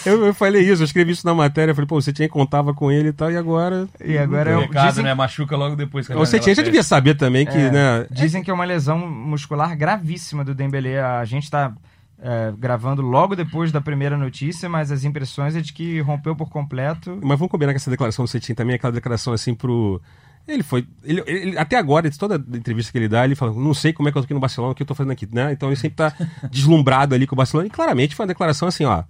Eu, 0.04 0.26
eu 0.26 0.34
falei 0.34 0.62
isso, 0.62 0.82
eu 0.82 0.84
escrevi 0.84 1.12
isso 1.12 1.26
na 1.26 1.34
matéria, 1.34 1.70
eu 1.70 1.74
falei, 1.74 1.88
pô, 1.88 2.00
você 2.00 2.12
tinha 2.12 2.28
contava 2.28 2.74
com 2.74 2.92
ele 2.92 3.08
e 3.08 3.12
tal, 3.12 3.32
e 3.32 3.36
agora. 3.36 3.88
E 4.04 4.18
agora 4.18 4.50
é 4.50 4.56
O 4.56 4.60
recado, 4.60 4.88
dizem, 4.88 5.04
né? 5.04 5.14
Machuca 5.14 5.56
logo 5.56 5.76
depois 5.76 6.06
que 6.06 6.14
Você 6.14 6.38
tinha, 6.38 6.54
já 6.54 6.62
devia 6.62 6.82
saber 6.82 7.14
também 7.14 7.46
que, 7.46 7.56
É. 7.56 7.70
né? 7.70 8.06
dizem 8.10 8.42
que 8.42 8.50
é 8.50 8.54
uma 8.54 8.64
lesão 8.66 8.98
muscular 8.98 9.74
gravíssima 9.76 10.44
do 10.44 10.54
Dembélé. 10.54 11.00
A 11.02 11.24
gente 11.24 11.50
tá 11.50 11.72
é, 12.22 12.52
gravando 12.58 13.00
logo 13.00 13.34
depois 13.34 13.72
da 13.72 13.80
primeira 13.80 14.16
notícia, 14.18 14.68
mas 14.68 14.92
as 14.92 15.04
impressões 15.04 15.56
é 15.56 15.60
de 15.60 15.72
que 15.72 16.00
rompeu 16.00 16.36
por 16.36 16.50
completo. 16.50 17.18
Mas 17.22 17.38
vamos 17.38 17.50
combinar 17.50 17.72
que 17.72 17.76
essa 17.76 17.90
declaração 17.90 18.26
do 18.26 18.28
Cetim 18.28 18.54
também 18.54 18.74
é 18.74 18.76
aquela 18.76 18.92
declaração 18.92 19.32
assim 19.32 19.54
pro. 19.54 20.00
Ele 20.46 20.62
foi. 20.62 20.86
Ele, 21.02 21.22
ele- 21.26 21.58
até 21.58 21.76
agora, 21.76 22.10
de 22.10 22.18
toda 22.18 22.34
a 22.36 22.56
entrevista 22.56 22.92
que 22.92 22.98
ele 22.98 23.08
dá, 23.08 23.24
ele 23.24 23.34
fala: 23.34 23.52
não 23.54 23.72
sei 23.74 23.92
como 23.92 24.08
é 24.08 24.12
que 24.12 24.18
eu 24.18 24.22
tô 24.22 24.26
aqui 24.26 24.34
no 24.34 24.40
Barcelona, 24.40 24.72
o 24.72 24.74
que 24.74 24.82
eu 24.82 24.86
tô 24.86 24.94
fazendo 24.94 25.12
aqui, 25.12 25.26
né? 25.32 25.52
Então 25.52 25.68
ele 25.70 25.76
sempre 25.76 25.96
tá 25.96 26.12
deslumbrado 26.50 27.14
ali 27.14 27.26
com 27.26 27.34
o 27.34 27.38
Barcelona. 27.38 27.66
E 27.66 27.70
claramente 27.70 28.14
foi 28.14 28.24
uma 28.24 28.28
declaração 28.28 28.68
assim, 28.68 28.84
ó, 28.84 29.04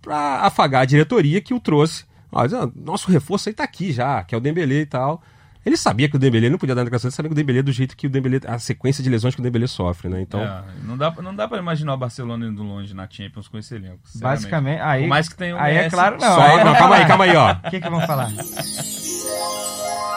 pra 0.00 0.40
afagar 0.40 0.82
a 0.82 0.86
diretoria 0.86 1.40
que 1.40 1.52
o 1.52 1.60
trouxe. 1.60 2.04
Ó, 2.32 2.44
diz, 2.46 2.54
ó, 2.54 2.70
nosso 2.74 3.10
reforço 3.10 3.48
aí 3.48 3.54
tá 3.54 3.64
aqui 3.64 3.92
já, 3.92 4.22
que 4.24 4.34
é 4.34 4.38
o 4.38 4.40
Dembélé 4.40 4.76
e 4.80 4.86
tal. 4.86 5.22
Ele 5.66 5.76
sabia 5.76 6.08
que 6.08 6.16
o 6.16 6.18
Dembélé 6.18 6.48
não 6.48 6.56
podia 6.56 6.74
dar 6.74 6.84
declaração, 6.84 7.08
ele 7.08 7.14
sabia 7.14 7.28
que 7.28 7.34
o 7.34 7.36
Dembélé 7.36 7.60
do 7.60 7.70
jeito 7.70 7.94
que 7.94 8.06
o 8.06 8.10
Dembélé, 8.10 8.40
a 8.46 8.58
sequência 8.58 9.04
de 9.04 9.10
lesões 9.10 9.34
que 9.34 9.42
o 9.42 9.44
Dembélé 9.44 9.66
sofre, 9.66 10.08
né? 10.08 10.22
Então, 10.22 10.40
É, 10.40 10.62
não, 10.84 10.96
dá, 10.96 11.10
não 11.22 11.34
dá 11.34 11.46
pra 11.46 11.58
imaginar 11.58 11.92
o 11.92 11.98
Barcelona 11.98 12.46
indo 12.46 12.62
longe 12.62 12.94
na 12.94 13.06
Champions 13.10 13.46
com 13.46 13.58
esse 13.58 13.74
elenco. 13.74 13.98
Basicamente, 14.14 14.80
aí, 14.80 15.02
Por 15.02 15.08
mais 15.10 15.28
que 15.28 15.34
tenha 15.36 15.54
o 15.54 15.58
aí 15.60 15.76
é 15.76 15.90
claro, 15.90 16.16
não. 16.18 16.34
só, 16.34 16.40
aí 16.40 16.64
não, 16.64 16.74
calma 16.74 16.96
aí, 16.96 17.06
calma 17.06 17.24
aí, 17.24 17.36
ó. 17.36 17.52
O 17.66 17.70
que 17.70 17.78
que 17.78 17.90
vão 17.90 18.00
falar? 18.06 18.30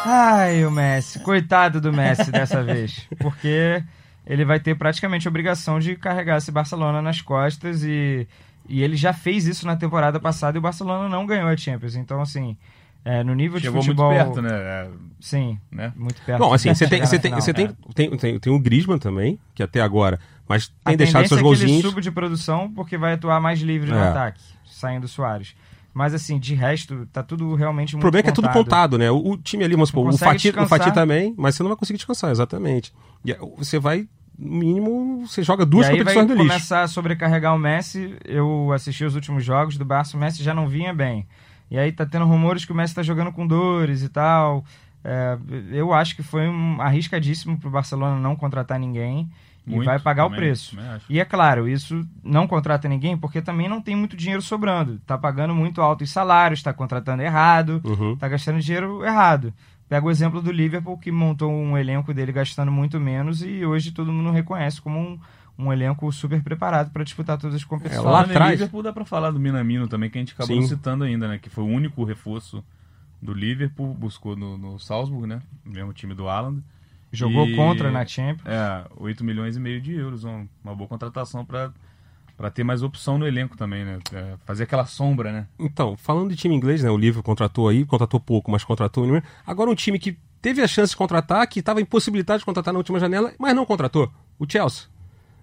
Ai, 0.05 0.65
o 0.65 0.71
Messi. 0.71 1.19
Coitado 1.19 1.79
do 1.79 1.91
Messi 1.93 2.31
dessa 2.31 2.63
vez. 2.63 3.07
Porque 3.19 3.83
ele 4.25 4.45
vai 4.45 4.59
ter 4.59 4.75
praticamente 4.75 5.27
a 5.27 5.29
obrigação 5.31 5.79
de 5.79 5.95
carregar 5.95 6.37
esse 6.37 6.51
Barcelona 6.51 7.01
nas 7.01 7.21
costas 7.21 7.83
e, 7.83 8.27
e 8.67 8.81
ele 8.83 8.95
já 8.95 9.13
fez 9.13 9.45
isso 9.45 9.65
na 9.65 9.75
temporada 9.75 10.19
passada 10.19 10.57
e 10.57 10.59
o 10.59 10.61
Barcelona 10.61 11.07
não 11.09 11.25
ganhou 11.25 11.47
a 11.49 11.57
Champions. 11.57 11.95
Então, 11.95 12.21
assim, 12.21 12.55
é, 13.05 13.23
no 13.23 13.33
nível 13.33 13.59
Chegou 13.59 13.81
de 13.81 13.87
futebol... 13.87 14.11
muito 14.13 14.23
perto, 14.25 14.41
né? 14.41 14.49
É, 14.53 14.87
Sim, 15.19 15.59
né? 15.71 15.91
muito 15.95 16.21
perto. 16.21 16.39
Bom, 16.39 16.53
assim, 16.53 16.73
você 16.73 16.87
tem, 16.87 17.01
você 17.01 17.19
tem, 17.19 17.31
você 17.33 17.53
tem, 17.53 17.67
tem, 17.93 18.17
tem, 18.17 18.39
tem 18.39 18.53
o 18.53 18.59
Griezmann 18.59 18.99
também, 18.99 19.37
que 19.53 19.61
até 19.63 19.81
agora, 19.81 20.19
mas 20.47 20.67
tem 20.85 20.93
A 20.93 20.97
deixado 20.97 21.27
seus 21.27 21.39
é 21.39 21.43
que 21.43 21.47
ele 21.47 21.55
golzinhos. 21.57 21.81
suba 21.81 22.01
de 22.01 22.11
produção 22.11 22.71
porque 22.73 22.97
vai 22.97 23.13
atuar 23.13 23.39
mais 23.41 23.59
livre 23.59 23.89
no 23.89 23.97
É. 23.97 24.07
ataque, 24.09 24.41
saindo 24.65 25.03
o 25.05 25.07
Soares. 25.07 25.55
Mas 25.93 26.13
assim, 26.13 26.39
de 26.39 26.55
resto, 26.55 27.07
tá 27.13 27.21
tudo 27.21 27.53
realmente 27.53 27.93
O 27.93 27.97
muito 27.97 28.01
problema 28.01 28.21
é 28.21 28.23
que 28.23 28.29
é 28.29 28.33
tudo 28.33 28.49
contado, 28.49 28.97
né? 28.97 29.11
O, 29.11 29.33
o 29.33 29.37
time 29.37 29.63
ali, 29.63 29.73
vamos 29.75 29.89
supor, 29.89 30.07
o 30.07 30.17
Fati, 30.17 30.49
o. 30.49 30.67
Fati 30.67 30.91
também, 30.91 31.35
mas 31.37 31.55
você 31.55 31.61
não 31.61 31.69
vai 31.69 31.77
conseguir 31.77 31.97
descansar, 31.97 32.31
exatamente. 32.31 32.91
E 33.23 33.31
aí, 33.31 33.37
você 33.57 33.77
vai, 33.77 34.07
no 34.37 34.55
mínimo, 34.55 35.27
você 35.27 35.43
joga 35.43 35.65
duas 35.65 35.87
competições 35.87 36.27
no 36.27 36.33
lixo. 36.33 36.47
começar 36.47 36.81
a 36.81 36.87
sobrecarregar 36.87 37.55
o 37.55 37.59
Messi. 37.59 38.15
Eu 38.25 38.71
assisti 38.73 39.05
os 39.05 39.13
últimos 39.13 39.45
jogos 39.45 39.77
do 39.77 39.85
Barça, 39.85 40.17
o 40.17 40.19
Messi 40.19 40.41
já 40.41 40.53
não 40.53 40.67
vinha 40.67 40.93
bem. 40.93 41.27
E 41.69 41.77
aí 41.77 41.91
tá 41.91 42.05
tendo 42.05 42.25
rumores 42.25 42.65
que 42.65 42.71
o 42.71 42.75
Messi 42.75 42.95
tá 42.95 43.03
jogando 43.03 43.31
com 43.31 43.45
dores 43.45 44.01
e 44.01 44.09
tal. 44.09 44.65
É, 45.03 45.37
eu 45.71 45.93
acho 45.93 46.15
que 46.15 46.23
foi 46.23 46.47
um 46.47 46.81
arriscadíssimo 46.81 47.59
pro 47.59 47.69
Barcelona 47.69 48.19
não 48.19 48.35
contratar 48.35 48.79
ninguém 48.79 49.29
e 49.65 49.71
Muito, 49.71 49.85
vai 49.85 49.97
pagar 49.99 50.25
o 50.25 50.29
também, 50.29 50.39
preço. 50.41 50.75
também 50.75 50.91
acho. 50.91 51.05
E 51.09 51.19
é 51.19 51.25
claro, 51.25 51.67
isso 51.69 52.05
não 52.23 52.45
contrata 52.47 52.87
ninguém 52.89 53.17
porque 53.17 53.41
também 53.41 53.69
não 53.69 53.81
tem 53.81 53.95
muito 53.95 54.15
dinheiro 54.17 54.41
sobrando. 54.41 54.99
Tá 55.05 55.17
pagando 55.17 55.55
muito 55.55 55.81
altos 55.81 56.09
salários, 56.11 56.61
tá 56.61 56.73
contratando 56.73 57.21
errado, 57.23 57.81
Uhum. 57.83 58.15
tá 58.17 58.27
gastando 58.27 58.59
dinheiro 58.59 59.03
errado. 59.05 59.53
pega 59.89 60.05
o 60.07 60.09
exemplo 60.11 60.41
do 60.41 60.51
Liverpool, 60.51 60.97
que 60.97 61.11
montou 61.11 61.51
um 61.51 61.77
elenco 61.77 62.13
dele 62.13 62.31
gastando 62.31 62.71
muito 62.71 62.99
menos 62.99 63.43
e 63.43 63.63
hoje 63.63 63.91
todo 63.91 64.11
mundo 64.11 64.31
reconhece 64.31 64.81
como 64.81 64.97
um, 64.99 65.19
um 65.57 65.71
elenco 65.71 66.11
super 66.11 66.41
preparado 66.41 66.89
para 66.91 67.03
disputar 67.03 67.37
todas 67.37 67.55
as 67.57 67.63
competições. 67.63 68.03
É, 68.03 68.09
lá 68.09 68.21
atrás- 68.21 68.51
Liverpool, 68.53 68.81
dá 68.81 68.91
pra 68.91 69.05
falar 69.05 69.29
do 69.29 69.39
Minamino 69.39 69.87
também, 69.87 70.09
que 70.09 70.17
a 70.17 70.21
gente 70.21 70.33
acabou 70.33 70.59
Sim. 70.61 70.67
citando 70.67 71.03
ainda, 71.03 71.27
né? 71.27 71.37
Que 71.37 71.47
foi 71.49 71.63
o 71.63 71.67
único 71.67 72.03
reforço 72.03 72.63
do 73.21 73.33
Liverpool, 73.33 73.93
buscou 73.93 74.35
no, 74.35 74.57
no 74.57 74.79
Salzburg, 74.79 75.27
né? 75.27 75.41
O 75.65 75.69
mesmo 75.69 75.93
time 75.93 76.15
do 76.15 76.27
Haaland. 76.27 76.63
Jogou 77.15 77.47
E- 77.47 77.55
contra 77.55 77.91
na 77.91 78.05
Champions. 78.05 78.47
É, 78.47 78.85
8 78.97 79.23
milhões 79.23 79.55
e 79.55 79.59
meio 79.59 79.79
de 79.79 79.93
euros, 79.93 80.23
uma, 80.23 80.45
uma 80.63 80.75
boa 80.75 80.87
contratação 80.89 81.45
pra 81.45 81.71
para 82.35 82.49
ter 82.49 82.63
mais 82.63 82.81
opção 82.81 83.19
no 83.19 83.27
elenco 83.27 83.55
também, 83.55 83.85
né? 83.85 83.99
É, 84.11 84.33
fazer 84.43 84.63
aquela 84.63 84.87
sombra, 84.87 85.31
né? 85.31 85.47
Então, 85.59 85.95
falando 85.95 86.31
de 86.31 86.35
time 86.35 86.55
inglês, 86.55 86.81
né? 86.81 86.89
O 86.89 86.97
Liverpool 86.97 87.23
contratou 87.23 87.69
aí, 87.69 87.85
contratou 87.85 88.19
pouco, 88.19 88.49
mas 88.49 88.63
contratou. 88.63 89.05
né? 89.05 89.21
Agora 89.45 89.69
um 89.69 89.75
time 89.75 89.99
que 89.99 90.17
teve 90.41 90.59
a 90.59 90.67
chance 90.67 90.89
de 90.89 90.97
contratar, 90.97 91.45
que 91.47 91.59
estava 91.59 91.79
impossibilitado 91.79 92.39
de 92.39 92.45
contratar 92.45 92.73
na 92.73 92.79
última 92.79 92.99
janela, 92.99 93.31
mas 93.37 93.55
não 93.55 93.65
contratou. 93.67 94.11
O 94.39 94.49
Chelsea. 94.51 94.87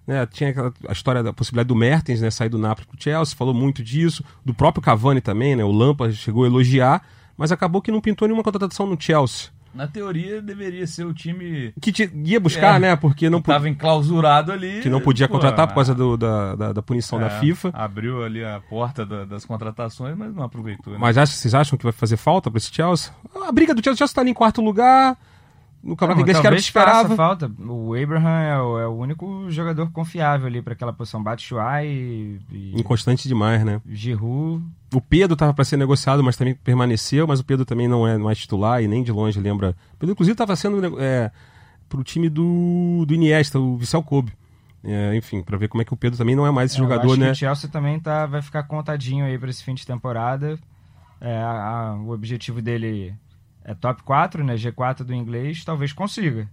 Né, 0.05 0.25
tinha 0.25 0.49
aquela- 0.49 0.73
a 0.89 0.91
história 0.91 1.23
da 1.23 1.31
possibilidade 1.31 1.67
do 1.69 1.75
Mertens 1.75 2.19
né, 2.19 2.29
sair 2.29 2.49
do 2.49 2.57
Napoli 2.57 2.85
pro 2.85 3.01
Chelsea, 3.01 3.37
falou 3.37 3.53
muito 3.53 3.81
disso, 3.81 4.21
do 4.43 4.53
próprio 4.53 4.83
Cavani 4.83 5.21
também, 5.21 5.55
né? 5.55 5.63
O 5.63 5.71
Lampa 5.71 6.11
chegou 6.11 6.43
a 6.43 6.47
elogiar, 6.47 7.01
mas 7.37 7.53
acabou 7.53 7.81
que 7.81 7.89
não 7.91 8.01
pintou 8.01 8.27
nenhuma 8.27 8.43
contratação 8.43 8.85
no 8.85 8.99
Chelsea. 9.01 9.49
Na 9.73 9.87
teoria, 9.87 10.41
deveria 10.41 10.85
ser 10.85 11.05
o 11.05 11.13
time 11.13 11.73
Que 11.81 11.91
te- 11.91 12.11
ia 12.25 12.39
buscar, 12.39 12.75
É, 12.75 12.79
né? 12.79 12.95
Porque 12.95 13.29
não, 13.29 13.39
que 13.39 13.45
po- 13.45 13.51
tava 13.51 13.69
enclausurado 13.69 14.51
ali. 14.51 14.81
que 14.81 14.89
não 14.89 14.99
podia 14.99 15.27
pô, 15.27 15.35
contratar 15.35 15.67
por 15.67 15.75
causa 15.75 15.95
do- 15.95 16.17
da, 16.17 16.55
da, 16.55 16.73
da 16.73 16.81
punição 16.81 17.19
da 17.19 17.27
é, 17.27 17.39
FIFA. 17.39 17.69
Abriu 17.73 18.23
ali 18.23 18.43
a 18.43 18.59
porta 18.69 19.05
da- 19.05 19.23
das 19.25 19.45
contratações, 19.45 20.17
mas 20.17 20.33
não 20.35 20.43
aproveitou. 20.43 20.93
Né? 20.93 20.99
Mas 20.99 21.15
vocês 21.15 21.53
acham 21.55 21.77
que 21.77 21.83
vai 21.85 21.93
fazer 21.93 22.17
falta 22.17 22.51
para 22.51 22.57
esse 22.57 22.73
Chelsea? 22.73 23.11
A 23.47 23.51
briga 23.51 23.73
do 23.73 23.77
Chelsea, 23.83 23.93
o 23.93 23.97
Chelsea 23.97 24.15
tá 24.15 24.21
ali 24.21 24.31
em 24.31 24.33
quarto 24.33 24.61
lugar. 24.61 25.17
No 25.83 25.95
campeonato 25.95 26.17
Não, 26.17 26.21
inglês, 26.21 26.39
que 26.39 26.45
era 26.47 26.53
o 26.55 26.57
que 26.57 26.63
esperava. 26.63 27.15
falta. 27.15 27.51
O 27.59 27.95
Abraham 27.95 28.39
é 28.41 28.61
o, 28.61 28.79
é 28.79 28.87
o 28.87 28.91
único 28.95 29.49
jogador 29.49 29.89
confiável 29.91 30.45
ali 30.47 30.61
para 30.61 30.73
aquela 30.73 30.93
posição. 30.93 31.23
Batshuayi 31.23 32.39
e, 32.51 32.79
Inconstante 32.79 33.27
demais, 33.27 33.63
né? 33.63 33.81
e 33.85 33.95
Giroud. 33.95 34.63
O 34.93 35.01
Pedro 35.01 35.35
tava 35.35 35.53
para 35.53 35.63
ser 35.65 35.77
negociado, 35.77 36.23
mas 36.23 36.37
também 36.37 36.53
permaneceu. 36.53 37.25
Mas 37.25 37.39
o 37.39 37.43
Pedro 37.43 37.65
também 37.65 37.87
não 37.87 38.07
é 38.07 38.17
mais 38.17 38.37
titular 38.37 38.83
e 38.83 38.87
nem 38.87 39.03
de 39.03 39.11
longe 39.11 39.39
lembra. 39.39 39.75
O 39.93 39.97
Pedro, 39.97 40.13
inclusive, 40.13 40.33
estava 40.33 40.55
sendo 40.55 40.99
é, 41.01 41.31
pro 41.89 42.03
time 42.03 42.29
do, 42.29 43.03
do 43.07 43.13
Iniesta, 43.13 43.59
o 43.59 43.75
Vissel 43.77 44.03
Kobe. 44.03 44.33
É, 44.83 45.15
enfim, 45.15 45.41
para 45.43 45.57
ver 45.57 45.67
como 45.67 45.81
é 45.81 45.85
que 45.85 45.93
o 45.93 45.97
Pedro 45.97 46.17
também 46.17 46.35
não 46.35 46.45
é 46.45 46.51
mais 46.51 46.71
esse 46.71 46.79
É, 46.79 46.83
jogador, 46.83 47.11
acho 47.11 47.19
né? 47.19 47.25
Que 47.27 47.31
o 47.31 47.35
Chelsea 47.35 47.69
também 47.69 47.99
tá, 47.99 48.25
vai 48.25 48.41
ficar 48.41 48.63
contadinho 48.63 49.25
aí 49.25 49.37
para 49.37 49.49
esse 49.49 49.63
fim 49.63 49.73
de 49.75 49.85
temporada. 49.85 50.57
É, 51.19 51.37
a- 51.37 51.91
a- 51.91 51.95
o 51.95 52.09
objetivo 52.11 52.61
dele 52.61 53.13
é 53.63 53.73
top 53.73 54.03
4, 54.03 54.43
né? 54.43 54.55
G4 54.55 55.03
do 55.03 55.13
inglês, 55.13 55.63
talvez 55.63 55.93
consiga. 55.93 56.47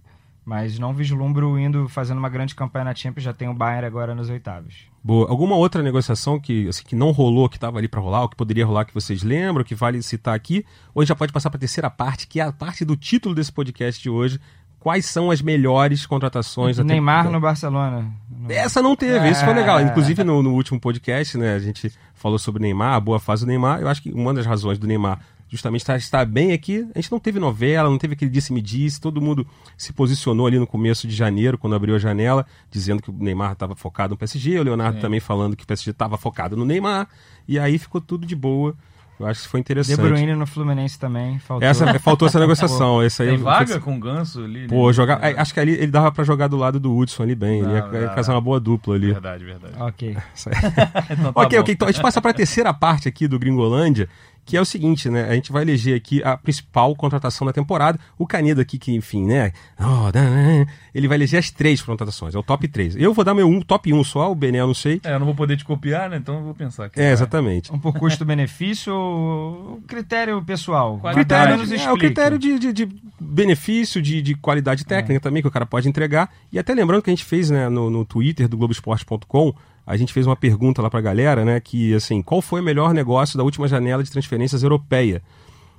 Mas 0.45 0.79
não 0.79 0.93
vislumbro 0.93 1.59
indo 1.59 1.87
fazendo 1.87 2.17
uma 2.17 2.29
grande 2.29 2.55
campanha 2.55 2.85
na 2.85 2.95
Champions, 2.95 3.23
já 3.23 3.33
tem 3.33 3.47
o 3.47 3.53
Bayern 3.53 3.85
agora 3.85 4.15
nos 4.15 4.29
oitavos. 4.29 4.89
Boa. 5.03 5.29
Alguma 5.29 5.55
outra 5.55 5.83
negociação 5.83 6.39
que, 6.39 6.67
assim, 6.67 6.83
que 6.83 6.95
não 6.95 7.11
rolou, 7.11 7.47
que 7.47 7.57
estava 7.57 7.77
ali 7.77 7.87
para 7.87 8.01
rolar, 8.01 8.23
ou 8.23 8.29
que 8.29 8.35
poderia 8.35 8.65
rolar, 8.65 8.85
que 8.85 8.93
vocês 8.93 9.21
lembram, 9.21 9.63
que 9.63 9.75
vale 9.75 10.01
citar 10.01 10.35
aqui? 10.35 10.65
Ou 10.93 11.01
a 11.01 11.03
gente 11.03 11.09
já 11.09 11.15
pode 11.15 11.31
passar 11.31 11.49
para 11.49 11.57
a 11.57 11.59
terceira 11.59 11.89
parte, 11.89 12.25
que 12.25 12.39
é 12.39 12.43
a 12.43 12.51
parte 12.51 12.83
do 12.83 12.95
título 12.95 13.35
desse 13.35 13.51
podcast 13.51 14.01
de 14.01 14.09
hoje. 14.09 14.39
Quais 14.79 15.05
são 15.05 15.29
as 15.29 15.41
melhores 15.41 16.05
contratações 16.05 16.77
da 16.77 16.83
Neymar 16.83 17.17
temporada? 17.17 17.35
no 17.35 17.41
Barcelona. 17.41 18.11
Essa 18.47 18.81
não 18.81 18.95
teve, 18.95 19.29
isso 19.29 19.43
foi 19.43 19.53
legal. 19.53 19.79
É. 19.79 19.83
Inclusive 19.83 20.23
no, 20.23 20.41
no 20.41 20.53
último 20.53 20.79
podcast, 20.79 21.37
né, 21.37 21.53
a 21.53 21.59
gente 21.59 21.91
falou 22.13 22.39
sobre 22.39 22.59
o 22.59 22.63
Neymar, 22.63 22.93
a 22.93 22.99
boa 22.99 23.19
fase 23.19 23.45
do 23.45 23.49
Neymar. 23.49 23.81
Eu 23.81 23.89
acho 23.89 24.01
que 24.01 24.11
uma 24.11 24.33
das 24.33 24.45
razões 24.45 24.79
do 24.79 24.87
Neymar 24.87 25.19
justamente 25.49 25.81
estar, 25.81 25.97
estar 25.97 26.25
bem 26.25 26.51
aqui, 26.53 26.87
a 26.95 26.99
gente 27.01 27.11
não 27.11 27.19
teve 27.19 27.39
novela, 27.39 27.89
não 27.89 27.97
teve 27.97 28.13
aquele 28.13 28.29
disse-me-disse, 28.31 29.01
todo 29.01 29.19
mundo 29.19 29.45
se 29.77 29.91
posicionou 29.91 30.45
ali 30.47 30.59
no 30.59 30.67
começo 30.67 31.07
de 31.07 31.15
janeiro, 31.15 31.57
quando 31.57 31.75
abriu 31.75 31.95
a 31.95 31.99
janela, 31.99 32.45
dizendo 32.71 33.01
que 33.01 33.09
o 33.09 33.13
Neymar 33.13 33.53
estava 33.53 33.75
focado 33.75 34.11
no 34.13 34.17
PSG, 34.17 34.59
o 34.59 34.63
Leonardo 34.63 34.97
Sim. 34.97 35.01
também 35.01 35.19
falando 35.19 35.55
que 35.55 35.63
o 35.63 35.67
PSG 35.67 35.91
estava 35.91 36.17
focado 36.17 36.55
no 36.55 36.63
Neymar, 36.65 37.07
e 37.47 37.57
aí 37.59 37.77
ficou 37.79 37.99
tudo 37.99 38.25
de 38.27 38.35
boa. 38.35 38.75
Eu 39.19 39.27
acho 39.27 39.41
que 39.41 39.49
foi 39.49 39.59
De 39.59 39.63
interessante. 39.63 39.97
Bruyne 39.99 40.33
no 40.33 40.47
Fluminense 40.47 40.97
também. 40.97 41.39
Faltou. 41.39 41.67
Essa, 41.67 41.99
faltou 41.99 42.25
essa 42.25 42.39
negociação. 42.39 43.01
Essa 43.01 43.23
aí 43.23 43.29
Tem 43.31 43.37
eu- 43.37 43.43
vaga 43.43 43.77
com 43.77 43.97
o 43.97 43.99
Ganso 43.99 44.41
ali? 44.41 44.65
Pô, 44.69 44.87
né? 44.87 44.93
jogar. 44.93 45.21
é, 45.21 45.37
Acho 45.37 45.53
que 45.53 45.59
ali 45.59 45.73
ele 45.73 45.87
dava 45.87 46.09
pra 46.09 46.23
jogar 46.23 46.47
do 46.47 46.55
lado 46.55 46.79
do 46.79 46.95
Hudson 46.95 47.23
ali 47.23 47.35
bem. 47.35 47.59
Ele 47.59 47.69
ia, 47.73 47.81
Dá, 47.81 47.99
ia 47.99 48.09
fazer 48.15 48.29
dá. 48.29 48.35
uma 48.35 48.39
boa 48.41 48.61
dupla 48.61 48.95
ali. 48.95 49.07
Verdade, 49.11 49.43
verdade. 49.43 49.73
Ok. 49.77 50.15
Então 51.11 51.33
tá 51.33 51.41
ok, 51.41 51.57
bom. 51.57 51.63
ok. 51.63 51.73
Então 51.73 51.87
a 51.89 51.91
gente 51.91 52.01
passa 52.01 52.21
para 52.21 52.31
a 52.31 52.33
terceira 52.33 52.73
parte 52.73 53.09
aqui 53.09 53.27
do 53.27 53.37
Gringolândia, 53.37 54.07
que 54.49 54.57
é 54.57 54.61
o 54.61 54.65
seguinte, 54.65 55.11
né? 55.11 55.29
A 55.29 55.35
gente 55.35 55.51
vai 55.51 55.61
eleger 55.61 55.95
aqui 55.95 56.23
a 56.23 56.35
principal 56.35 56.95
contratação 56.95 57.45
da 57.45 57.53
temporada. 57.53 57.99
O 58.17 58.25
Canedo 58.25 58.59
aqui, 58.59 58.79
que 58.79 58.91
enfim, 58.95 59.23
né? 59.27 59.51
oh, 59.79 60.11
dá, 60.11 60.23
né, 60.23 60.65
Ele 60.91 61.07
vai 61.07 61.17
eleger 61.17 61.37
as 61.37 61.51
três 61.51 61.83
contratações, 61.83 62.33
é 62.33 62.39
o 62.39 62.41
top 62.41 62.67
3. 62.67 62.95
Eu 62.95 63.13
vou 63.13 63.23
dar 63.23 63.35
meu 63.35 63.47
um, 63.47 63.61
top 63.61 63.93
1 63.93 64.03
só, 64.03 64.31
o 64.31 64.33
Bené 64.33 64.59
eu 64.59 64.65
não 64.65 64.73
sei. 64.73 64.99
É, 65.03 65.13
eu 65.13 65.19
não 65.19 65.25
vou 65.27 65.35
poder 65.35 65.55
te 65.55 65.63
copiar, 65.63 66.09
né? 66.09 66.17
Então 66.17 66.37
eu 66.37 66.43
vou 66.45 66.55
pensar 66.55 66.85
aqui. 66.85 66.99
É, 66.99 67.11
exatamente. 67.11 67.71
Um 67.71 67.77
por 67.77 67.93
custo-benefício 67.93 68.91
ou 68.91 69.83
critério 69.87 70.43
pessoal? 70.43 70.97
Qualidade. 70.97 71.53
Critério, 71.53 71.57
Nos 71.57 71.85
é, 71.85 71.91
o 71.91 71.97
critério 71.97 72.39
de, 72.39 72.57
de- 72.57 72.73
de 72.73 72.89
benefício, 73.19 74.01
de, 74.01 74.19
de 74.19 74.33
qualidade 74.33 74.83
técnica 74.83 75.19
também, 75.19 75.43
que 75.43 75.47
o 75.47 75.51
cara 75.51 75.65
pode 75.67 75.87
entregar. 75.87 76.31
E 76.51 76.57
até 76.57 76.73
lembrando 76.73 77.03
que 77.03 77.11
a 77.11 77.13
gente 77.13 77.23
fez 77.23 77.51
né, 77.51 77.69
no, 77.69 77.91
no 77.91 78.03
Twitter 78.03 78.47
do 78.47 78.57
Globoesporte.com, 78.57 79.53
a 79.89 79.97
gente 79.97 80.13
fez 80.13 80.27
uma 80.27 80.35
pergunta 80.35 80.83
lá 80.83 80.89
pra 80.89 81.01
galera, 81.01 81.43
né? 81.43 81.59
Que 81.59 81.95
assim, 81.95 82.21
qual 82.21 82.43
foi 82.43 82.61
o 82.61 82.63
melhor 82.63 82.93
negócio 82.93 83.35
da 83.35 83.43
última 83.43 83.67
janela 83.67 84.03
de 84.03 84.11
transferências 84.11 84.61
europeia? 84.61 85.19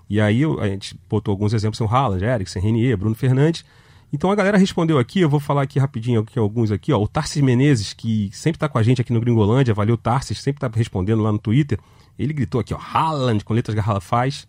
E 0.08 0.20
aí 0.20 0.42
a 0.58 0.66
gente 0.66 0.98
botou 1.08 1.30
alguns 1.30 1.54
exemplos, 1.54 1.80
o 1.80 1.84
Haaland, 1.84 2.24
Eriksen, 2.24 2.60
Renier, 2.60 2.96
Bruno 2.96 3.14
Fernandes. 3.14 3.64
Então 4.12 4.28
a 4.28 4.34
galera 4.34 4.58
respondeu 4.58 4.98
aqui, 4.98 5.20
eu 5.20 5.28
vou 5.28 5.38
falar 5.38 5.62
aqui 5.62 5.78
rapidinho 5.78 6.22
aqui, 6.22 6.40
alguns 6.40 6.72
aqui, 6.72 6.92
ó. 6.92 7.00
O 7.00 7.06
Tarsis 7.06 7.40
Menezes, 7.40 7.92
que 7.92 8.28
sempre 8.32 8.58
tá 8.58 8.68
com 8.68 8.78
a 8.78 8.82
gente 8.82 9.00
aqui 9.00 9.12
no 9.12 9.20
Gringolândia, 9.20 9.72
valeu 9.72 9.96
Tarsis, 9.96 10.40
sempre 10.40 10.58
tá 10.58 10.68
respondendo 10.74 11.22
lá 11.22 11.30
no 11.30 11.38
Twitter. 11.38 11.78
Ele 12.18 12.32
gritou 12.32 12.60
aqui, 12.60 12.74
ó, 12.74 12.78
Haaland, 12.78 13.44
com 13.44 13.54
letras 13.54 13.76
garrafais. 13.76 14.48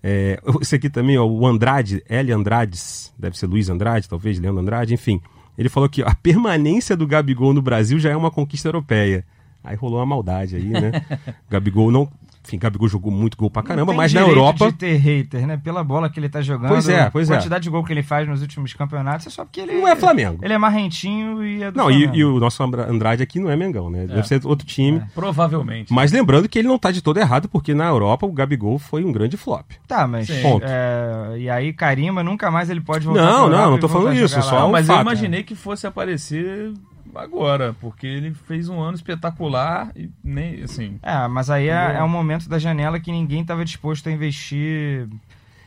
É, 0.00 0.40
esse 0.62 0.76
aqui 0.76 0.88
também, 0.88 1.18
ó, 1.18 1.26
o 1.26 1.44
Andrade, 1.44 2.04
L. 2.08 2.32
Andrades, 2.32 3.12
deve 3.18 3.36
ser 3.36 3.48
Luiz 3.48 3.68
Andrade, 3.68 4.08
talvez, 4.08 4.38
Leandro 4.38 4.60
Andrade, 4.60 4.94
enfim. 4.94 5.20
Ele 5.56 5.68
falou 5.68 5.88
que 5.88 6.02
a 6.02 6.14
permanência 6.14 6.96
do 6.96 7.06
Gabigol 7.06 7.52
no 7.52 7.62
Brasil 7.62 7.98
já 7.98 8.10
é 8.10 8.16
uma 8.16 8.30
conquista 8.30 8.68
europeia. 8.68 9.24
Aí 9.62 9.76
rolou 9.76 9.98
uma 9.98 10.06
maldade 10.06 10.56
aí, 10.56 10.68
né? 10.68 10.92
Gabigol 11.48 11.90
não. 11.90 12.10
Enfim, 12.44 12.58
Gabigol 12.58 12.88
jogou 12.88 13.12
muito 13.12 13.36
gol 13.36 13.48
pra 13.48 13.62
caramba, 13.62 13.92
mas 13.92 14.12
na 14.12 14.20
Europa. 14.22 14.66
de 14.66 14.72
ter 14.76 14.96
hater, 14.96 15.46
né? 15.46 15.56
Pela 15.56 15.84
bola 15.84 16.10
que 16.10 16.18
ele 16.18 16.28
tá 16.28 16.40
jogando. 16.40 16.70
Pois 16.70 16.88
é, 16.88 17.08
pois 17.08 17.30
é. 17.30 17.34
A 17.34 17.36
quantidade 17.36 17.62
de 17.62 17.70
gol 17.70 17.84
que 17.84 17.92
ele 17.92 18.02
faz 18.02 18.28
nos 18.28 18.42
últimos 18.42 18.72
campeonatos 18.74 19.28
é 19.28 19.30
só 19.30 19.44
porque 19.44 19.60
ele. 19.60 19.74
Não 19.74 19.86
é 19.86 19.94
Flamengo. 19.94 20.40
Ele 20.42 20.52
é 20.52 20.58
marrentinho 20.58 21.44
e 21.46 21.62
é 21.62 21.70
do 21.70 21.76
Não, 21.76 21.88
e, 21.88 21.94
Flamengo. 22.04 22.16
e 22.16 22.24
o 22.24 22.40
nosso 22.40 22.60
Andra- 22.62 22.90
Andrade 22.90 23.22
aqui 23.22 23.38
não 23.38 23.48
é 23.48 23.54
Mengão, 23.56 23.88
né? 23.88 24.06
Deve 24.06 24.26
ser 24.26 24.40
outro 24.44 24.66
time. 24.66 25.02
Provavelmente. 25.14 25.92
Mas 25.92 26.10
lembrando 26.10 26.48
que 26.48 26.58
ele 26.58 26.66
não 26.68 26.78
tá 26.78 26.90
de 26.90 27.00
todo 27.00 27.18
errado, 27.18 27.48
porque 27.48 27.74
na 27.74 27.86
Europa 27.86 28.26
o 28.26 28.32
Gabigol 28.32 28.78
foi 28.78 29.04
um 29.04 29.12
grande 29.12 29.36
flop. 29.36 29.70
Tá, 29.86 30.06
mas. 30.08 30.28
Ponto. 30.42 30.66
é, 30.68 31.36
e 31.38 31.48
aí, 31.48 31.72
Carimba, 31.72 32.24
nunca 32.24 32.50
mais 32.50 32.68
ele 32.68 32.80
pode 32.80 33.06
voltar 33.06 33.22
Não, 33.22 33.32
não, 33.32 33.44
Europa 33.46 33.70
não 33.70 33.78
tô 33.78 33.88
falando 33.88 34.16
isso, 34.16 34.42
só 34.42 34.54
lá. 34.56 34.60
Não, 34.62 34.68
um 34.68 34.72
mas 34.72 34.86
fato. 34.86 34.96
eu 34.98 35.02
imaginei 35.02 35.42
que 35.44 35.54
fosse 35.54 35.86
aparecer 35.86 36.72
agora, 37.14 37.74
porque 37.80 38.06
ele 38.06 38.32
fez 38.32 38.68
um 38.68 38.80
ano 38.80 38.94
espetacular 38.94 39.90
e 39.96 40.10
nem, 40.22 40.62
assim... 40.62 40.98
É, 41.02 41.26
mas 41.28 41.50
aí 41.50 41.68
é, 41.68 41.96
é 41.96 42.02
um 42.02 42.08
momento 42.08 42.48
da 42.48 42.58
janela 42.58 43.00
que 43.00 43.12
ninguém 43.12 43.42
estava 43.42 43.64
disposto 43.64 44.08
a 44.08 44.12
investir. 44.12 45.08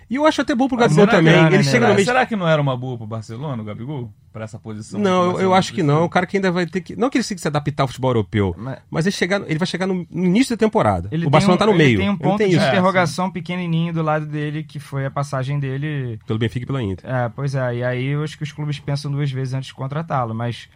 E 0.10 0.16
eu 0.16 0.26
acho 0.26 0.42
até 0.42 0.54
bom 0.54 0.68
pro 0.68 0.78
Gabigol 0.78 1.08
também. 1.08 1.34
grana, 1.34 1.48
ele 1.48 1.58
né? 1.58 1.64
chega 1.64 1.80
no 1.80 1.86
Será, 1.86 1.94
meio 1.96 2.06
será 2.06 2.26
que 2.26 2.36
não 2.36 2.48
era 2.48 2.62
uma 2.62 2.78
boa 2.78 2.98
pro 2.98 3.08
Barcelona, 3.08 3.62
o 3.62 3.66
Gabigol? 3.66 4.12
Pra 4.32 4.44
essa 4.44 4.60
posição? 4.60 5.00
Não, 5.00 5.30
o 5.30 5.32
eu, 5.36 5.42
eu 5.42 5.54
acho 5.54 5.74
que 5.74 5.82
não. 5.82 5.94
É 5.94 5.96
um 5.96 6.00
precisa? 6.00 6.14
cara 6.14 6.26
que 6.26 6.38
ainda 6.38 6.52
vai 6.52 6.66
ter 6.66 6.82
que. 6.82 6.94
Não 6.96 7.10
que 7.10 7.18
ele 7.18 7.24
tenha 7.24 7.36
que 7.36 7.42
se 7.42 7.48
adaptar 7.48 7.84
ao 7.84 7.88
futebol 7.88 8.10
europeu, 8.12 8.54
Mas- 8.58 8.80
mas 8.92 9.06
ele, 9.06 9.16
chegar, 9.16 9.42
ele 9.48 9.58
vai 9.58 9.66
chegar 9.66 9.88
no, 9.88 10.06
no 10.12 10.26
início 10.26 10.56
da 10.56 10.60
temporada. 10.60 11.08
Ele 11.10 11.26
o 11.26 11.30
Barcelona 11.30 11.58
tem 11.58 11.66
tá 11.66 11.72
um, 11.72 11.74
no 11.74 11.78
meio. 11.78 11.92
Ele 11.92 11.98
tem 12.00 12.10
um 12.10 12.18
ponto 12.18 12.38
tem 12.38 12.50
de 12.50 12.58
isso. 12.58 12.66
É, 12.66 12.70
interrogação 12.70 13.32
pequenininho 13.32 13.94
do 13.94 14.02
lado 14.04 14.26
dele, 14.26 14.64
que 14.64 14.78
foi 14.78 15.06
a 15.06 15.12
passagem 15.12 15.58
dele. 15.58 16.20
Pelo 16.28 16.38
Benfica 16.38 16.64
e 16.64 16.68
pela 16.68 16.84
Inter. 16.84 17.10
É, 17.10 17.30
pois 17.30 17.56
é. 17.56 17.76
E 17.78 17.84
aí 17.84 18.08
eu 18.08 18.24
acho 18.24 18.38
que 18.38 18.44
os 18.44 18.52
clubes 18.52 18.78
pensam 18.78 19.10
duas 19.10 19.32
vezes 19.32 19.54
antes 19.54 19.68
de 19.68 19.74
contratá-lo. 19.74 20.36
Mas 20.36 20.70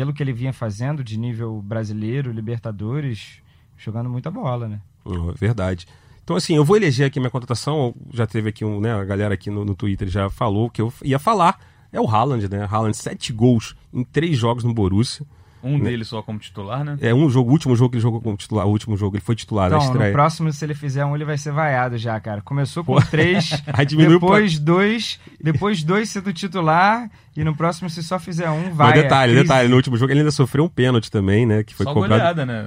pelo 0.00 0.14
que 0.14 0.22
ele 0.22 0.32
vinha 0.32 0.50
fazendo 0.50 1.04
de 1.04 1.18
nível 1.18 1.60
brasileiro, 1.60 2.32
Libertadores, 2.32 3.42
jogando 3.76 4.08
muita 4.08 4.30
bola, 4.30 4.66
né? 4.66 4.80
Hum, 5.04 5.30
verdade. 5.32 5.86
Então, 6.24 6.36
assim, 6.36 6.56
eu 6.56 6.64
vou 6.64 6.74
eleger 6.74 7.06
aqui 7.06 7.20
minha 7.20 7.28
contratação. 7.28 7.94
Já 8.10 8.26
teve 8.26 8.48
aqui 8.48 8.64
um, 8.64 8.80
né? 8.80 8.94
A 8.94 9.04
galera 9.04 9.34
aqui 9.34 9.50
no, 9.50 9.62
no 9.62 9.74
Twitter 9.74 10.08
já 10.08 10.30
falou 10.30 10.70
que 10.70 10.80
eu 10.80 10.90
ia 11.04 11.18
falar. 11.18 11.60
É 11.92 12.00
o 12.00 12.08
Haaland, 12.08 12.48
né? 12.48 12.66
Haaland, 12.70 12.96
sete 12.96 13.30
gols 13.30 13.76
em 13.92 14.02
três 14.02 14.38
jogos 14.38 14.64
no 14.64 14.72
Borussia. 14.72 15.26
Um 15.62 15.78
deles 15.78 16.08
só 16.08 16.22
como 16.22 16.38
titular, 16.38 16.84
né? 16.84 16.96
É 17.00 17.14
um 17.14 17.28
jogo, 17.28 17.50
o 17.50 17.52
último 17.52 17.76
jogo 17.76 17.90
que 17.90 17.96
ele 17.96 18.02
jogou 18.02 18.20
como 18.20 18.36
titular. 18.36 18.66
O 18.66 18.70
último 18.70 18.96
jogo 18.96 19.16
ele 19.16 19.22
foi 19.22 19.34
titular 19.34 19.70
na 19.70 19.76
Então, 19.76 19.86
no 19.88 19.92
estreia. 19.92 20.12
próximo, 20.12 20.52
se 20.52 20.64
ele 20.64 20.74
fizer 20.74 21.04
um, 21.04 21.14
ele 21.14 21.24
vai 21.24 21.36
ser 21.36 21.52
vaiado 21.52 21.98
já, 21.98 22.18
cara. 22.20 22.40
Começou 22.40 22.82
com 22.84 22.96
três, 22.96 23.50
Aí 23.72 23.84
diminuiu 23.86 24.18
depois 24.18 24.58
dois, 24.58 25.20
depois 25.42 25.82
dois 25.82 26.08
sendo 26.08 26.32
titular, 26.32 27.10
e 27.36 27.44
no 27.44 27.54
próximo, 27.54 27.90
se 27.90 28.02
só 28.02 28.18
fizer 28.18 28.50
um, 28.50 28.72
vai. 28.72 28.90
Mas 28.90 29.02
detalhe, 29.02 29.32
crise. 29.32 29.44
detalhe, 29.48 29.68
no 29.68 29.76
último 29.76 29.96
jogo 29.96 30.12
ele 30.12 30.20
ainda 30.20 30.30
sofreu 30.30 30.64
um 30.64 30.68
pênalti 30.68 31.10
também, 31.10 31.44
né? 31.46 31.62
Que 31.62 31.74
foi 31.74 31.84
só 31.84 31.92
cobrado. 31.92 32.14
goleada, 32.14 32.46
né? 32.46 32.66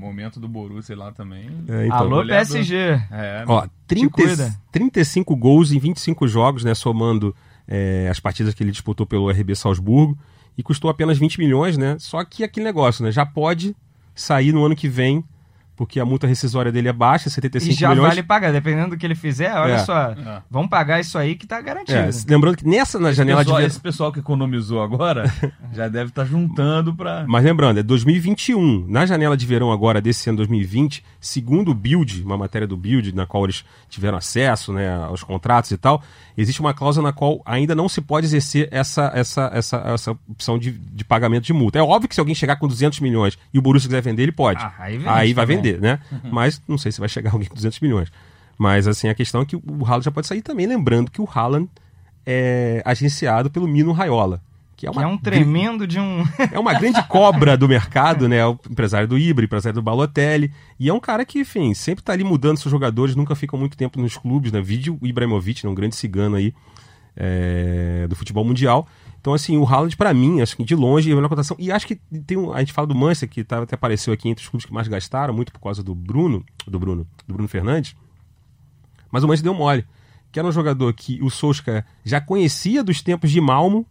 momento 0.00 0.40
do 0.40 0.48
Borussia 0.48 0.96
lá 0.96 1.12
também. 1.12 1.50
É, 1.68 1.86
então, 1.86 1.98
Alô, 1.98 2.16
goleador. 2.16 2.52
PSG. 2.52 2.76
É, 3.10 3.44
Ó, 3.46 3.66
30, 3.86 4.10
cuida. 4.10 4.54
35 4.72 5.36
gols 5.36 5.70
em 5.72 5.78
25 5.78 6.26
jogos, 6.26 6.64
né? 6.64 6.74
Somando 6.74 7.34
é, 7.68 8.08
as 8.10 8.18
partidas 8.18 8.54
que 8.54 8.62
ele 8.62 8.72
disputou 8.72 9.06
pelo 9.06 9.30
RB 9.30 9.54
Salzburgo. 9.54 10.18
E 10.56 10.62
custou 10.62 10.90
apenas 10.90 11.18
20 11.18 11.38
milhões, 11.38 11.76
né? 11.76 11.96
Só 11.98 12.24
que 12.24 12.44
aquele 12.44 12.64
negócio, 12.64 13.04
né? 13.04 13.10
Já 13.10 13.24
pode 13.24 13.74
sair 14.14 14.52
no 14.52 14.64
ano 14.64 14.76
que 14.76 14.88
vem, 14.88 15.24
porque 15.80 15.98
a 15.98 16.04
multa 16.04 16.26
rescisória 16.26 16.70
dele 16.70 16.88
é 16.88 16.92
baixa, 16.92 17.28
E 17.28 17.30
75 17.30 17.74
já 17.74 17.88
milhões. 17.88 18.08
vale 18.10 18.22
pagar, 18.22 18.52
dependendo 18.52 18.90
do 18.90 18.98
que 18.98 19.06
ele 19.06 19.14
fizer, 19.14 19.50
olha 19.54 19.72
É. 19.72 19.78
só. 19.78 20.10
É. 20.10 20.42
Vamos 20.50 20.68
pagar 20.68 21.00
isso 21.00 21.16
aí 21.16 21.34
que 21.34 21.46
tá 21.46 21.58
garantido. 21.58 21.96
É, 21.98 22.10
lembrando 22.28 22.58
que 22.58 22.68
nessa 22.68 22.98
na 22.98 23.12
janela 23.12 23.40
pessoal, 23.42 23.60
de 23.60 23.66
esse 23.66 23.80
pessoal 23.80 24.12
que 24.12 24.18
economizou 24.18 24.82
agora 24.82 25.32
já 25.72 25.88
deve 25.88 26.10
estar 26.10 26.26
juntando 26.26 26.94
pra. 26.94 27.24
Mas 27.26 27.42
lembrando, 27.42 27.80
é 27.80 27.82
2021. 27.82 28.84
Na 28.88 29.06
janela 29.06 29.38
de 29.38 29.46
verão 29.46 29.72
agora 29.72 30.02
desse 30.02 30.28
ano 30.28 30.36
2020, 30.36 31.02
segundo 31.18 31.70
o 31.70 31.74
Build, 31.74 32.24
uma 32.24 32.36
matéria 32.36 32.66
do 32.68 32.76
Build, 32.76 33.14
na 33.14 33.24
qual 33.24 33.44
eles 33.44 33.64
tiveram 33.88 34.18
acesso 34.18 34.74
né, 34.74 34.94
aos 35.04 35.22
contratos 35.24 35.70
e 35.70 35.78
tal, 35.78 36.02
existe 36.36 36.60
uma 36.60 36.74
cláusula 36.74 37.08
na 37.08 37.12
qual 37.14 37.40
ainda 37.46 37.74
não 37.74 37.88
se 37.88 38.02
pode 38.02 38.26
exercer 38.26 38.68
essa, 38.70 39.10
essa, 39.14 39.50
essa, 39.54 39.76
essa 39.86 40.10
opção 40.28 40.58
de, 40.58 40.72
de 40.72 41.04
pagamento 41.06 41.44
de 41.44 41.54
multa. 41.54 41.78
É 41.78 41.82
óbvio 41.82 42.06
que 42.06 42.14
se 42.14 42.20
alguém 42.20 42.34
chegar 42.34 42.56
com 42.56 42.68
200 42.68 43.00
milhões 43.00 43.38
e 43.54 43.58
o 43.58 43.62
Borussia 43.62 43.88
quiser 43.88 44.02
vender, 44.02 44.24
ele 44.24 44.32
pode. 44.32 44.62
Ah, 44.62 44.74
aí 44.78 44.98
vende 44.98 45.04
vai 45.32 45.46
também. 45.46 45.69
Vender, 45.70 45.80
né? 45.80 46.00
Mas 46.30 46.60
não 46.66 46.78
sei 46.78 46.92
se 46.92 47.00
vai 47.00 47.08
chegar 47.08 47.32
alguém 47.34 47.48
com 47.48 47.54
200 47.54 47.80
milhões. 47.80 48.10
Mas 48.58 48.86
assim, 48.86 49.08
a 49.08 49.14
questão 49.14 49.42
é 49.42 49.44
que 49.44 49.56
o 49.56 49.84
Haaland 49.84 50.04
já 50.04 50.10
pode 50.10 50.26
sair 50.26 50.42
também. 50.42 50.66
Lembrando 50.66 51.10
que 51.10 51.20
o 51.20 51.28
Haaland 51.32 51.68
é 52.26 52.82
agenciado 52.84 53.50
pelo 53.50 53.66
Mino 53.66 53.92
Raiola. 53.92 54.42
Que 54.76 54.86
é, 54.86 54.90
Que 54.90 54.98
é 54.98 55.06
um 55.06 55.18
tremendo 55.18 55.86
de 55.86 55.98
um. 55.98 56.24
é 56.52 56.58
uma 56.58 56.74
grande 56.74 57.02
cobra 57.06 57.56
do 57.56 57.68
mercado, 57.68 58.28
né? 58.28 58.44
O 58.46 58.58
empresário 58.70 59.08
do 59.08 59.18
Ibra, 59.18 59.44
empresário 59.44 59.74
do 59.74 59.82
Balotelli. 59.82 60.52
E 60.78 60.88
é 60.88 60.92
um 60.92 61.00
cara 61.00 61.24
que, 61.24 61.40
enfim, 61.40 61.74
sempre 61.74 62.02
tá 62.02 62.12
ali 62.12 62.24
mudando 62.24 62.58
seus 62.58 62.70
jogadores, 62.70 63.14
nunca 63.14 63.34
ficam 63.34 63.58
muito 63.58 63.76
tempo 63.76 64.00
nos 64.00 64.16
clubes, 64.16 64.52
né? 64.52 64.60
Vídeo 64.60 64.98
o 65.00 65.06
Ibrahimovic, 65.06 65.64
né? 65.64 65.70
um 65.70 65.74
grande 65.74 65.96
cigano 65.96 66.36
aí 66.36 66.54
é, 67.16 68.06
do 68.08 68.16
futebol 68.16 68.44
mundial. 68.44 68.86
Então, 69.20 69.34
assim, 69.34 69.56
o 69.58 69.64
Haaland, 69.66 69.94
pra 69.96 70.14
mim, 70.14 70.40
acho 70.40 70.56
que 70.56 70.64
de 70.64 70.74
longe, 70.74 71.10
é 71.10 71.12
a 71.12 71.16
melhor 71.16 71.28
cotação. 71.28 71.54
E 71.60 71.70
acho 71.70 71.86
que 71.86 71.96
tem 72.26 72.38
um, 72.38 72.52
a 72.54 72.60
gente 72.60 72.72
fala 72.72 72.86
do 72.86 72.94
Manchester, 72.94 73.28
que 73.28 73.44
tá, 73.44 73.62
até 73.62 73.74
apareceu 73.74 74.14
aqui 74.14 74.28
entre 74.30 74.42
os 74.42 74.48
clubes 74.48 74.64
que 74.64 74.72
mais 74.72 74.88
gastaram, 74.88 75.34
muito 75.34 75.52
por 75.52 75.60
causa 75.60 75.82
do 75.82 75.94
Bruno, 75.94 76.42
do 76.66 76.78
Bruno, 76.80 77.06
do 77.26 77.34
Bruno 77.34 77.48
Fernandes. 77.48 77.94
Mas 79.12 79.22
o 79.22 79.28
Manchester 79.28 79.52
deu 79.52 79.58
mole. 79.58 79.84
Que 80.32 80.38
era 80.38 80.46
um 80.48 80.52
jogador 80.52 80.92
que 80.94 81.20
o 81.22 81.28
Solskjaer 81.28 81.84
já 82.04 82.20
conhecia 82.20 82.82
dos 82.84 83.02
tempos 83.02 83.30
de 83.30 83.40
Malmo, 83.40 83.84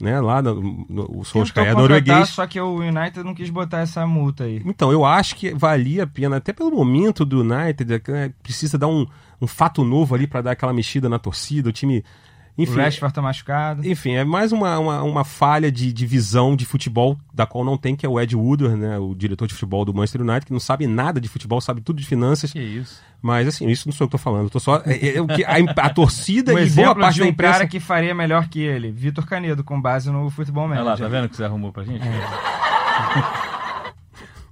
né? 0.00 0.18
Lá 0.20 0.40
no, 0.42 0.86
no- 0.88 1.18
o 1.20 1.24
Solskjaer 1.24 1.68
é 1.68 1.74
norueguês. 1.82 2.28
Só 2.30 2.46
que 2.46 2.60
o 2.60 2.76
United 2.78 3.22
não 3.22 3.34
quis 3.34 3.50
botar 3.50 3.78
essa 3.80 4.04
multa 4.06 4.44
aí. 4.44 4.60
Então, 4.64 4.90
eu 4.90 5.04
acho 5.04 5.36
que 5.36 5.54
valia 5.54 6.02
a 6.04 6.06
pena, 6.06 6.38
até 6.38 6.52
pelo 6.52 6.70
momento 6.70 7.24
do 7.24 7.42
United, 7.42 8.02
né, 8.08 8.32
precisa 8.42 8.76
dar 8.78 8.88
um, 8.88 9.06
um 9.40 9.46
fato 9.46 9.84
novo 9.84 10.14
ali 10.14 10.26
para 10.26 10.40
dar 10.40 10.50
aquela 10.52 10.72
mexida 10.72 11.08
na 11.08 11.18
torcida, 11.18 11.68
o 11.68 11.72
time. 11.72 12.02
O 12.56 12.62
Enfim, 12.62 12.76
Rashford 12.76 13.12
tá 13.12 13.20
machucado. 13.20 13.86
enfim, 13.86 14.12
é 14.14 14.22
mais 14.24 14.52
uma, 14.52 14.78
uma, 14.78 15.02
uma 15.02 15.24
falha 15.24 15.72
de, 15.72 15.92
de 15.92 16.06
visão 16.06 16.54
de 16.54 16.64
futebol, 16.64 17.18
da 17.32 17.44
qual 17.46 17.64
não 17.64 17.76
tem, 17.76 17.96
que 17.96 18.06
é 18.06 18.08
o 18.08 18.20
Ed 18.20 18.36
Woodward, 18.36 18.76
né, 18.78 18.96
o 18.98 19.12
diretor 19.14 19.48
de 19.48 19.54
futebol 19.54 19.84
do 19.84 19.92
Manchester 19.92 20.20
United, 20.22 20.46
que 20.46 20.52
não 20.52 20.60
sabe 20.60 20.86
nada 20.86 21.20
de 21.20 21.28
futebol, 21.28 21.60
sabe 21.60 21.80
tudo 21.80 22.00
de 22.00 22.06
finanças. 22.06 22.52
Que 22.52 22.60
isso. 22.60 23.02
Mas, 23.20 23.48
assim, 23.48 23.66
isso 23.68 23.88
não 23.88 23.92
sou 23.92 24.04
eu 24.04 24.08
que 24.08 24.12
tô 24.12 24.18
falando, 24.18 24.44
eu 24.44 24.50
tô 24.50 24.60
só. 24.60 24.82
É, 24.86 25.16
é 25.16 25.20
o 25.20 25.26
que 25.26 25.42
a, 25.44 25.56
a 25.78 25.90
torcida 25.94 26.52
Um 26.54 26.58
e 26.58 26.70
boa 26.70 26.94
parte 26.94 27.14
de 27.14 27.20
da 27.20 27.26
um 27.26 27.28
imprensa. 27.30 27.54
cara 27.54 27.66
que 27.66 27.80
faria 27.80 28.14
melhor 28.14 28.48
que 28.48 28.60
ele, 28.60 28.92
Vitor 28.92 29.26
Canedo, 29.26 29.64
com 29.64 29.80
base 29.80 30.10
no 30.10 30.30
futebol 30.30 30.64
Olha 30.64 30.76
manager. 30.76 30.90
lá, 30.92 30.96
tá 30.98 31.08
vendo 31.08 31.24
o 31.24 31.28
que 31.28 31.36
você 31.36 31.44
arrumou 31.44 31.72
pra 31.72 31.82
gente? 31.84 32.04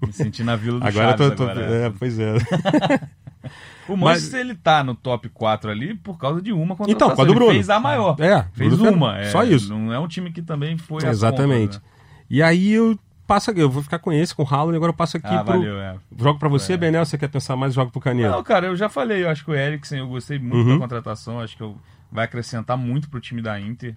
Me 0.05 0.13
senti 0.13 0.43
na 0.43 0.57
vila 0.57 0.81
do 0.81 0.87
Agora 0.87 1.17
Chaves 1.17 1.29
tô. 1.29 1.37
tô- 1.37 1.43
agora. 1.45 1.61
é, 1.87 1.91
pois 1.97 2.19
é. 2.19 2.35
O 3.89 3.97
Manchester, 3.97 4.41
ele 4.41 4.55
tá 4.55 4.85
no 4.85 4.95
top 4.95 5.29
4 5.29 5.71
ali 5.71 5.95
por 5.95 6.17
causa 6.19 6.41
de 6.41 6.53
uma 6.53 6.77
contratação. 6.77 7.13
Então, 7.13 7.17
do 7.25 7.31
Ele 7.31 7.35
Bruno. 7.35 7.53
fez 7.53 7.69
a 7.69 7.81
maior. 7.81 8.17
É, 8.21 8.45
Fez 8.53 8.75
Bruno 8.77 8.93
uma. 8.97 9.19
É, 9.19 9.31
Só 9.31 9.43
isso. 9.45 9.77
Não 9.77 9.93
é 9.93 9.99
um 9.99 10.07
time 10.07 10.31
que 10.33 10.41
também 10.41 10.79
foi 10.79 11.05
Exatamente. 11.05 11.79
compras, 11.79 11.83
né? 11.83 12.27
E 12.31 12.43
aí 12.43 12.73
eu 12.73 12.97
passo 13.27 13.51
aqui, 13.51 13.61
eu 13.61 13.69
vou 13.69 13.83
ficar 13.83 13.99
com 13.99 14.13
esse, 14.13 14.35
com 14.35 14.43
o 14.45 14.47
Haaland, 14.47 14.77
agora 14.77 14.91
eu 14.91 14.97
passo 14.97 15.17
aqui 15.17 15.27
Ah, 15.27 15.43
pro. 15.43 15.55
valeu, 15.55 15.81
é. 15.81 15.97
Jogo 16.17 16.39
pra 16.39 16.49
você, 16.49 16.75
É. 16.75 16.77
Benel, 16.77 17.05
você 17.05 17.19
quer 17.19 17.29
pensar 17.29 17.57
mais, 17.57 17.75
jogo 17.75 17.91
pro 17.91 18.01
Canedo. 18.01 18.31
Não, 18.31 18.43
cara, 18.43 18.67
eu 18.67 18.77
já 18.77 18.89
falei, 18.89 19.25
eu 19.25 19.29
acho 19.31 19.45
que 19.45 19.51
o 19.51 19.55
Eriksen, 19.55 19.99
eu 19.99 20.07
gostei 20.09 20.39
muito 20.39 20.55
Uhum. 20.69 20.75
da 20.75 20.79
contratação, 20.79 21.41
acho 21.41 21.57
que 21.57 21.63
eu- 21.63 21.77
vai 22.11 22.25
acrescentar 22.27 22.77
muito 22.77 23.09
pro 23.11 23.21
time 23.21 23.43
da 23.43 23.59
Inter. 23.61 23.95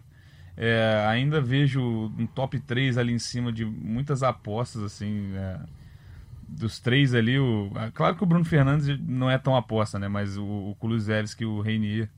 É, 0.58 1.06
ainda 1.10 1.40
vejo 1.42 1.82
um 2.18 2.26
top 2.26 2.60
3 2.60 2.98
ali 2.98 3.14
em 3.14 3.20
cima 3.20 3.52
de 3.52 3.66
muitas 3.66 4.24
apostas, 4.24 4.82
assim, 4.84 5.32
é, 5.36 5.58
dos 6.48 6.80
três 6.80 7.14
ali, 7.14 7.40
o, 7.40 7.72
é, 7.76 7.92
claro 7.92 8.16
que 8.16 8.24
o 8.24 8.26
Bruno 8.26 8.46
Fernandes 8.46 9.00
não 9.02 9.30
é 9.30 9.38
tão 9.38 9.56
aposta, 9.56 9.98
né, 10.00 10.08
mas 10.08 10.38
o, 10.38 10.44
o 10.46 10.76
Kulusevski 10.80 11.44
e 11.44 11.48
o 11.48 11.60
Reinier 11.62 12.10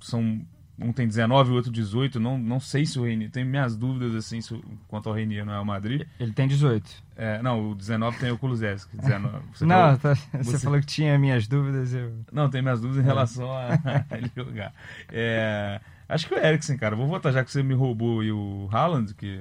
são, 0.00 0.40
um 0.78 0.92
tem 0.92 1.06
19 1.06 1.50
e 1.50 1.52
o 1.52 1.56
outro 1.56 1.70
18, 1.70 2.18
não, 2.18 2.36
não 2.38 2.58
sei 2.58 2.84
se 2.84 2.98
o 2.98 3.04
Reinier, 3.04 3.30
tenho 3.30 3.46
minhas 3.46 3.76
dúvidas, 3.76 4.14
assim, 4.14 4.40
se 4.40 4.58
quanto 4.88 5.08
ao 5.08 5.14
Reinier 5.14 5.44
no 5.44 5.52
Real 5.52 5.64
Madrid. 5.64 6.02
Ele 6.18 6.32
tem 6.32 6.48
18. 6.48 6.90
É, 7.16 7.40
não, 7.42 7.70
o 7.70 7.74
19 7.74 8.18
tem 8.18 8.30
o 8.32 8.38
Kulusevski, 8.38 8.96
19. 8.96 9.38
Você 9.54 9.64
não, 9.66 9.76
falou- 9.76 9.98
tá- 9.98 10.14
você, 10.14 10.42
você- 10.42 10.58
falou 10.64 10.80
que 10.80 10.86
tinha 10.86 11.18
minhas 11.18 11.46
dúvidas. 11.46 11.94
Eu... 11.94 12.12
não, 12.32 12.48
tem 12.50 12.60
minhas 12.62 12.80
dúvidas 12.80 13.04
em 13.04 13.06
relação 13.06 13.50
a 13.52 13.68
ele 14.16 14.30
jogar. 14.36 14.74
É, 15.12 15.80
acho 16.08 16.26
que 16.26 16.34
o 16.34 16.38
Eriksen, 16.38 16.76
cara, 16.76 16.96
vou 16.96 17.06
votar, 17.06 17.32
já 17.32 17.44
que 17.44 17.50
você 17.52 17.62
me 17.62 17.74
roubou 17.74 18.22
e 18.24 18.32
o 18.32 18.68
Haaland, 18.72 19.14
que, 19.14 19.40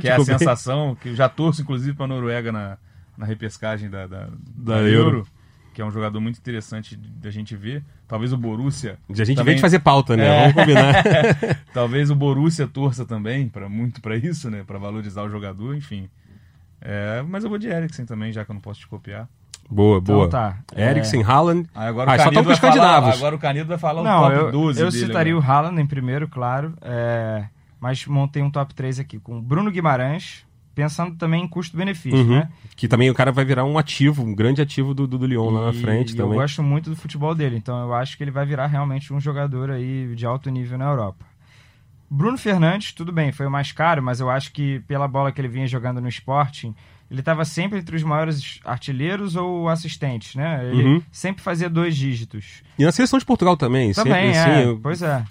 que 0.00 0.08
é 0.08 0.12
a 0.14 0.24
sensação, 0.24 0.94
que 0.94 1.08
eu 1.08 1.14
já 1.16 1.28
torço, 1.28 1.62
inclusive, 1.62 1.96
para 1.96 2.04
a 2.04 2.08
Noruega 2.08 2.52
na, 2.52 2.78
na 3.18 3.26
repescagem 3.26 3.90
da, 3.90 4.06
da, 4.06 4.28
Da 4.56 4.76
da 4.76 4.80
Euro. 4.82 5.26
que 5.74 5.82
é 5.82 5.84
um 5.84 5.90
jogador 5.90 6.20
muito 6.20 6.38
interessante 6.38 6.96
da 6.96 7.30
gente 7.30 7.54
ver. 7.56 7.84
Talvez 8.06 8.32
o 8.32 8.36
Borussia. 8.38 8.96
A 9.10 9.12
gente 9.24 9.36
também- 9.36 9.44
vem 9.52 9.54
de 9.56 9.60
fazer 9.60 9.80
pauta, 9.80 10.16
né? 10.16 10.26
É. 10.26 10.40
Vamos 10.40 10.54
combinar. 10.54 10.94
Talvez 11.74 12.10
o 12.10 12.14
Borussia 12.14 12.66
torça 12.66 13.04
também, 13.04 13.48
para 13.48 13.68
muito 13.68 14.00
para 14.00 14.16
isso, 14.16 14.48
né? 14.50 14.62
Para 14.66 14.78
valorizar 14.78 15.22
o 15.24 15.28
jogador, 15.28 15.76
enfim. 15.76 16.08
É, 16.80 17.22
mas 17.28 17.44
eu 17.44 17.50
vou 17.50 17.58
de 17.58 17.66
Eriksen 17.68 18.06
também, 18.06 18.32
já 18.32 18.44
que 18.44 18.50
eu 18.50 18.54
não 18.54 18.60
posso 18.60 18.80
te 18.80 18.86
copiar. 18.88 19.28
boa, 19.68 19.98
Então 19.98 20.14
boa. 20.14 20.28
tá. 20.30 20.58
Eriksen, 20.74 21.22
Haaland. 21.22 21.68
Aí 21.74 21.88
agora 21.88 22.12
Ah, 22.12 22.14
o 22.14 22.18
só 22.18 22.28
estamos 22.28 22.38
com 22.40 22.44
vai 22.44 22.70
os 22.70 22.76
falar, 22.76 23.12
agora 23.12 23.34
o 23.36 23.38
Canedo 23.38 23.68
vai 23.68 23.78
falar 23.78 24.00
o 24.00 24.04
Não, 24.04 24.20
top 24.22 24.34
eu, 24.36 24.52
12 24.52 24.80
eu 24.80 24.90
dele 24.90 25.06
citaria 25.06 25.32
agora. 25.34 25.46
o 25.46 25.50
Haaland 25.52 25.82
em 25.82 25.86
primeiro, 25.86 26.28
claro. 26.28 26.72
é, 26.80 27.44
mas 27.80 28.06
montei 28.06 28.42
um 28.42 28.50
top 28.50 28.74
3 28.74 28.98
aqui 29.00 29.18
com 29.18 29.40
Bruno 29.40 29.70
Guimarães, 29.70 30.46
pensando 30.78 31.16
também 31.16 31.42
em 31.42 31.48
custo-benefício, 31.48 32.20
Uhum. 32.20 32.36
né? 32.38 32.48
Que 32.76 32.86
também 32.86 33.10
o 33.10 33.14
cara 33.14 33.32
vai 33.32 33.44
virar 33.44 33.64
um 33.64 33.76
ativo, 33.76 34.22
um 34.22 34.32
grande 34.32 34.62
ativo 34.62 34.94
do, 34.94 35.08
do, 35.08 35.18
do 35.18 35.26
Lyon 35.26 35.50
lá 35.50 35.66
na 35.66 35.76
E- 35.76 35.80
frente 35.80 36.12
e 36.12 36.16
também. 36.16 36.34
Eu 36.36 36.40
gosto 36.42 36.62
muito 36.62 36.88
do 36.90 36.94
futebol 36.94 37.34
dele, 37.34 37.56
então 37.56 37.76
eu 37.82 37.92
acho 37.92 38.16
que 38.16 38.22
ele 38.22 38.30
vai 38.30 38.46
virar 38.46 38.68
realmente 38.68 39.12
um 39.12 39.18
jogador 39.20 39.70
aí 39.72 40.14
de 40.14 40.24
alto 40.24 40.48
nível 40.50 40.78
na 40.78 40.84
Europa. 40.84 41.26
Bruno 42.08 42.38
Fernandes, 42.38 42.92
tudo 42.92 43.10
bem, 43.12 43.32
foi 43.32 43.46
o 43.46 43.50
mais 43.50 43.72
caro, 43.72 44.00
mas 44.02 44.20
eu 44.20 44.30
acho 44.30 44.52
que 44.52 44.78
pela 44.86 45.08
bola 45.08 45.32
que 45.32 45.40
ele 45.40 45.48
vinha 45.48 45.66
jogando 45.66 46.00
no 46.00 46.08
Sporting, 46.08 46.72
ele 47.10 47.20
estava 47.20 47.44
sempre 47.44 47.78
entre 47.80 47.96
os 47.96 48.02
maiores 48.04 48.60
artilheiros 48.64 49.34
ou 49.34 49.68
assistentes, 49.68 50.34
né? 50.36 50.60
Ele 50.72 50.84
Uhum. 50.84 51.02
sempre 51.10 51.42
fazia 51.42 51.68
dois 51.68 51.96
dígitos. 51.96 52.62
E 52.78 52.84
na 52.84 52.92
seleção 52.92 53.18
de 53.18 53.24
Portugal 53.24 53.56
também. 53.56 53.92
Também, 53.92 54.32
sempre, 54.32 54.38
é. 54.52 54.54
assim, 54.58 54.68
eu- 54.68 54.78
Pois 54.80 55.02
é. 55.02 55.24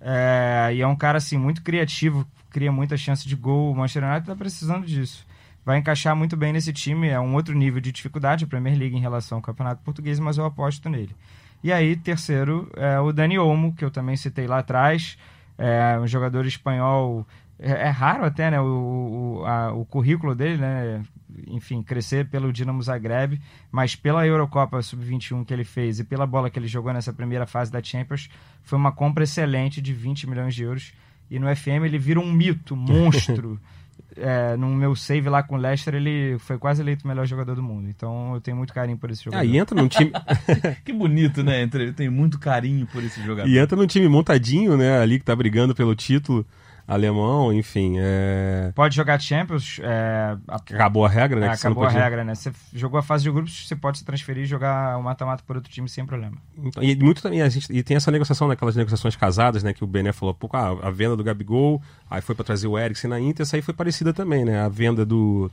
É, 0.00 0.70
E 0.74 0.80
é 0.80 0.86
um 0.86 0.96
cara, 0.96 1.18
assim, 1.18 1.36
muito 1.38 1.62
criativo, 1.62 2.26
cria 2.54 2.70
muita 2.70 2.96
chance 2.96 3.26
de 3.26 3.34
gol. 3.34 3.72
O 3.72 3.76
Manchester 3.76 4.04
United 4.08 4.26
tá 4.28 4.36
precisando 4.36 4.86
disso. 4.86 5.26
Vai 5.66 5.78
encaixar 5.78 6.14
muito 6.14 6.36
bem 6.36 6.52
nesse 6.52 6.72
time, 6.72 7.08
é 7.08 7.18
um 7.18 7.34
outro 7.34 7.52
nível 7.54 7.80
de 7.80 7.90
dificuldade, 7.90 8.44
a 8.44 8.46
Premier 8.46 8.78
League 8.78 8.94
em 8.96 9.00
relação 9.00 9.38
ao 9.38 9.42
Campeonato 9.42 9.82
Português, 9.82 10.20
mas 10.20 10.38
eu 10.38 10.44
aposto 10.44 10.88
nele. 10.88 11.16
E 11.64 11.72
aí, 11.72 11.96
terceiro, 11.96 12.70
é 12.76 13.00
o 13.00 13.10
Dani 13.12 13.38
Olmo, 13.38 13.74
que 13.74 13.84
eu 13.84 13.90
também 13.90 14.14
citei 14.16 14.46
lá 14.46 14.58
atrás, 14.58 15.16
é 15.58 15.98
um 15.98 16.06
jogador 16.06 16.44
espanhol, 16.46 17.26
é, 17.58 17.70
é 17.70 17.88
raro 17.88 18.24
até, 18.26 18.50
né, 18.50 18.60
o, 18.60 19.40
o, 19.40 19.46
a- 19.46 19.72
o 19.72 19.86
currículo 19.86 20.34
dele, 20.34 20.58
né, 20.58 21.02
enfim, 21.48 21.82
crescer 21.82 22.28
pelo 22.28 22.52
Dinamo 22.52 22.82
Zagreb, 22.82 23.40
mas 23.72 23.96
pela 23.96 24.26
Eurocopa 24.26 24.82
Sub-21 24.82 25.46
que 25.46 25.54
ele 25.54 25.64
fez 25.64 25.98
e 25.98 26.04
pela 26.04 26.26
bola 26.26 26.50
que 26.50 26.58
ele 26.58 26.68
jogou 26.68 26.92
nessa 26.92 27.12
primeira 27.12 27.46
fase 27.46 27.72
da 27.72 27.82
Champions, 27.82 28.28
foi 28.62 28.78
uma 28.78 28.92
compra 28.92 29.24
excelente 29.24 29.80
de 29.80 29.94
20 29.94 30.28
milhões 30.28 30.54
de 30.54 30.62
euros. 30.64 30.92
E 31.34 31.38
no 31.38 31.54
FM 31.54 31.84
ele 31.84 31.98
vira 31.98 32.20
um 32.20 32.32
mito, 32.32 32.76
monstro. 32.76 33.60
É, 34.16 34.56
no 34.56 34.68
meu 34.68 34.94
save 34.94 35.28
lá 35.28 35.42
com 35.42 35.56
o 35.56 35.58
Leicester, 35.58 35.92
ele 35.92 36.38
foi 36.38 36.56
quase 36.56 36.80
eleito 36.80 37.04
o 37.04 37.08
melhor 37.08 37.26
jogador 37.26 37.56
do 37.56 37.62
mundo. 37.64 37.88
Então 37.88 38.32
eu 38.34 38.40
tenho 38.40 38.56
muito 38.56 38.72
carinho 38.72 38.96
por 38.96 39.10
esse 39.10 39.24
jogador. 39.24 39.42
Ah, 39.42 39.44
e 39.44 39.58
entra 39.58 39.74
num 39.74 39.88
time. 39.88 40.12
Que 40.84 40.92
bonito, 40.92 41.42
né? 41.42 41.68
Eu 41.72 41.92
tenho 41.92 42.12
muito 42.12 42.38
carinho 42.38 42.86
por 42.86 43.02
esse 43.02 43.20
jogador. 43.24 43.48
e 43.48 43.58
entra 43.58 43.76
num 43.76 43.88
time 43.88 44.08
montadinho, 44.08 44.76
né? 44.76 45.00
Ali 45.00 45.18
que 45.18 45.24
tá 45.24 45.34
brigando 45.34 45.74
pelo 45.74 45.96
título 45.96 46.46
alemão, 46.86 47.52
enfim. 47.52 47.94
É... 47.98 48.70
Pode 48.74 48.94
jogar 48.94 49.18
Champions, 49.20 49.78
é, 49.82 50.36
a- 50.46 50.56
Acabou 50.56 51.04
a 51.04 51.08
regra, 51.08 51.40
né? 51.40 51.46
é, 51.46 51.50
acabou 51.50 51.82
a 51.84 51.86
podia- 51.86 52.02
regra, 52.02 52.24
né? 52.24 52.34
Você 52.34 52.52
jogou 52.74 52.98
a 52.98 53.02
fase 53.02 53.24
de 53.24 53.30
grupos, 53.30 53.66
você 53.66 53.74
pode 53.74 53.98
se 53.98 54.04
transferir 54.04 54.44
e 54.44 54.46
jogar 54.46 54.98
o 54.98 55.02
mata-mata 55.02 55.42
por 55.46 55.56
outro 55.56 55.70
time 55.72 55.88
sem 55.88 56.04
problema. 56.04 56.36
Então, 56.58 56.82
E 56.82 56.94
muito 56.96 57.22
também, 57.22 57.40
a 57.40 57.48
gente, 57.48 57.72
e 57.72 57.82
tem 57.82 57.96
essa 57.96 58.10
negociação, 58.10 58.46
naquelas 58.48 58.76
negociações 58.76 59.16
casadas, 59.16 59.62
né? 59.62 59.72
Que 59.72 59.82
o 59.82 59.86
Bené 59.86 60.12
falou, 60.12 60.34
pouco 60.34 60.56
ah, 60.56 60.76
a 60.82 60.90
venda 60.90 61.16
do 61.16 61.24
Gabigol, 61.24 61.80
aí 62.10 62.20
foi 62.20 62.34
para 62.34 62.44
trazer 62.44 62.66
o 62.68 62.78
Eriksen 62.78 63.08
na 63.08 63.18
Inter, 63.18 63.42
essa 63.44 63.56
aí 63.56 63.62
foi 63.62 63.72
parecida 63.72 64.12
também, 64.12 64.44
né? 64.44 64.60
A 64.60 64.68
venda 64.68 65.06
do, 65.06 65.50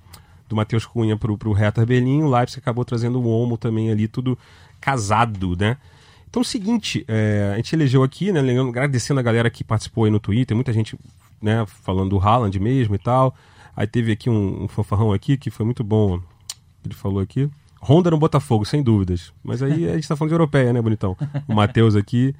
do 0.50 0.56
Matheus 0.56 0.86
Cunha 0.86 1.16
pro, 1.16 1.38
pro 1.38 1.54
Hertha 1.54 1.86
Berlim, 1.86 2.24
o 2.24 2.30
Leipzig 2.30 2.60
acabou 2.60 2.84
trazendo 2.84 3.22
o 3.22 3.26
Olmo 3.28 3.58
também 3.58 3.90
ali, 3.90 4.08
tudo 4.08 4.38
casado, 4.82 5.56
né? 5.58 5.78
Então, 6.30 6.40
é 6.42 6.44
o 6.44 6.48
seguinte, 6.48 7.04
é, 7.10 7.52
a 7.54 7.56
gente 7.58 7.74
elegeu 7.76 8.04
aqui, 8.04 8.32
né, 8.32 8.40
agradecendo 8.40 9.20
a 9.20 9.24
galera 9.24 9.50
que 9.50 9.66
participou 9.66 10.06
aí 10.06 10.12
no 10.12 10.18
Twitter, 10.20 10.56
muita 10.56 10.72
gente, 10.72 10.98
né, 11.42 11.66
falando 11.66 12.12
do 12.12 12.20
Haaland 12.20 12.60
mesmo 12.60 12.96
e 12.96 13.00
tal. 13.00 13.36
Aí 13.76 13.88
teve 13.88 14.12
aqui 14.12 14.30
um, 14.30 14.64
um 14.64 14.68
fanfarrão 14.68 15.12
aqui 15.14 15.38
que 15.38 15.50
foi 15.50 15.66
muito 15.66 15.84
bom, 15.84 16.20
ele 16.84 16.94
falou 16.94 17.20
aqui. 17.20 17.50
Honda 17.82 18.12
no 18.12 18.18
Botafogo, 18.18 18.64
sem 18.64 18.84
dúvidas. 18.84 19.34
Mas 19.44 19.64
aí 19.64 19.90
a 19.90 19.96
gente 19.96 20.08
tá 20.08 20.16
falando 20.16 20.30
de 20.30 20.36
europeia, 20.36 20.72
né, 20.72 20.82
bonitão? 20.82 21.18
O 21.48 21.54
Matheus 21.54 21.96
aqui. 21.96 22.36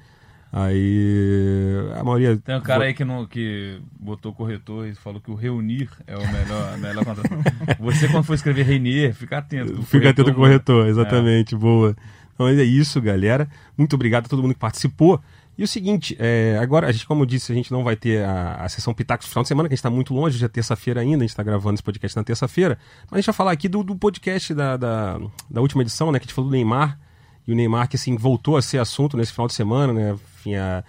Aí 0.52 1.56
a 1.98 2.04
maioria. 2.04 2.36
Tem 2.36 2.54
um 2.54 2.60
cara 2.60 2.84
aí 2.84 2.92
que, 2.92 3.04
não, 3.04 3.26
que 3.26 3.80
botou 3.98 4.34
corretor 4.34 4.86
e 4.86 4.94
falou 4.94 5.18
que 5.18 5.30
o 5.30 5.34
reunir 5.34 5.88
é 6.06 6.14
o 6.14 6.20
melhor, 6.30 6.78
melhor 6.78 7.04
contratação. 7.06 7.38
Você, 7.80 8.06
quando 8.06 8.24
for 8.24 8.34
escrever 8.34 8.64
Reinier, 8.64 9.14
fica 9.14 9.38
atento. 9.38 9.82
Fica 9.84 10.10
atento 10.10 10.30
com 10.30 10.40
o 10.40 10.42
corretor, 10.42 10.86
exatamente, 10.86 11.54
é. 11.54 11.58
boa. 11.58 11.96
Então 12.34 12.46
é 12.46 12.62
isso, 12.62 13.00
galera. 13.00 13.48
Muito 13.78 13.94
obrigado 13.94 14.26
a 14.26 14.28
todo 14.28 14.42
mundo 14.42 14.52
que 14.52 14.60
participou. 14.60 15.18
E 15.56 15.62
o 15.62 15.68
seguinte, 15.68 16.16
é, 16.18 16.58
agora, 16.60 16.86
a 16.86 16.92
gente, 16.92 17.06
como 17.06 17.22
eu 17.22 17.26
disse, 17.26 17.52
a 17.52 17.54
gente 17.54 17.70
não 17.70 17.84
vai 17.84 17.94
ter 17.94 18.24
a, 18.24 18.54
a 18.54 18.68
sessão 18.68 18.94
Pitacos 18.94 19.26
no 19.26 19.30
final 19.30 19.42
de 19.42 19.48
semana, 19.48 19.68
que 19.68 19.74
a 19.74 19.76
gente 19.76 19.80
está 19.80 19.90
muito 19.90 20.14
longe, 20.14 20.38
já 20.38 20.46
é 20.46 20.48
terça-feira 20.48 21.00
ainda, 21.00 21.18
a 21.18 21.26
gente 21.26 21.30
está 21.30 21.42
gravando 21.42 21.74
esse 21.74 21.82
podcast 21.82 22.16
na 22.16 22.24
terça-feira. 22.24 22.78
Mas 23.04 23.12
a 23.12 23.16
gente 23.16 23.26
vai 23.26 23.34
falar 23.34 23.52
aqui 23.52 23.68
do, 23.68 23.82
do 23.82 23.94
podcast 23.94 24.54
da, 24.54 24.76
da, 24.76 25.20
da, 25.50 25.60
última 25.60 25.82
edição, 25.82 26.10
né? 26.10 26.18
Que 26.18 26.24
a 26.24 26.26
gente 26.26 26.34
falou 26.34 26.50
do 26.50 26.54
Neymar. 26.54 26.98
E 27.46 27.52
o 27.52 27.54
Neymar, 27.54 27.88
que 27.88 27.96
assim, 27.96 28.16
voltou 28.16 28.56
a 28.56 28.62
ser 28.62 28.78
assunto 28.78 29.16
nesse 29.16 29.32
final 29.32 29.46
de 29.46 29.52
semana, 29.52 29.92
né? 29.92 30.16
Enfim, 30.38 30.54
a, 30.54 30.82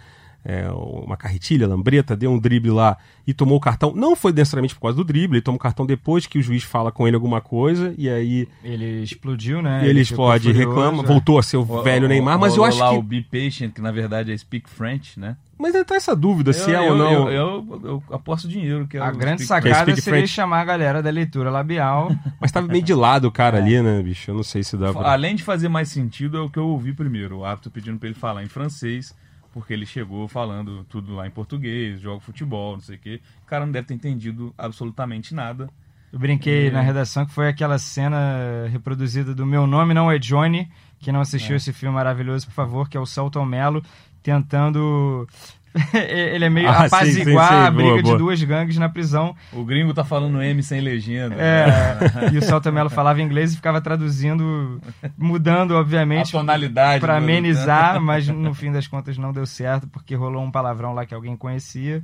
é, 0.45 0.69
uma 0.69 1.15
carretilha, 1.15 1.67
lambreta, 1.67 2.15
deu 2.15 2.31
um 2.31 2.39
drible 2.39 2.71
lá 2.71 2.97
e 3.25 3.33
tomou 3.33 3.57
o 3.57 3.61
cartão. 3.61 3.93
Não 3.95 4.15
foi 4.15 4.33
necessariamente 4.33 4.75
por 4.75 4.81
causa 4.81 4.97
do 4.97 5.03
drible, 5.03 5.37
ele 5.37 5.41
toma 5.41 5.55
o 5.55 5.59
cartão 5.59 5.85
depois 5.85 6.25
que 6.25 6.37
o 6.37 6.41
juiz 6.41 6.63
fala 6.63 6.91
com 6.91 7.07
ele 7.07 7.15
alguma 7.15 7.39
coisa 7.39 7.93
e 7.97 8.09
aí. 8.09 8.47
Ele 8.63 9.01
explodiu, 9.01 9.61
né? 9.61 9.81
Ele, 9.81 9.91
ele 9.91 10.01
explode, 10.01 10.51
reclama, 10.51 11.01
voltou 11.03 11.39
a 11.39 11.43
ser 11.43 11.57
o, 11.57 11.61
o 11.61 11.81
velho 11.81 12.07
Neymar, 12.07 12.37
mas 12.37 12.55
eu 12.55 12.63
acho 12.63 12.79
lá 12.79 12.89
que. 12.89 12.97
o 12.97 13.01
Be 13.01 13.21
Patient, 13.21 13.73
que 13.73 13.81
na 13.81 13.91
verdade 13.91 14.31
é 14.31 14.37
Speak 14.37 14.69
French, 14.69 15.19
né? 15.19 15.37
Mas 15.57 15.73
ainda 15.73 15.85
tá 15.85 15.95
essa 15.95 16.13
dúvida 16.13 16.49
eu, 16.49 16.53
se 16.53 16.73
é 16.73 16.77
eu, 16.77 16.91
ou 16.91 16.97
não. 16.97 17.31
Eu, 17.31 17.65
eu, 17.71 17.81
eu, 17.83 18.03
aposto 18.11 18.49
dinheiro 18.49 18.85
que 18.85 18.97
é 18.97 18.99
A 18.99 19.11
grande 19.11 19.45
sacada 19.45 19.91
é 19.91 19.95
seria 19.95 20.19
French. 20.19 20.27
chamar 20.27 20.59
a 20.59 20.65
galera 20.65 21.01
da 21.01 21.09
leitura 21.09 21.49
labial. 21.49 22.11
Mas 22.41 22.51
tava 22.51 22.67
meio 22.67 22.83
de 22.83 22.93
lado 22.93 23.27
o 23.27 23.31
cara 23.31 23.59
é. 23.59 23.61
ali, 23.61 23.81
né, 23.81 24.01
bicho? 24.01 24.29
Eu 24.31 24.35
não 24.35 24.43
sei 24.43 24.63
se 24.63 24.75
dá 24.75 24.91
pra... 24.91 25.13
Além 25.13 25.35
de 25.35 25.43
fazer 25.43 25.69
mais 25.69 25.87
sentido, 25.87 26.37
é 26.37 26.41
o 26.41 26.49
que 26.49 26.57
eu 26.57 26.67
ouvi 26.67 26.91
primeiro. 26.91 27.37
O 27.37 27.45
árbitro 27.45 27.71
pedindo 27.71 27.97
pra 27.97 28.09
ele 28.09 28.17
falar 28.17 28.43
em 28.43 28.47
francês 28.47 29.15
porque 29.53 29.71
ele 29.71 29.85
chegou 29.85 30.27
falando 30.27 30.83
tudo 30.89 31.13
lá 31.15 31.27
em 31.27 31.31
português, 31.31 32.01
joga 32.01 32.19
futebol, 32.19 32.73
não 32.73 32.81
sei 32.81 32.97
o 32.97 32.99
quê. 32.99 33.21
O 33.43 33.45
cara 33.45 33.65
não 33.65 33.71
deve 33.71 33.87
ter 33.87 33.93
entendido 33.93 34.53
absolutamente 34.57 35.33
nada. 35.33 35.69
Eu 36.11 36.19
brinquei 36.19 36.67
é. 36.67 36.71
na 36.71 36.81
redação 36.81 37.25
que 37.25 37.31
foi 37.31 37.47
aquela 37.47 37.77
cena 37.77 38.67
reproduzida 38.69 39.33
do 39.33 39.45
Meu 39.45 39.65
Nome 39.65 39.93
Não 39.93 40.11
É 40.11 40.17
Johnny. 40.17 40.69
Quem 40.99 41.13
não 41.13 41.21
assistiu 41.21 41.53
é. 41.53 41.57
esse 41.57 41.71
filme 41.71 41.95
maravilhoso, 41.95 42.47
por 42.47 42.53
favor, 42.53 42.89
que 42.89 42.97
é 42.97 42.99
o 42.99 43.05
Celton 43.05 43.45
Mello 43.45 43.83
tentando 44.23 45.27
ele 45.93 46.45
é 46.45 46.49
meio 46.49 46.69
ah, 46.69 46.85
apaziguar 46.85 47.47
sim, 47.47 47.55
sim, 47.55 47.61
sim. 47.61 47.67
a 47.67 47.71
briga 47.71 47.89
boa, 47.89 47.97
de 47.97 48.03
boa. 48.03 48.17
duas 48.17 48.43
gangues 48.43 48.77
na 48.77 48.89
prisão. 48.89 49.35
O 49.51 49.63
gringo 49.63 49.93
tá 49.93 50.03
falando 50.03 50.41
M 50.41 50.61
sem 50.61 50.79
legenda. 50.81 51.35
É, 51.35 52.29
e 52.31 52.37
o 52.37 52.41
Celto 52.41 52.71
Mello 52.71 52.89
falava 52.89 53.21
inglês 53.21 53.53
e 53.53 53.55
ficava 53.55 53.81
traduzindo, 53.81 54.79
mudando, 55.17 55.71
obviamente. 55.71 56.35
A 56.35 56.39
tonalidade. 56.39 56.99
Pra 56.99 57.17
amenizar, 57.17 57.99
mas 57.99 58.27
no 58.27 58.53
fim 58.53 58.71
das 58.71 58.87
contas 58.87 59.17
não 59.17 59.33
deu 59.33 59.45
certo, 59.45 59.87
porque 59.87 60.15
rolou 60.15 60.43
um 60.43 60.51
palavrão 60.51 60.93
lá 60.93 61.05
que 61.05 61.13
alguém 61.13 61.35
conhecia. 61.35 62.03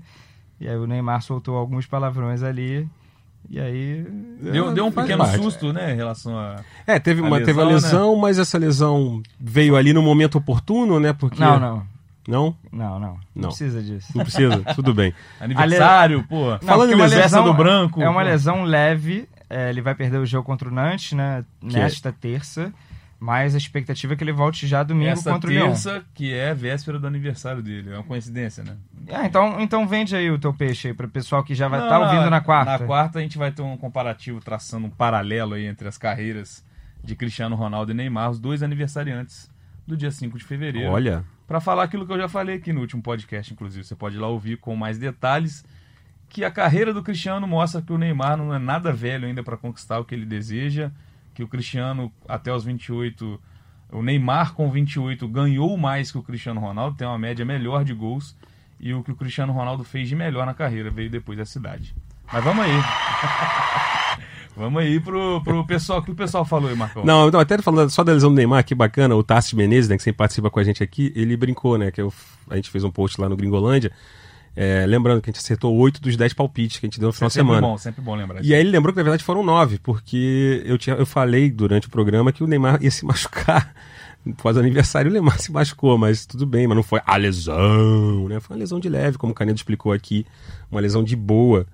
E 0.60 0.68
aí 0.68 0.76
o 0.76 0.88
Neymar 0.88 1.22
soltou 1.22 1.56
alguns 1.56 1.86
palavrões 1.86 2.42
ali. 2.44 2.88
E 3.50 3.60
aí. 3.60 4.06
Deu, 4.42 4.74
deu 4.74 4.86
um 4.88 4.92
pequeno 4.92 5.24
parte. 5.24 5.38
susto, 5.38 5.72
né, 5.72 5.94
em 5.94 5.96
relação 5.96 6.38
a. 6.38 6.58
É, 6.86 7.00
teve 7.00 7.22
uma, 7.22 7.38
lesão, 7.38 7.46
teve 7.46 7.60
uma 7.60 7.72
lesão, 7.72 8.16
né? 8.16 8.22
mas 8.22 8.40
essa 8.40 8.58
lesão 8.58 9.22
veio 9.40 9.76
ali 9.76 9.94
no 9.94 10.02
momento 10.02 10.38
oportuno, 10.38 11.00
né? 11.00 11.14
Porque... 11.14 11.40
Não, 11.40 11.60
não. 11.60 11.99
Não? 12.28 12.56
Não, 12.72 13.00
não. 13.00 13.00
Não, 13.00 13.20
não 13.36 13.50
precisa 13.50 13.82
disso. 13.82 14.12
Não 14.16 14.24
precisa, 14.24 14.64
tudo 14.76 14.94
bem. 14.94 15.14
Aniversário, 15.40 16.24
pô. 16.28 16.52
Não, 16.52 16.60
Falando 16.60 16.94
em 16.94 16.96
lesão 16.96 17.44
do 17.44 17.54
branco. 17.54 18.02
É 18.02 18.10
uma 18.10 18.22
pô. 18.22 18.28
lesão 18.28 18.64
leve. 18.64 19.28
É, 19.50 19.70
ele 19.70 19.82
vai 19.82 19.96
perder 19.96 20.20
o 20.20 20.26
jogo 20.26 20.46
contra 20.46 20.70
o 20.70 20.72
Nantes, 20.72 21.14
né? 21.14 21.44
Que 21.60 21.76
é? 21.76 21.80
nesta 21.82 22.10
é? 22.10 22.12
terça. 22.12 22.72
Mas 23.20 23.54
a 23.54 23.58
expectativa 23.58 24.14
é 24.14 24.16
que 24.16 24.24
ele 24.24 24.32
volte 24.32 24.66
já 24.66 24.82
domingo 24.82 25.10
Essa 25.10 25.32
contra 25.32 25.50
o 25.50 25.54
Leão. 25.54 25.68
terça, 25.68 26.06
que 26.14 26.34
é 26.34 26.54
véspera 26.54 26.98
do 26.98 27.06
aniversário 27.06 27.62
dele. 27.62 27.92
É 27.92 27.96
uma 27.96 28.04
coincidência, 28.04 28.64
né? 28.64 28.78
É, 29.08 29.26
então, 29.26 29.60
então 29.60 29.86
vende 29.86 30.16
aí 30.16 30.32
o 30.32 30.40
teu 30.40 30.54
peixe 30.54 30.88
aí 30.88 30.94
para 30.94 31.06
o 31.06 31.10
pessoal 31.10 31.44
que 31.44 31.54
já 31.54 31.68
vai 31.68 31.82
estar 31.82 32.00
tá 32.00 32.00
ouvindo 32.00 32.30
na 32.30 32.40
quarta. 32.40 32.78
Na 32.78 32.80
quarta 32.80 33.20
a 33.20 33.22
gente 33.22 33.38
vai 33.38 33.52
ter 33.52 33.62
um 33.62 33.76
comparativo 33.76 34.40
traçando 34.40 34.88
um 34.88 34.90
paralelo 34.90 35.56
aí 35.56 35.66
entre 35.66 35.86
as 35.86 35.98
carreiras 35.98 36.64
de 37.04 37.14
Cristiano 37.14 37.58
Ronaldo 37.58 37.92
e 37.92 37.94
Neymar, 37.94 38.30
os 38.30 38.40
dois 38.40 38.64
aniversariantes 38.64 39.52
do 39.86 39.98
dia 39.98 40.12
5 40.12 40.38
de 40.38 40.46
fevereiro. 40.46 40.90
Olha 40.90 41.26
para 41.50 41.60
falar 41.60 41.82
aquilo 41.82 42.06
que 42.06 42.14
eu 42.14 42.18
já 42.20 42.30
falei 42.30 42.58
aqui 42.58 42.72
no 42.72 42.80
último 42.80 43.02
podcast, 43.02 43.52
inclusive. 43.52 43.84
Você 43.84 43.96
pode 43.96 44.18
ir 44.18 44.20
lá 44.20 44.28
ouvir 44.28 44.58
com 44.58 44.76
mais 44.76 45.00
detalhes 45.00 45.66
que 46.30 46.46
a 46.46 46.52
carreira 46.52 46.94
do 46.94 47.02
Cristiano 47.02 47.48
mostra 47.48 47.82
que 47.82 47.92
o 47.92 47.98
Neymar 47.98 48.38
não 48.38 48.54
é 48.54 48.60
nada 48.60 48.94
velho 48.94 49.26
ainda 49.26 49.42
para 49.42 49.58
conquistar 49.58 49.98
o 49.98 50.06
que 50.06 50.14
ele 50.14 50.28
deseja, 50.28 50.92
que 51.34 51.42
o 51.42 51.48
Cristiano 51.48 52.14
até 52.28 52.54
os 52.54 52.64
28, 52.64 53.42
o 53.92 54.04
Neymar 54.04 54.54
com 54.54 54.70
28 54.70 55.28
ganhou 55.28 55.76
mais 55.76 56.12
que 56.12 56.20
o 56.20 56.24
Cristiano 56.24 56.62
Ronaldo, 56.62 56.96
tem 56.96 57.08
uma 57.08 57.18
média 57.18 57.44
melhor 57.44 57.84
de 57.84 57.96
gols 57.96 58.38
e 58.80 58.94
o 58.94 59.04
que 59.04 59.12
o 59.12 59.16
Cristiano 59.16 59.52
Ronaldo 59.52 59.84
fez 59.84 60.08
de 60.08 60.16
melhor 60.16 60.46
na 60.46 60.54
carreira 60.54 60.92
veio 60.92 61.10
depois 61.10 61.36
da 61.36 61.46
cidade. 61.46 61.96
Mas 62.32 62.44
vamos 62.44 62.64
aí. 62.64 62.80
Vamos 64.60 64.82
aí 64.82 65.00
pro, 65.00 65.42
pro 65.42 65.66
pessoal, 65.66 66.00
o 66.00 66.04
que 66.04 66.12
o 66.12 66.16
pessoal 66.16 66.44
falou 66.44 66.70
aí, 66.70 66.76
Marcão? 66.76 67.06
Não, 67.06 67.32
não, 67.32 67.40
até 67.40 67.58
falando 67.60 67.90
só 67.90 68.04
da 68.04 68.12
lesão 68.12 68.30
do 68.30 68.36
Neymar, 68.36 68.62
que 68.66 68.76
bacana, 68.76 69.16
o 69.16 69.24
Tassi 69.24 69.56
Menezes, 69.56 69.88
né, 69.88 69.96
que 69.96 70.04
sempre 70.04 70.18
participa 70.18 70.50
com 70.50 70.60
a 70.60 70.64
gente 70.66 70.84
aqui, 70.84 71.14
ele 71.16 71.38
brincou, 71.38 71.78
né, 71.78 71.92
que 71.92 72.02
eu, 72.02 72.14
a 72.50 72.58
gente 72.58 72.70
fez 72.70 72.84
um 72.84 72.92
post 72.92 73.22
lá 73.22 73.30
no 73.30 73.38
Gringolândia, 73.38 73.90
é, 74.54 74.86
lembrando 74.86 75.22
que 75.22 75.30
a 75.30 75.32
gente 75.32 75.40
acertou 75.40 75.74
8 75.74 76.02
dos 76.02 76.18
10 76.18 76.34
palpites 76.34 76.78
que 76.78 76.86
a 76.86 76.88
gente 76.88 77.00
deu 77.00 77.08
no 77.08 77.14
final 77.14 77.30
de 77.30 77.36
semana. 77.36 77.62
Sempre 77.62 77.72
bom, 77.72 77.78
sempre 77.78 78.02
bom 78.02 78.16
lembrar. 78.16 78.44
E 78.44 78.54
aí 78.54 78.60
ele 78.60 78.70
lembrou 78.70 78.94
que 78.94 79.00
na 79.00 79.04
verdade 79.04 79.24
foram 79.24 79.42
9, 79.44 79.80
porque 79.80 80.62
eu, 80.66 80.78
tinha, 80.78 80.98
eu 80.98 81.06
falei 81.06 81.50
durante 81.50 81.88
o 81.88 81.90
programa 81.90 82.34
que 82.34 82.44
o 82.44 82.48
Neymar 82.48 82.84
ia 82.84 82.92
se 82.92 83.06
machucar. 83.08 83.74
Após 84.30 84.58
o 84.58 84.60
aniversário, 84.60 85.10
o 85.10 85.14
Neymar 85.14 85.40
se 85.40 85.54
machucou, 85.54 85.98
mas 85.98 86.26
tudo 86.26 86.46
bem, 86.46 86.68
mas 86.68 86.76
não 86.76 86.84
foi 86.84 87.00
a 87.06 87.16
lesão, 87.16 88.28
né? 88.28 88.42
Foi 88.42 88.58
uma 88.58 88.60
lesão 88.60 88.78
de 88.78 88.90
leve, 88.90 89.18
como 89.18 89.32
o 89.32 89.36
Canedo 89.36 89.56
explicou 89.56 89.94
aqui, 89.94 90.26
uma 90.70 90.82
lesão 90.82 91.02
de 91.02 91.16
boa. 91.16 91.66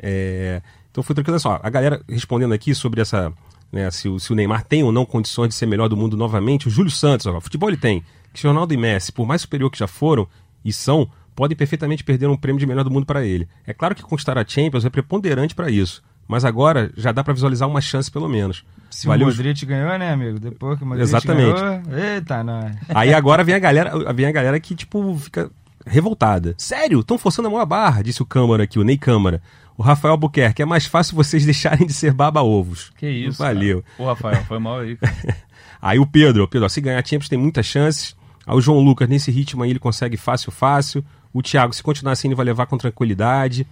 É, 0.00 0.60
então 0.92 1.02
foi 1.02 1.14
tranquilo. 1.14 1.40
Só, 1.40 1.58
a 1.60 1.70
galera 1.70 2.00
respondendo 2.08 2.52
aqui 2.52 2.74
sobre 2.74 3.00
essa. 3.00 3.32
Né, 3.72 3.90
se, 3.90 4.06
o, 4.06 4.20
se 4.20 4.30
o 4.30 4.36
Neymar 4.36 4.64
tem 4.64 4.82
ou 4.84 4.92
não 4.92 5.06
condições 5.06 5.48
de 5.48 5.54
ser 5.54 5.64
melhor 5.64 5.88
do 5.88 5.96
mundo 5.96 6.14
novamente, 6.14 6.68
o 6.68 6.70
Júlio 6.70 6.90
Santos, 6.90 7.26
ó, 7.26 7.40
futebol 7.40 7.70
ele 7.70 7.78
tem. 7.78 8.04
Cristiano 8.28 8.52
Ronaldo 8.52 8.74
e 8.74 8.76
Messi, 8.76 9.10
por 9.10 9.26
mais 9.26 9.40
superior 9.40 9.70
que 9.70 9.78
já 9.78 9.86
foram 9.86 10.28
e 10.62 10.72
são, 10.72 11.08
podem 11.34 11.56
perfeitamente 11.56 12.04
perder 12.04 12.28
um 12.28 12.36
prêmio 12.36 12.60
de 12.60 12.66
melhor 12.66 12.84
do 12.84 12.90
mundo 12.90 13.06
para 13.06 13.24
ele. 13.24 13.48
É 13.66 13.72
claro 13.72 13.94
que 13.94 14.02
conquistar 14.02 14.36
a 14.36 14.44
Champions 14.46 14.84
é 14.84 14.90
preponderante 14.90 15.54
para 15.54 15.70
isso, 15.70 16.02
mas 16.28 16.44
agora 16.44 16.92
já 16.96 17.12
dá 17.12 17.24
para 17.24 17.32
visualizar 17.32 17.66
uma 17.66 17.80
chance 17.80 18.10
pelo 18.10 18.28
menos. 18.28 18.62
Se 18.90 19.06
Valeu. 19.06 19.26
o 19.26 19.30
Modric 19.30 19.64
ganhou, 19.64 19.98
né, 19.98 20.12
amigo? 20.12 20.38
Depois 20.38 20.76
que 20.76 20.84
o 20.84 20.86
Modric 20.86 21.04
Exatamente. 21.04 21.58
ganhou... 21.58 21.98
Eita, 21.98 22.44
não. 22.44 22.70
Aí 22.90 23.14
agora 23.14 23.42
vem 23.42 23.54
a 23.54 23.58
galera, 23.58 24.12
vem 24.12 24.26
a 24.26 24.32
galera 24.32 24.60
que, 24.60 24.74
tipo, 24.74 25.16
fica 25.16 25.50
revoltada. 25.86 26.54
Sério? 26.58 27.00
Estão 27.00 27.16
forçando 27.16 27.48
a 27.48 27.50
mão 27.50 27.58
a 27.58 27.64
barra, 27.64 28.02
disse 28.02 28.22
o 28.22 28.26
Câmara 28.26 28.64
aqui, 28.64 28.78
o 28.78 28.84
Ney 28.84 28.98
Câmara. 28.98 29.42
O 29.76 29.82
Rafael 29.82 30.16
Buquerque, 30.16 30.62
é 30.62 30.64
mais 30.64 30.86
fácil 30.86 31.16
vocês 31.16 31.44
deixarem 31.46 31.86
de 31.86 31.92
ser 31.92 32.12
baba-ovos. 32.12 32.92
Que 32.96 33.08
isso. 33.08 33.38
Valeu. 33.38 33.82
Cara. 33.82 33.94
Ô, 33.98 34.06
Rafael, 34.06 34.44
foi 34.44 34.58
mal 34.58 34.80
aí, 34.80 34.98
aí 35.80 35.98
o 35.98 36.06
Pedro, 36.06 36.44
o 36.44 36.48
Pedro, 36.48 36.66
ó, 36.66 36.68
se 36.68 36.80
ganhar 36.80 37.04
Champions 37.06 37.28
tem 37.28 37.38
muitas 37.38 37.66
chances. 37.66 38.16
Aí 38.46 38.56
o 38.56 38.60
João 38.60 38.80
Lucas, 38.80 39.08
nesse 39.08 39.30
ritmo 39.30 39.62
aí, 39.62 39.70
ele 39.70 39.78
consegue 39.78 40.16
fácil, 40.16 40.50
fácil. 40.50 41.04
O 41.32 41.42
Thiago, 41.42 41.72
se 41.72 41.82
continuar 41.82 42.12
assim, 42.12 42.28
ele 42.28 42.34
vai 42.34 42.44
levar 42.44 42.66
com 42.66 42.76
tranquilidade. 42.76 43.66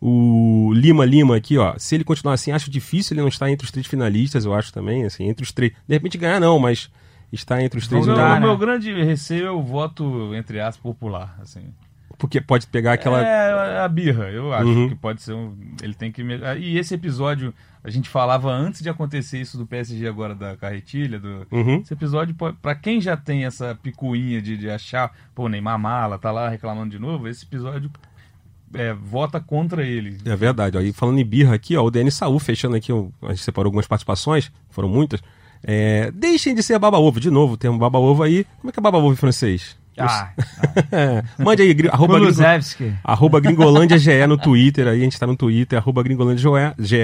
O 0.00 0.72
Lima 0.74 1.04
Lima 1.04 1.36
aqui, 1.36 1.58
ó. 1.58 1.74
Se 1.78 1.94
ele 1.94 2.04
continuar 2.04 2.34
assim, 2.34 2.50
acho 2.50 2.70
difícil 2.70 3.14
ele 3.14 3.20
não 3.20 3.28
estar 3.28 3.50
entre 3.50 3.64
os 3.64 3.70
três 3.70 3.86
finalistas, 3.86 4.44
eu 4.44 4.54
acho 4.54 4.72
também, 4.72 5.04
assim, 5.04 5.28
entre 5.28 5.44
os 5.44 5.52
três. 5.52 5.72
De 5.86 5.94
repente 5.94 6.18
ganhar 6.18 6.40
não, 6.40 6.58
mas 6.58 6.90
está 7.30 7.62
entre 7.62 7.78
os 7.78 7.86
três. 7.86 8.06
O 8.06 8.12
meu, 8.12 8.16
o 8.16 8.40
meu 8.40 8.56
grande 8.56 8.92
receio 9.04 9.46
é 9.46 9.50
o 9.50 9.62
voto, 9.62 10.34
entre 10.34 10.60
aspas, 10.60 10.82
popular, 10.82 11.38
assim. 11.40 11.72
Porque 12.22 12.40
pode 12.40 12.68
pegar 12.68 12.92
aquela. 12.92 13.20
É, 13.20 13.80
a 13.80 13.88
birra, 13.88 14.30
eu 14.30 14.52
acho 14.52 14.68
uhum. 14.68 14.88
que 14.88 14.94
pode 14.94 15.20
ser 15.20 15.32
um. 15.32 15.56
Ele 15.82 15.92
tem 15.92 16.12
que. 16.12 16.22
E 16.56 16.78
esse 16.78 16.94
episódio, 16.94 17.52
a 17.82 17.90
gente 17.90 18.08
falava 18.08 18.48
antes 18.48 18.80
de 18.80 18.88
acontecer 18.88 19.40
isso 19.40 19.58
do 19.58 19.66
PSG 19.66 20.06
agora 20.06 20.32
da 20.32 20.56
carretilha. 20.56 21.18
Do... 21.18 21.44
Uhum. 21.50 21.80
Esse 21.80 21.92
episódio, 21.92 22.32
para 22.36 22.76
quem 22.76 23.00
já 23.00 23.16
tem 23.16 23.44
essa 23.44 23.74
picuinha 23.74 24.40
de, 24.40 24.56
de 24.56 24.70
achar, 24.70 25.10
pô, 25.34 25.48
Neymar 25.48 25.80
mala, 25.80 26.16
tá 26.16 26.30
lá 26.30 26.48
reclamando 26.48 26.90
de 26.90 26.98
novo, 27.00 27.26
esse 27.26 27.44
episódio 27.44 27.90
é, 28.72 28.94
vota 28.94 29.40
contra 29.40 29.84
ele. 29.84 30.18
É 30.24 30.36
verdade. 30.36 30.78
Aí 30.78 30.92
falando 30.92 31.18
em 31.18 31.24
birra 31.24 31.56
aqui, 31.56 31.76
ó, 31.76 31.82
o 31.82 31.90
DN 31.90 32.08
Saúl 32.08 32.38
fechando 32.38 32.76
aqui, 32.76 32.92
a 33.20 33.30
gente 33.30 33.42
separou 33.42 33.66
algumas 33.66 33.88
participações, 33.88 34.52
foram 34.70 34.88
muitas. 34.88 35.20
É, 35.64 36.12
deixem 36.12 36.54
de 36.54 36.62
ser 36.62 36.78
baba-ovo. 36.78 37.18
De 37.18 37.32
novo, 37.32 37.56
tem 37.56 37.68
um 37.68 37.78
baba-ovo 37.78 38.22
aí. 38.22 38.46
Como 38.60 38.70
é 38.70 38.72
que 38.72 38.78
é 38.78 38.82
baba-ovo 38.82 39.12
em 39.12 39.16
francês? 39.16 39.76
Ah, 39.98 40.30
Mande 41.38 41.62
aí, 41.62 41.74
gri- 41.74 41.88
arroba, 41.88 42.18
gringo, 42.18 42.32
arroba 43.04 43.40
Gringolândia 43.40 43.98
GE 43.98 44.26
no 44.26 44.36
Twitter, 44.38 44.88
aí 44.88 45.00
a 45.00 45.04
gente 45.04 45.18
tá 45.18 45.26
no 45.26 45.36
Twitter, 45.36 45.78
arroba 45.78 46.02
Gringolândia 46.02 46.74
GE. 46.78 46.96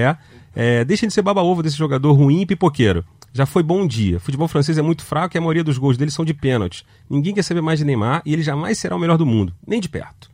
É, 0.56 0.84
deixem 0.84 1.06
de 1.08 1.14
ser 1.14 1.22
baba-ovo 1.22 1.62
desse 1.62 1.76
jogador 1.76 2.12
ruim 2.14 2.40
e 2.40 2.46
pipoqueiro. 2.46 3.04
Já 3.32 3.44
foi 3.46 3.62
bom 3.62 3.86
dia. 3.86 4.18
Futebol 4.18 4.48
francês 4.48 4.78
é 4.78 4.82
muito 4.82 5.04
fraco 5.04 5.36
e 5.36 5.38
a 5.38 5.40
maioria 5.40 5.62
dos 5.62 5.76
gols 5.78 5.96
dele 5.96 6.10
são 6.10 6.24
de 6.24 6.32
pênalti. 6.34 6.84
Ninguém 7.08 7.34
quer 7.34 7.42
saber 7.42 7.60
mais 7.60 7.78
de 7.78 7.84
Neymar 7.84 8.22
e 8.24 8.32
ele 8.32 8.42
jamais 8.42 8.78
será 8.78 8.96
o 8.96 8.98
melhor 8.98 9.18
do 9.18 9.26
mundo, 9.26 9.52
nem 9.66 9.80
de 9.80 9.88
perto. 9.88 10.30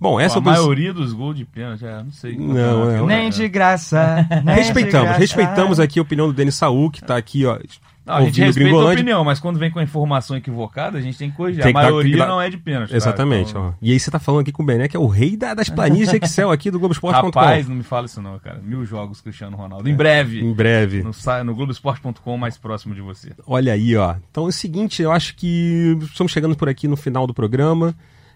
Bom, 0.00 0.18
essa 0.18 0.38
a 0.38 0.42
posição- 0.42 0.64
maioria 0.64 0.94
dos 0.94 1.12
gols 1.12 1.36
de 1.36 1.44
pênalti, 1.44 1.84
é, 1.84 2.02
não 2.02 2.10
sei. 2.10 2.34
Não, 2.34 2.90
é, 2.90 3.02
Nem 3.02 3.28
de 3.28 3.46
graça. 3.48 4.26
nem 4.42 4.54
de 4.54 4.60
Respeitamos, 4.62 5.04
graça. 5.08 5.18
respeitamos 5.20 5.78
aqui 5.78 5.98
a 5.98 6.02
opinião 6.02 6.26
do 6.26 6.32
Denis 6.32 6.54
Saul, 6.54 6.90
que 6.90 7.04
tá 7.04 7.16
aqui, 7.18 7.44
ó. 7.44 7.58
Não, 8.10 8.16
a 8.16 8.24
gente 8.24 8.40
respeita 8.40 8.76
a 8.76 8.92
opinião, 8.92 9.24
mas 9.24 9.40
quando 9.40 9.58
vem 9.58 9.70
com 9.70 9.78
a 9.78 9.82
informação 9.82 10.36
equivocada, 10.36 10.98
a 10.98 11.00
gente 11.00 11.16
tem 11.18 11.30
que 11.30 11.36
corrigir. 11.36 11.62
Tem 11.62 11.70
a 11.70 11.74
que 11.74 11.80
tem 11.80 11.90
maioria 11.90 12.16
dar- 12.18 12.26
não 12.28 12.40
é 12.40 12.50
de 12.50 12.58
pênalti. 12.58 12.90
tá? 12.90 12.96
Exatamente, 12.96 13.50
Então, 13.50 13.68
ó. 13.68 13.72
E 13.80 13.92
aí 13.92 13.98
você 14.00 14.10
tá 14.10 14.18
falando 14.18 14.42
aqui 14.42 14.52
com 14.52 14.62
o 14.62 14.66
Bené, 14.66 14.88
que 14.88 14.96
é 14.96 15.00
o 15.00 15.06
rei 15.06 15.36
da- 15.36 15.54
das 15.54 15.68
planilhas 15.68 16.10
de 16.10 16.16
Excel 16.22 16.50
aqui 16.50 16.70
do 16.70 16.78
Globoesporte.com. 16.78 17.26
Rapaz, 17.26 17.68
não 17.68 17.76
me 17.76 17.82
fala 17.82 18.06
isso 18.06 18.20
não, 18.20 18.38
cara. 18.38 18.60
Mil 18.62 18.84
jogos 18.84 19.20
Cristiano 19.20 19.56
Ronaldo. 19.56 19.88
Em 19.88 19.94
breve. 19.94 20.40
Em 20.40 20.52
breve. 20.52 21.02
No, 21.02 21.12
no 21.44 21.54
Globoesporte.com 21.54 22.36
mais 22.36 22.56
próximo 22.58 22.94
de 22.94 23.00
você. 23.00 23.30
Olha 23.46 23.72
aí, 23.72 23.96
ó. 23.96 24.14
Então 24.30 24.44
é 24.44 24.48
o 24.48 24.52
seguinte, 24.52 25.02
eu 25.02 25.10
acho 25.12 25.34
que 25.36 25.96
estamos 26.02 26.32
chegando 26.32 26.56
por 26.56 26.68
aqui 26.68 26.86
no 26.88 26.96
final 26.96 27.26
do 27.26 27.32
programa, 27.34 27.94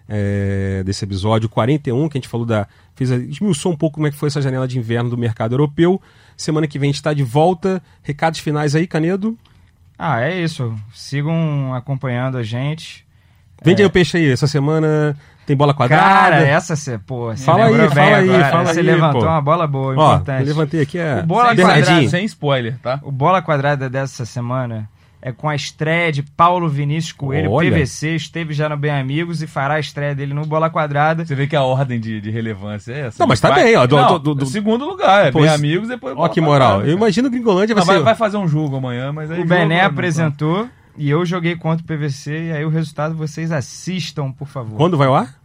é, 0.08 0.82
desse 0.84 1.04
episódio 1.04 1.48
41, 1.48 2.08
que 2.08 2.18
a 2.18 2.20
gente 2.20 2.28
falou 2.28 2.46
da. 2.46 2.66
Fez 2.94 3.10
a, 3.10 3.16
esmiuçou 3.16 3.72
um 3.72 3.76
pouco 3.76 3.94
como 3.96 4.06
é 4.06 4.10
que 4.10 4.16
foi 4.16 4.28
essa 4.28 4.40
janela 4.40 4.68
de 4.68 4.78
inverno 4.78 5.10
do 5.10 5.16
mercado 5.16 5.52
europeu. 5.54 6.00
Semana 6.36 6.66
que 6.66 6.78
vem 6.78 6.88
a 6.88 6.92
gente 6.92 6.96
está 6.96 7.12
de 7.12 7.22
volta. 7.22 7.82
Recados 8.02 8.38
finais 8.40 8.74
aí, 8.74 8.86
Canedo. 8.86 9.36
Ah, 9.98 10.20
é 10.20 10.40
isso. 10.40 10.74
Sigam 10.92 11.72
acompanhando 11.74 12.36
a 12.38 12.42
gente. 12.42 13.04
Vende 13.62 13.82
aí 13.82 13.86
o 13.86 13.90
peixe 13.90 14.16
aí. 14.16 14.30
Essa 14.30 14.46
semana 14.46 15.16
tem 15.46 15.56
bola 15.56 15.72
quadrada. 15.72 16.02
Cara, 16.02 16.36
essa 16.46 16.74
você, 16.76 16.98
pô, 16.98 17.26
você 17.34 17.44
Fala 17.44 17.66
aí, 17.66 17.88
fala 17.90 18.16
aí, 18.16 18.28
agora. 18.30 18.50
fala 18.50 18.64
Você 18.72 18.80
aí, 18.80 18.86
levantou 18.86 19.20
pô. 19.22 19.26
uma 19.28 19.40
bola 19.40 19.66
boa, 19.66 19.94
Ó, 19.96 20.14
importante. 20.14 20.40
eu 20.40 20.46
levantei 20.46 20.80
aqui 20.82 20.98
é. 20.98 21.20
O 21.20 21.26
bola 21.26 21.54
quadrada. 21.56 22.08
sem 22.08 22.24
spoiler, 22.24 22.78
tá? 22.82 22.98
O 23.02 23.12
bola 23.12 23.40
quadrada 23.42 23.88
dessa 23.88 24.24
semana 24.26 24.88
é 25.26 25.32
com 25.32 25.48
a 25.48 25.54
estreia 25.54 26.12
de 26.12 26.22
Paulo 26.22 26.68
Vinícius 26.68 27.12
Coelho, 27.12 27.50
Olha. 27.50 27.70
PVC, 27.72 28.14
esteve 28.14 28.52
já 28.52 28.68
no 28.68 28.76
Bem 28.76 28.90
Amigos 28.90 29.40
e 29.40 29.46
fará 29.46 29.74
a 29.76 29.80
estreia 29.80 30.14
dele 30.14 30.34
no 30.34 30.44
Bola 30.44 30.68
Quadrada. 30.68 31.24
Você 31.24 31.34
vê 31.34 31.46
que 31.46 31.56
a 31.56 31.62
ordem 31.62 31.98
de, 31.98 32.20
de 32.20 32.30
relevância 32.30 32.92
é 32.92 33.00
essa. 33.06 33.16
Não, 33.22 33.26
mas 33.26 33.40
tá 33.40 33.48
Vai- 33.48 33.64
bem, 33.64 33.76
ó, 33.76 33.86
do- 33.86 33.96
Não, 33.96 34.08
do- 34.12 34.18
do- 34.18 34.34
do- 34.34 34.46
Segundo 34.46 34.84
lugar, 34.84 35.28
é 35.28 35.32
bem 35.32 35.48
amigos, 35.48 35.88
depois... 35.88 36.14
Ó, 36.14 36.28
que 36.28 36.42
moral. 36.42 36.72
quadrada, 36.72 36.90
Eu 36.90 36.96
imagino 36.98 37.28
o 37.28 37.30
Gringolândia 37.30 37.74
vai 37.74 37.84
ser. 37.86 38.00
vai 38.02 38.14
fazer 38.14 38.36
um 38.36 38.46
jogo 38.46 38.76
amanhã, 38.76 39.12
mas 39.14 39.30
aí... 39.30 39.40
O 39.40 39.46
Bené 39.46 39.80
não, 39.80 39.86
apresentou 39.88 40.68
e 40.94 41.08
eu 41.08 41.24
joguei 41.24 41.56
contra 41.56 41.82
o 41.82 41.86
PVC 41.86 42.48
e 42.48 42.52
aí 42.52 42.64
o 42.66 42.68
resultado 42.68 43.14
vocês 43.14 43.50
assistam, 43.50 44.30
por 44.30 44.46
favor. 44.46 44.76
Quando 44.76 44.98
vai 44.98 45.08
ao 45.08 45.14
ar? 45.16 45.40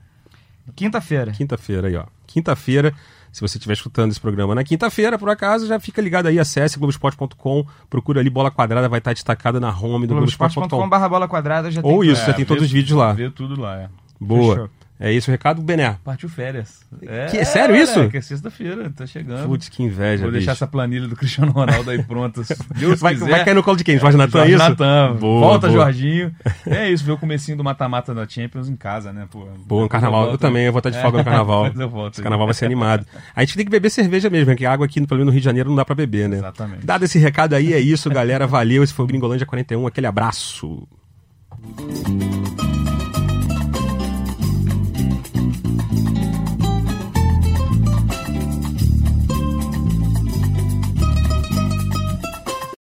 Quinta-feira. 0.76 1.32
Quinta-feira 1.32 1.88
aí, 1.88 1.96
ó. 1.96 2.04
Quinta-feira, 2.28 2.94
se 3.32 3.42
você 3.42 3.58
estiver 3.58 3.74
escutando 3.74 4.12
esse 4.12 4.20
programa 4.20 4.56
na 4.56 4.64
quinta-feira, 4.64 5.18
por 5.18 5.30
acaso, 5.30 5.68
já 5.68 5.80
fica 5.80 6.02
ligado 6.02 6.28
aí, 6.28 6.40
acesse 6.40 6.78
globoesporte.com, 6.78 7.66
procura 7.90 8.20
ali 8.20 8.30
bola 8.30 8.50
quadrada, 8.52 8.90
vai 8.90 9.00
estar 9.00 9.14
destacada 9.14 9.60
na 9.60 9.70
home 9.70 10.08
do 10.08 10.14
globoesporte.com. 10.16 10.60
Globoesporte.com.br 10.68 11.10
bola 11.10 11.28
quadrada 11.28 11.70
já 11.72 11.82
tem 11.82 11.92
Ou 11.92 12.00
tudo. 12.00 12.12
isso, 12.12 12.26
já 12.26 12.34
tem 12.34 12.46
vê- 12.46 12.48
todos 12.48 12.64
os 12.64 12.72
vídeos 12.72 12.98
lá. 12.98 13.14
Vê 13.14 13.30
tudo 13.30 13.60
lá, 13.60 13.78
é. 13.78 13.90
Boa. 14.20 14.56
Fechou. 14.56 14.70
É 15.02 15.14
isso 15.14 15.30
o 15.30 15.32
recado, 15.32 15.62
Bené. 15.62 15.96
Partiu 16.04 16.28
férias. 16.28 16.82
É, 17.04 17.28
Que- 17.28 17.38
é 17.38 17.46
sério 17.46 17.74
isso? 17.74 17.98
É, 18.02 18.10
que 18.10 18.18
é 18.18 18.22
sexta-feira, 18.22 18.92
tá 18.94 19.08
chegando. 19.08 19.46
Putz, 19.48 19.70
que 19.70 19.82
inveja, 19.82 20.24
Vou 20.24 20.32
deixar 20.32 20.52
bicho. 20.52 20.64
essa 20.64 20.68
planilha 20.68 21.08
do 21.08 21.16
Cristiano 21.16 21.54
Ronaldo 21.54 21.90
aí 21.90 22.04
pronta. 22.04 22.42
Deus 22.76 23.00
Vai, 23.00 23.14
quiser. 23.14 23.30
vai 23.30 23.46
cair 23.46 23.54
no 23.54 23.64
colo 23.64 23.78
de 23.78 23.86
quem? 23.86 23.98
Jorge 23.98 24.18
Natan, 24.18 24.40
é 24.40 24.50
Jorge 24.50 24.56
isso? 24.56 24.70
Natan. 24.70 25.16
Boa, 25.16 25.40
Volta, 25.52 25.68
boa. 25.70 25.80
Jorginho. 25.84 26.36
É 26.66 26.92
isso, 26.92 27.06
ver 27.06 27.14
o 27.14 27.18
comecinho 27.18 27.56
do 27.56 27.64
mata-mata 27.64 28.14
da 28.14 28.28
Champions 28.28 28.68
em 28.68 28.76
casa, 28.76 29.14
né? 29.14 29.26
Pô, 29.32 29.48
Boa, 29.66 29.84
no 29.84 29.88
carnaval. 29.90 30.22
Eu, 30.24 30.28
volto- 30.32 30.42
também, 30.42 30.66
eu 30.66 30.74
vou 30.74 30.80
estar 30.80 30.90
de 30.90 31.02
folga 31.02 31.20
no 31.20 31.24
carnaval. 31.24 31.64
Mas 31.72 31.80
eu 31.80 31.90
volto 31.90 32.14
Esse 32.16 32.22
carnaval 32.22 32.48
vai 32.48 32.54
ser 32.54 32.66
animado. 32.66 33.06
A 33.34 33.40
gente 33.46 33.56
tem 33.56 33.64
que 33.66 33.72
beber 33.72 33.90
cerveja 33.90 34.30
mesmo, 34.30 34.48
porque 34.48 34.66
água 34.66 34.86
aqui, 34.86 35.00
pelo 35.08 35.20
menos 35.20 35.28
no 35.28 35.32
Rio 35.32 35.40
de 35.40 35.46
Janeiro, 35.46 35.70
não 35.70 35.78
dá 35.78 35.86
pra 35.86 35.96
beber, 35.96 36.28
né? 36.28 36.38
Exatamente. 36.40 36.86
Dado 36.86 37.06
esse 37.06 37.18
recado 37.18 37.54
aí, 37.54 37.74
é 37.74 37.80
isso, 37.80 38.10
galera. 38.10 38.46
Valeu. 38.46 38.84
Esse 38.84 38.94
foi 38.94 39.06
o 39.06 39.08
Gringolândia 39.08 39.46
41. 39.46 39.88
Aquele 39.88 40.08
abraço. 40.08 40.86